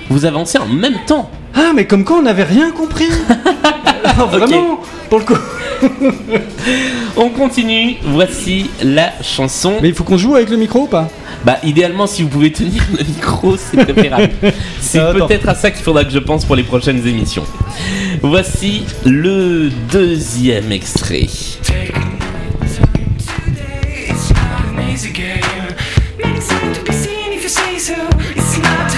Vous 0.10 0.26
avancez 0.26 0.58
en 0.60 0.68
même 0.68 0.98
temps. 1.08 1.30
Ah, 1.56 1.72
mais 1.76 1.86
comme 1.86 2.04
quoi 2.06 2.18
on 2.18 2.22
n'avait 2.22 2.44
rien 2.44 2.72
compris 2.72 3.08
Ah, 4.06 4.24
Vraiment 4.26 4.80
Pour 5.10 5.20
le 5.20 5.26
coup. 5.26 5.38
On 7.18 7.30
continue. 7.30 7.98
Voici 8.04 8.70
la 8.84 9.12
chanson. 9.22 9.76
Mais 9.82 9.90
il 9.90 9.94
faut 9.96 10.04
qu'on 10.04 10.18
joue 10.18 10.36
avec 10.36 10.50
le 10.50 10.58
micro 10.58 10.82
ou 10.82 10.88
pas 10.88 11.10
Bah, 11.46 11.58
idéalement, 11.64 12.08
si 12.08 12.22
vous 12.24 12.30
pouvez 12.30 12.52
tenir 12.52 12.84
le 12.98 13.04
micro, 13.04 13.56
c'est 13.58 13.84
préférable. 13.84 14.30
c'est 14.82 15.00
Ah, 15.00 15.14
peut-être 15.14 15.50
à 15.50 15.56
ça 15.56 15.72
qu'il 15.72 15.84
faudra 15.84 16.04
que 16.04 16.12
je 16.12 16.20
pense 16.20 16.46
pour 16.46 16.56
les 16.56 16.64
prochaines 16.64 17.06
émissions. 17.08 17.46
Voici 18.22 18.84
le 19.06 19.70
deuxième 19.92 20.72
extrait. 20.72 21.28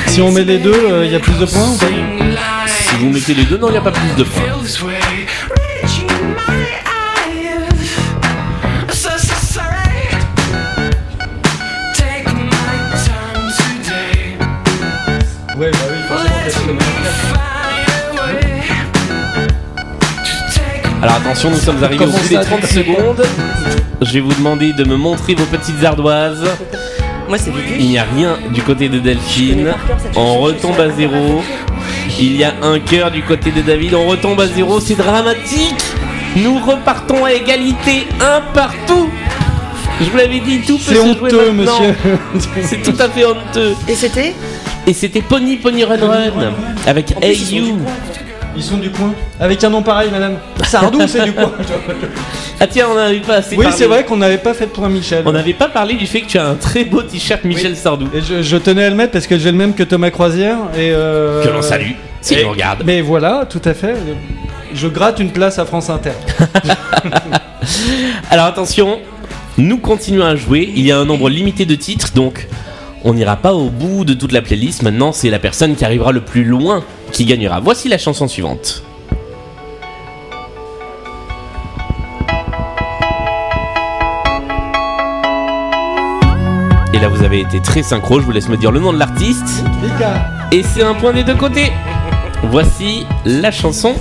Si 0.07 0.21
on 0.21 0.31
met 0.31 0.43
les 0.43 0.57
deux, 0.57 0.73
euh, 0.73 1.05
il 1.05 1.11
y 1.11 1.15
a 1.15 1.19
plus 1.19 1.33
de 1.37 1.45
points 1.45 1.69
ou 1.69 1.77
pas 1.77 1.85
Si 2.67 2.95
vous 2.99 3.09
mettez 3.09 3.33
les 3.33 3.45
deux, 3.45 3.57
non, 3.57 3.67
il 3.69 3.71
n'y 3.71 3.77
a 3.77 3.81
pas 3.81 3.91
plus 3.91 4.15
de 4.17 4.23
points. 4.23 4.43
Alors 21.01 21.15
attention, 21.15 21.49
nous 21.49 21.57
sommes 21.57 21.83
arrivés 21.83 22.05
au 22.05 22.09
bout 22.09 22.27
des 22.29 22.35
ça, 22.35 22.45
30 22.45 22.61
tu- 22.61 22.67
secondes. 22.67 23.23
Je 24.01 24.11
vais 24.13 24.19
vous 24.19 24.33
demander 24.33 24.71
de 24.73 24.83
me 24.83 24.95
montrer 24.95 25.33
vos 25.33 25.45
petites 25.45 25.83
ardoises. 25.83 26.43
Moi, 27.27 27.37
c'est. 27.39 27.51
Il 27.79 27.87
n'y 27.87 27.97
a 27.97 28.05
rien 28.15 28.37
du 28.53 28.61
côté 28.61 28.87
de 28.87 28.99
Delphine. 28.99 29.73
On 30.15 30.39
retombe 30.39 30.79
à 30.79 30.89
zéro. 30.89 31.41
Il 32.19 32.35
y 32.35 32.43
a 32.43 32.53
un 32.61 32.79
cœur 32.79 33.09
du 33.09 33.23
côté 33.23 33.51
de 33.51 33.61
David. 33.61 33.95
On 33.95 34.05
retombe 34.07 34.39
à 34.41 34.47
zéro. 34.47 34.79
C'est 34.79 34.95
dramatique. 34.95 35.81
Nous 36.35 36.59
repartons 36.59 37.25
à 37.25 37.33
égalité, 37.33 38.07
un 38.19 38.41
partout. 38.53 39.09
Je 39.99 40.05
vous 40.09 40.17
l'avais 40.17 40.39
dit, 40.39 40.61
tout 40.61 40.77
peut 40.77 40.83
C'est 40.87 40.95
se 40.95 41.01
jouer 41.01 41.09
honteux, 41.33 41.51
maintenant. 41.51 41.79
monsieur. 42.33 42.51
C'est 42.63 42.81
tout 42.81 42.95
à 42.99 43.09
fait 43.09 43.25
honteux. 43.25 43.75
Et 43.87 43.95
c'était? 43.95 44.33
Et 44.87 44.93
c'était 44.93 45.21
Pony 45.21 45.57
Pony 45.57 45.83
Run 45.83 45.97
Run 45.97 46.53
avec 46.87 47.13
Hey 47.21 47.37
You. 47.55 47.77
Ils 48.55 48.63
sont 48.63 48.77
du 48.77 48.89
coin. 48.89 49.13
Avec 49.39 49.63
un 49.63 49.69
nom 49.69 49.81
pareil, 49.81 50.09
madame. 50.11 50.37
Sardou, 50.65 50.99
c'est 51.07 51.23
du 51.23 51.31
coin. 51.33 51.51
Ah 52.59 52.67
tiens, 52.67 52.87
on 52.91 52.95
n'avait 52.95 53.19
pas 53.19 53.35
assez 53.35 53.55
Oui, 53.55 53.63
parlé. 53.63 53.77
c'est 53.77 53.85
vrai 53.85 54.03
qu'on 54.03 54.17
n'avait 54.17 54.37
pas 54.39 54.53
fait 54.53 54.65
de 54.65 54.71
point 54.71 54.89
Michel. 54.89 55.23
On 55.25 55.31
n'avait 55.31 55.53
pas 55.53 55.69
parlé 55.69 55.93
du 55.93 56.05
fait 56.05 56.21
que 56.21 56.27
tu 56.27 56.37
as 56.37 56.47
un 56.47 56.55
très 56.55 56.83
beau 56.83 57.01
t-shirt 57.01 57.43
Michel 57.45 57.77
Sardou. 57.77 58.07
Et 58.13 58.19
je, 58.21 58.41
je 58.41 58.57
tenais 58.57 58.83
à 58.83 58.89
le 58.89 58.95
mettre 58.95 59.13
parce 59.13 59.25
que 59.27 59.37
j'ai 59.37 59.51
le 59.51 59.57
même 59.57 59.73
que 59.73 59.83
Thomas 59.83 60.09
Croisière. 60.09 60.57
Et 60.75 60.91
euh, 60.91 61.43
Que 61.45 61.49
l'on 61.49 61.61
salue, 61.61 61.91
et- 62.31 62.43
nous 62.43 62.49
regarde. 62.49 62.83
Mais 62.85 62.99
voilà, 63.01 63.45
tout 63.49 63.61
à 63.63 63.73
fait. 63.73 63.95
Je 64.73 64.87
gratte 64.87 65.19
une 65.19 65.31
place 65.31 65.57
à 65.59 65.65
France 65.65 65.89
Inter. 65.89 66.11
Alors 68.29 68.45
attention, 68.45 68.99
nous 69.57 69.77
continuons 69.77 70.25
à 70.25 70.35
jouer. 70.35 70.69
Il 70.75 70.85
y 70.85 70.91
a 70.91 70.97
un 70.99 71.05
nombre 71.05 71.29
limité 71.29 71.65
de 71.65 71.75
titres, 71.75 72.09
donc 72.15 72.47
on 73.03 73.13
n'ira 73.13 73.35
pas 73.35 73.53
au 73.53 73.69
bout 73.69 74.05
de 74.05 74.13
toute 74.13 74.31
la 74.31 74.41
playlist. 74.41 74.83
Maintenant, 74.83 75.11
c'est 75.11 75.29
la 75.29 75.39
personne 75.39 75.75
qui 75.75 75.85
arrivera 75.85 76.11
le 76.11 76.21
plus 76.21 76.43
loin 76.43 76.83
qui 77.11 77.25
gagnera. 77.25 77.59
Voici 77.59 77.89
la 77.89 77.97
chanson 77.97 78.27
suivante. 78.27 78.83
Et 86.93 86.99
là, 86.99 87.07
vous 87.07 87.23
avez 87.23 87.39
été 87.39 87.59
très 87.61 87.83
synchro. 87.83 88.19
Je 88.19 88.25
vous 88.25 88.31
laisse 88.31 88.49
me 88.49 88.57
dire 88.57 88.71
le 88.71 88.79
nom 88.79 88.93
de 88.93 88.99
l'artiste. 88.99 89.63
Et 90.51 90.63
c'est 90.63 90.83
un 90.83 90.93
point 90.93 91.13
des 91.13 91.23
deux 91.23 91.35
côtés. 91.35 91.71
Voici 92.43 93.05
la 93.25 93.51
chanson. 93.51 93.95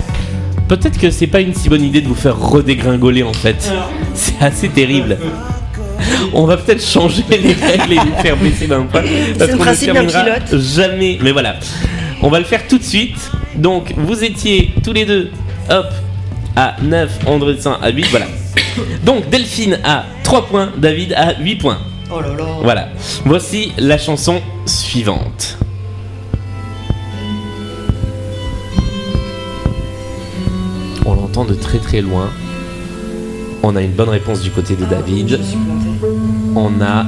Peut-être 0.67 0.99
que 0.99 1.11
c'est 1.11 1.27
pas 1.27 1.41
une 1.41 1.53
si 1.53 1.69
bonne 1.69 1.83
idée 1.83 2.01
de 2.01 2.07
vous 2.07 2.15
faire 2.15 2.39
redégringoler 2.39 3.23
en 3.23 3.33
fait. 3.33 3.71
C'est 4.13 4.41
assez 4.41 4.69
terrible. 4.69 5.17
On 6.33 6.45
va 6.45 6.57
peut-être 6.57 6.83
changer 6.83 7.23
les 7.29 7.53
règles 7.53 7.93
et 7.93 8.21
faire 8.21 8.37
baisser 8.37 8.67
d'un 8.67 8.83
point. 8.83 9.01
Parce 9.37 9.51
le 9.51 9.57
qu'on 9.57 9.65
ne 9.65 9.75
terminera 9.75 10.23
pilote. 10.23 10.61
Jamais. 10.61 11.19
Mais 11.21 11.31
voilà. 11.31 11.55
On 12.21 12.29
va 12.29 12.39
le 12.39 12.45
faire 12.45 12.67
tout 12.67 12.77
de 12.77 12.83
suite. 12.83 13.31
Donc 13.55 13.93
vous 13.97 14.23
étiez 14.23 14.73
tous 14.83 14.93
les 14.93 15.05
deux, 15.05 15.31
hop, 15.69 15.87
à 16.55 16.75
9, 16.81 17.19
Andressin 17.27 17.77
à 17.81 17.89
8. 17.89 18.07
Voilà. 18.11 18.27
Donc 19.03 19.29
Delphine 19.29 19.79
à 19.83 20.05
3 20.23 20.47
points, 20.47 20.71
David 20.77 21.13
à 21.13 21.39
8 21.39 21.55
points. 21.55 21.79
Oh 22.13 22.21
là 22.21 22.29
là. 22.37 22.45
Voilà. 22.61 22.89
Voici 23.25 23.71
la 23.77 23.97
chanson 23.97 24.41
suivante. 24.65 25.57
On 31.05 31.15
l'entend 31.15 31.45
de 31.45 31.53
très 31.53 31.79
très 31.79 32.01
loin. 32.01 32.29
On 33.63 33.75
a 33.75 33.81
une 33.81 33.91
bonne 33.91 34.09
réponse 34.09 34.41
du 34.41 34.49
côté 34.51 34.75
de 34.75 34.85
David. 34.85 35.39
On 36.55 36.81
a. 36.81 37.05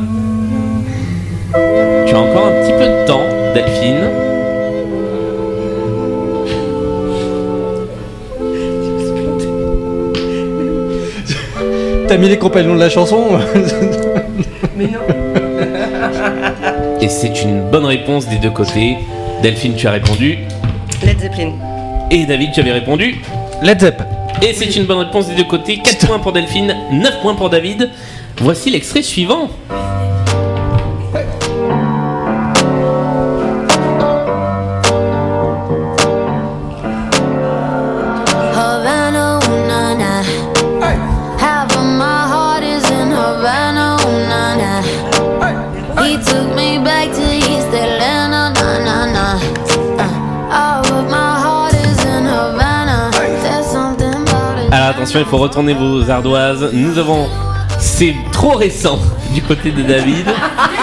Tu 2.08 2.16
as 2.16 2.20
encore 2.20 2.48
un 2.48 2.62
petit 2.62 2.72
peu 2.72 2.86
de 2.86 3.06
temps, 3.06 3.24
Delphine. 3.54 4.10
T'as 12.08 12.18
mis 12.18 12.30
les 12.30 12.38
compagnons 12.38 12.76
de 12.76 12.80
la 12.80 12.90
chanson 12.90 13.40
Mais 14.78 14.86
non. 14.86 15.00
Et 17.02 17.10
c'est 17.10 17.44
une 17.44 17.70
bonne 17.70 17.86
réponse 17.86 18.28
des 18.28 18.38
deux 18.38 18.52
côtés. 18.52 18.98
Delphine, 19.42 19.76
tu 19.76 19.88
as 19.88 19.92
répondu. 19.92 20.38
Led 21.06 21.20
Zeppelin. 21.20 21.52
Et 22.12 22.26
David, 22.26 22.52
tu 22.54 22.62
avais 22.62 22.72
répondu. 22.72 23.22
Led 23.62 23.80
Zepp. 23.80 24.02
Et 24.42 24.54
c'est 24.54 24.76
une 24.76 24.86
bonne 24.86 25.00
réponse 25.00 25.28
des 25.28 25.36
deux 25.36 25.44
côtés. 25.44 25.80
4 25.84 26.08
points 26.08 26.20
pour 26.20 26.32
Delphine, 26.32 26.76
9 26.92 27.22
points 27.22 27.36
pour 27.36 27.50
David. 27.50 27.90
Voici 28.38 28.70
l'extrait 28.72 29.02
suivant. 29.02 29.50
Alors 54.72 54.88
attention, 54.88 55.20
il 55.20 55.26
faut 55.26 55.38
retourner 55.38 55.74
vos 55.74 56.10
ardoises. 56.10 56.72
Nous 56.74 56.98
avons 56.98 57.28
c'est 57.96 58.16
trop 58.32 58.56
récent 58.56 58.98
du 59.36 59.42
côté 59.44 59.70
de 59.70 59.84
David. 59.84 60.26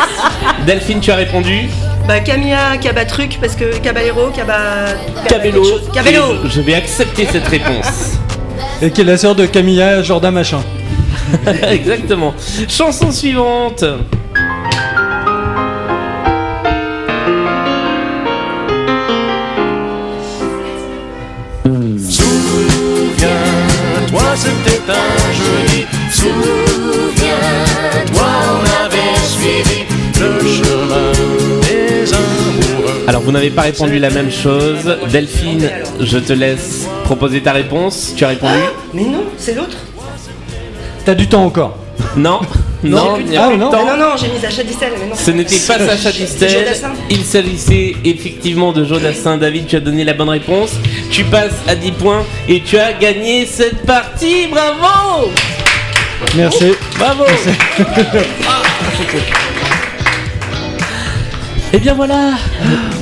Delphine, 0.66 1.00
tu 1.00 1.10
as 1.10 1.16
répondu. 1.16 1.68
Bah 2.06 2.20
Camilla 2.20 2.76
Cabatruc 2.80 3.38
parce 3.40 3.56
que 3.56 3.76
Caballero, 3.78 4.30
Caba... 4.30 4.84
Cabello. 5.28 5.64
Cabello. 5.92 6.46
Je 6.48 6.60
vais 6.60 6.74
accepter 6.74 7.26
cette 7.26 7.48
réponse. 7.48 8.12
Et 8.80 8.92
qui 8.92 9.00
est 9.00 9.04
la 9.04 9.18
sœur 9.18 9.34
de 9.34 9.46
Camilla 9.46 10.04
Jordan 10.04 10.32
Machin. 10.32 10.60
Exactement. 11.68 12.32
Chanson 12.68 13.10
suivante. 13.10 13.82
Souviens-toi, 21.98 24.22
c'était 24.36 24.92
un. 24.92 25.19
Souviens-toi, 26.20 28.28
on 28.52 28.64
avait 28.84 29.16
suivi 29.24 29.80
le 30.20 30.38
chemin 30.40 31.12
des 31.62 32.12
amoureux. 32.12 33.04
Alors 33.08 33.22
vous 33.22 33.32
n'avez 33.32 33.50
pas 33.50 33.62
répondu 33.62 33.98
la 33.98 34.10
même 34.10 34.30
chose. 34.30 34.96
Delphine, 35.10 35.68
je 36.00 36.18
te 36.18 36.32
laisse 36.32 36.86
proposer 37.04 37.40
ta 37.40 37.52
réponse. 37.52 38.12
Tu 38.16 38.24
as 38.24 38.28
répondu 38.28 38.58
Mais 38.94 39.02
non, 39.04 39.24
c'est 39.38 39.54
l'autre. 39.54 39.76
T'as 41.04 41.14
du 41.14 41.26
temps 41.28 41.44
encore. 41.44 41.76
Non 42.16 42.40
Non, 42.82 43.16
il 43.18 43.26
n'y 43.26 43.36
a 43.36 43.46
plus 43.48 43.58
de 43.58 43.62
Ah, 43.62 43.64
non. 43.66 43.70
temps. 43.70 43.84
Mais 43.84 43.90
non, 43.90 43.96
non, 43.98 44.06
j'ai 44.18 44.28
mis 44.28 44.38
Sacha 44.40 44.62
Distel, 44.62 44.92
mais 44.98 45.06
non. 45.10 45.14
Ce 45.14 45.30
n'était 45.32 45.58
pas 45.66 45.78
Sacha 45.96 46.12
Distel. 46.12 46.66
Il 47.10 47.22
s'agissait 47.24 47.94
effectivement 48.06 48.72
de 48.72 48.84
Jodassin. 48.84 49.36
David, 49.36 49.66
tu 49.66 49.76
as 49.76 49.80
donné 49.80 50.02
la 50.04 50.14
bonne 50.14 50.30
réponse. 50.30 50.70
Tu 51.10 51.24
passes 51.24 51.52
à 51.68 51.74
10 51.74 51.92
points 51.92 52.24
et 52.48 52.62
tu 52.62 52.78
as 52.78 52.94
gagné 52.94 53.44
cette 53.44 53.84
partie. 53.84 54.46
Bravo 54.50 55.28
Merci. 56.36 56.72
Bravo 56.98 57.24
Et 61.72 61.78
bien 61.80 61.94
voilà, 61.94 62.32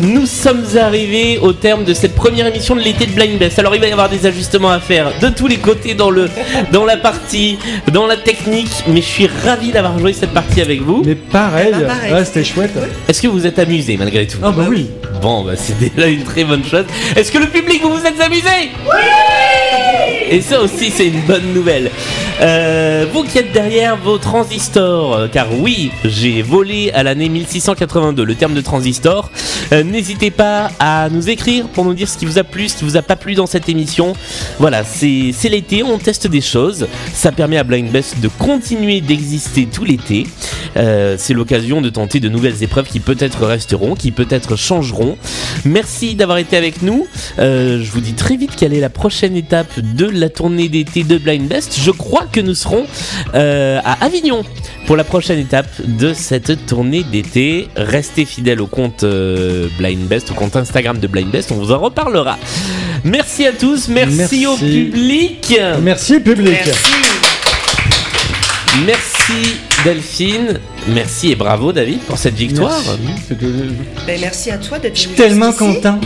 nous 0.00 0.26
sommes 0.26 0.64
arrivés 0.80 1.38
au 1.38 1.52
terme 1.52 1.84
de 1.84 1.94
cette 1.94 2.14
première 2.14 2.46
émission 2.46 2.74
de 2.74 2.80
l'été 2.80 3.06
de 3.06 3.12
Blind 3.12 3.38
Best. 3.38 3.58
Alors 3.58 3.74
il 3.74 3.80
va 3.80 3.88
y 3.88 3.92
avoir 3.92 4.08
des 4.08 4.26
ajustements 4.26 4.70
à 4.70 4.80
faire 4.80 5.12
de 5.20 5.28
tous 5.28 5.46
les 5.46 5.56
côtés 5.56 5.94
dans 5.94 6.10
le 6.10 6.28
dans 6.72 6.84
la 6.84 6.96
partie, 6.96 7.58
dans 7.92 8.06
la 8.06 8.16
technique, 8.16 8.70
mais 8.86 9.00
je 9.00 9.06
suis 9.06 9.28
ravi 9.44 9.72
d'avoir 9.72 9.98
joué 9.98 10.12
cette 10.12 10.32
partie 10.32 10.60
avec 10.60 10.80
vous. 10.82 11.02
Mais 11.04 11.14
pareil, 11.14 11.68
Eh 11.70 11.80
ben, 11.80 11.86
pareil. 11.86 12.12
Ouais, 12.12 12.24
c'était 12.24 12.44
chouette. 12.44 12.72
Est-ce 13.08 13.20
que 13.22 13.28
vous 13.28 13.46
êtes 13.46 13.58
amusés 13.58 13.96
malgré 13.96 14.26
tout? 14.26 14.38
Ah 14.42 14.52
bah 14.52 14.66
oui. 14.68 14.86
Bon, 15.20 15.42
bah 15.44 15.52
c'est 15.56 15.78
déjà 15.78 16.06
une 16.08 16.24
très 16.24 16.44
bonne 16.44 16.64
chose. 16.64 16.84
Est-ce 17.16 17.32
que 17.32 17.38
le 17.38 17.46
public, 17.46 17.82
vous 17.82 17.90
vous 17.94 18.06
êtes 18.06 18.20
amusé? 18.20 18.70
Oui 18.86 20.17
Et 20.30 20.42
ça 20.42 20.60
aussi, 20.60 20.90
c'est 20.90 21.06
une 21.06 21.22
bonne 21.22 21.54
nouvelle. 21.54 21.90
Euh, 22.42 23.06
vous 23.12 23.24
qui 23.24 23.38
êtes 23.38 23.50
derrière 23.52 23.96
vos 23.96 24.18
transistors, 24.18 25.14
euh, 25.14 25.28
car 25.28 25.46
oui, 25.58 25.90
j'ai 26.04 26.42
volé 26.42 26.90
à 26.92 27.02
l'année 27.02 27.30
1682 27.30 28.24
le 28.24 28.34
terme 28.34 28.52
de 28.52 28.60
transistor. 28.60 29.30
euh, 29.72 29.82
N'hésitez 29.82 30.30
pas 30.30 30.70
à 30.78 31.08
nous 31.10 31.30
écrire 31.30 31.66
pour 31.68 31.86
nous 31.86 31.94
dire 31.94 32.08
ce 32.08 32.18
qui 32.18 32.26
vous 32.26 32.38
a 32.38 32.44
plu, 32.44 32.68
ce 32.68 32.76
qui 32.76 32.84
vous 32.84 32.98
a 32.98 33.02
pas 33.02 33.16
plu 33.16 33.34
dans 33.34 33.46
cette 33.46 33.70
émission. 33.70 34.12
Voilà, 34.58 34.84
c'est 34.84 35.32
l'été, 35.48 35.82
on 35.82 35.96
teste 35.98 36.26
des 36.26 36.42
choses. 36.42 36.88
Ça 37.14 37.32
permet 37.32 37.56
à 37.56 37.64
Blind 37.64 37.90
Best 37.90 38.20
de 38.20 38.28
continuer 38.28 39.00
d'exister 39.00 39.66
tout 39.66 39.84
l'été. 39.84 40.26
C'est 40.76 41.34
l'occasion 41.34 41.80
de 41.80 41.88
tenter 41.88 42.20
de 42.20 42.28
nouvelles 42.28 42.62
épreuves 42.62 42.86
qui 42.86 43.00
peut-être 43.00 43.44
resteront, 43.46 43.94
qui 43.94 44.12
peut-être 44.12 44.54
changeront. 44.56 45.16
Merci 45.64 46.14
d'avoir 46.14 46.38
été 46.38 46.56
avec 46.56 46.82
nous. 46.82 47.06
Je 47.38 47.90
vous 47.90 48.00
dis 48.00 48.12
très 48.12 48.36
vite 48.36 48.52
quelle 48.56 48.74
est 48.74 48.80
la 48.80 48.90
prochaine 48.90 49.34
étape 49.34 49.80
de 49.80 50.06
la 50.06 50.17
tournée 50.28 50.68
d'été 50.68 51.04
de 51.04 51.18
Blind 51.18 51.46
Best. 51.46 51.78
Je 51.80 51.90
crois 51.90 52.26
que 52.30 52.40
nous 52.40 52.54
serons 52.54 52.86
euh, 53.34 53.80
à 53.84 54.04
Avignon 54.04 54.44
pour 54.86 54.96
la 54.96 55.04
prochaine 55.04 55.38
étape 55.38 55.68
de 55.84 56.12
cette 56.14 56.66
tournée 56.66 57.04
d'été. 57.04 57.68
Restez 57.76 58.24
fidèles 58.24 58.60
au 58.60 58.66
compte 58.66 59.04
euh, 59.04 59.68
Blind 59.78 60.06
Best, 60.08 60.30
au 60.30 60.34
compte 60.34 60.56
Instagram 60.56 60.98
de 60.98 61.06
Blind 61.06 61.30
Best. 61.30 61.52
On 61.52 61.56
vous 61.56 61.72
en 61.72 61.78
reparlera. 61.78 62.38
Merci 63.04 63.46
à 63.46 63.52
tous. 63.52 63.88
Merci, 63.88 64.16
Merci. 64.16 64.46
au 64.46 64.56
public. 64.56 65.60
Merci 65.80 66.20
public. 66.20 66.58
Merci. 66.64 66.92
Merci 68.86 69.58
Delphine. 69.84 70.58
Merci 70.88 71.30
et 71.32 71.34
bravo 71.36 71.72
David 71.72 72.00
pour 72.00 72.18
cette 72.18 72.34
victoire. 72.34 72.80
C'était- 73.28 73.46
Ben, 74.06 74.20
merci 74.20 74.50
à 74.50 74.58
toi 74.58 74.78
d'être 74.78 74.96
Je 74.96 75.00
suis 75.02 75.10
tellement 75.10 75.50
jusqu'ici, 75.50 75.74
content. 75.74 76.00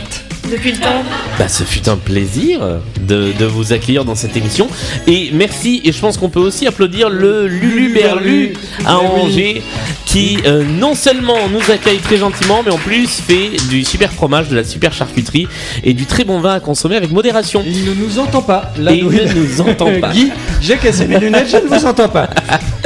Depuis 0.51 0.71
le 0.73 0.77
temps. 0.77 1.03
Bah, 1.39 1.47
ce 1.47 1.63
fut 1.63 1.87
un 1.87 1.95
plaisir 1.95 2.59
de, 3.07 3.31
de 3.39 3.45
vous 3.45 3.71
accueillir 3.71 4.03
dans 4.03 4.13
cette 4.13 4.35
émission. 4.35 4.67
Et 5.07 5.29
merci, 5.33 5.81
et 5.85 5.93
je 5.93 5.99
pense 5.99 6.17
qu'on 6.17 6.27
peut 6.29 6.41
aussi 6.41 6.67
applaudir 6.67 7.09
le 7.09 7.47
Lulu 7.47 7.93
Berlu 7.93 8.53
à 8.85 8.99
oui. 8.99 9.05
Angers, 9.21 9.61
qui 10.05 10.37
euh, 10.45 10.65
non 10.65 10.95
seulement 10.95 11.47
nous 11.49 11.71
accueille 11.71 11.99
très 11.99 12.17
gentiment, 12.17 12.61
mais 12.63 12.71
en 12.71 12.77
plus 12.77 13.07
fait 13.07 13.51
du 13.69 13.85
super 13.85 14.11
fromage, 14.11 14.49
de 14.49 14.55
la 14.57 14.65
super 14.65 14.91
charcuterie 14.91 15.47
et 15.85 15.93
du 15.93 16.05
très 16.05 16.25
bon 16.25 16.41
vin 16.41 16.55
à 16.55 16.59
consommer 16.59 16.97
avec 16.97 17.11
modération. 17.11 17.63
Il 17.65 17.85
ne 17.85 17.93
nous 17.93 18.19
entend 18.19 18.41
pas. 18.41 18.73
Là, 18.77 18.91
Et 18.91 18.97
il 18.97 19.05
ne 19.07 19.33
nous 19.33 19.61
entend 19.61 19.91
pas. 20.01 20.11
Guy, 20.11 20.29
j'ai 20.61 20.75
cassé 20.75 21.07
mes 21.07 21.19
lunettes, 21.19 21.47
je 21.49 21.57
ne 21.57 21.67
vous 21.73 21.85
entends 21.85 22.09
pas. 22.09 22.29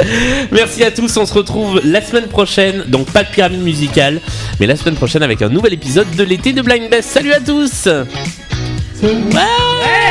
Merci 0.52 0.77
à 0.84 0.90
tous, 0.90 1.16
on 1.16 1.26
se 1.26 1.34
retrouve 1.34 1.80
la 1.84 2.00
semaine 2.00 2.26
prochaine, 2.26 2.84
donc 2.88 3.10
pas 3.10 3.22
de 3.22 3.28
pyramide 3.28 3.62
musicale, 3.62 4.20
mais 4.60 4.66
la 4.66 4.76
semaine 4.76 4.94
prochaine 4.94 5.22
avec 5.22 5.42
un 5.42 5.48
nouvel 5.48 5.72
épisode 5.72 6.10
de 6.16 6.22
l'été 6.22 6.52
de 6.52 6.62
Blind 6.62 6.88
Best. 6.90 7.10
Salut 7.10 7.32
à 7.32 7.40
tous. 7.40 7.88
Ouais 9.02 10.07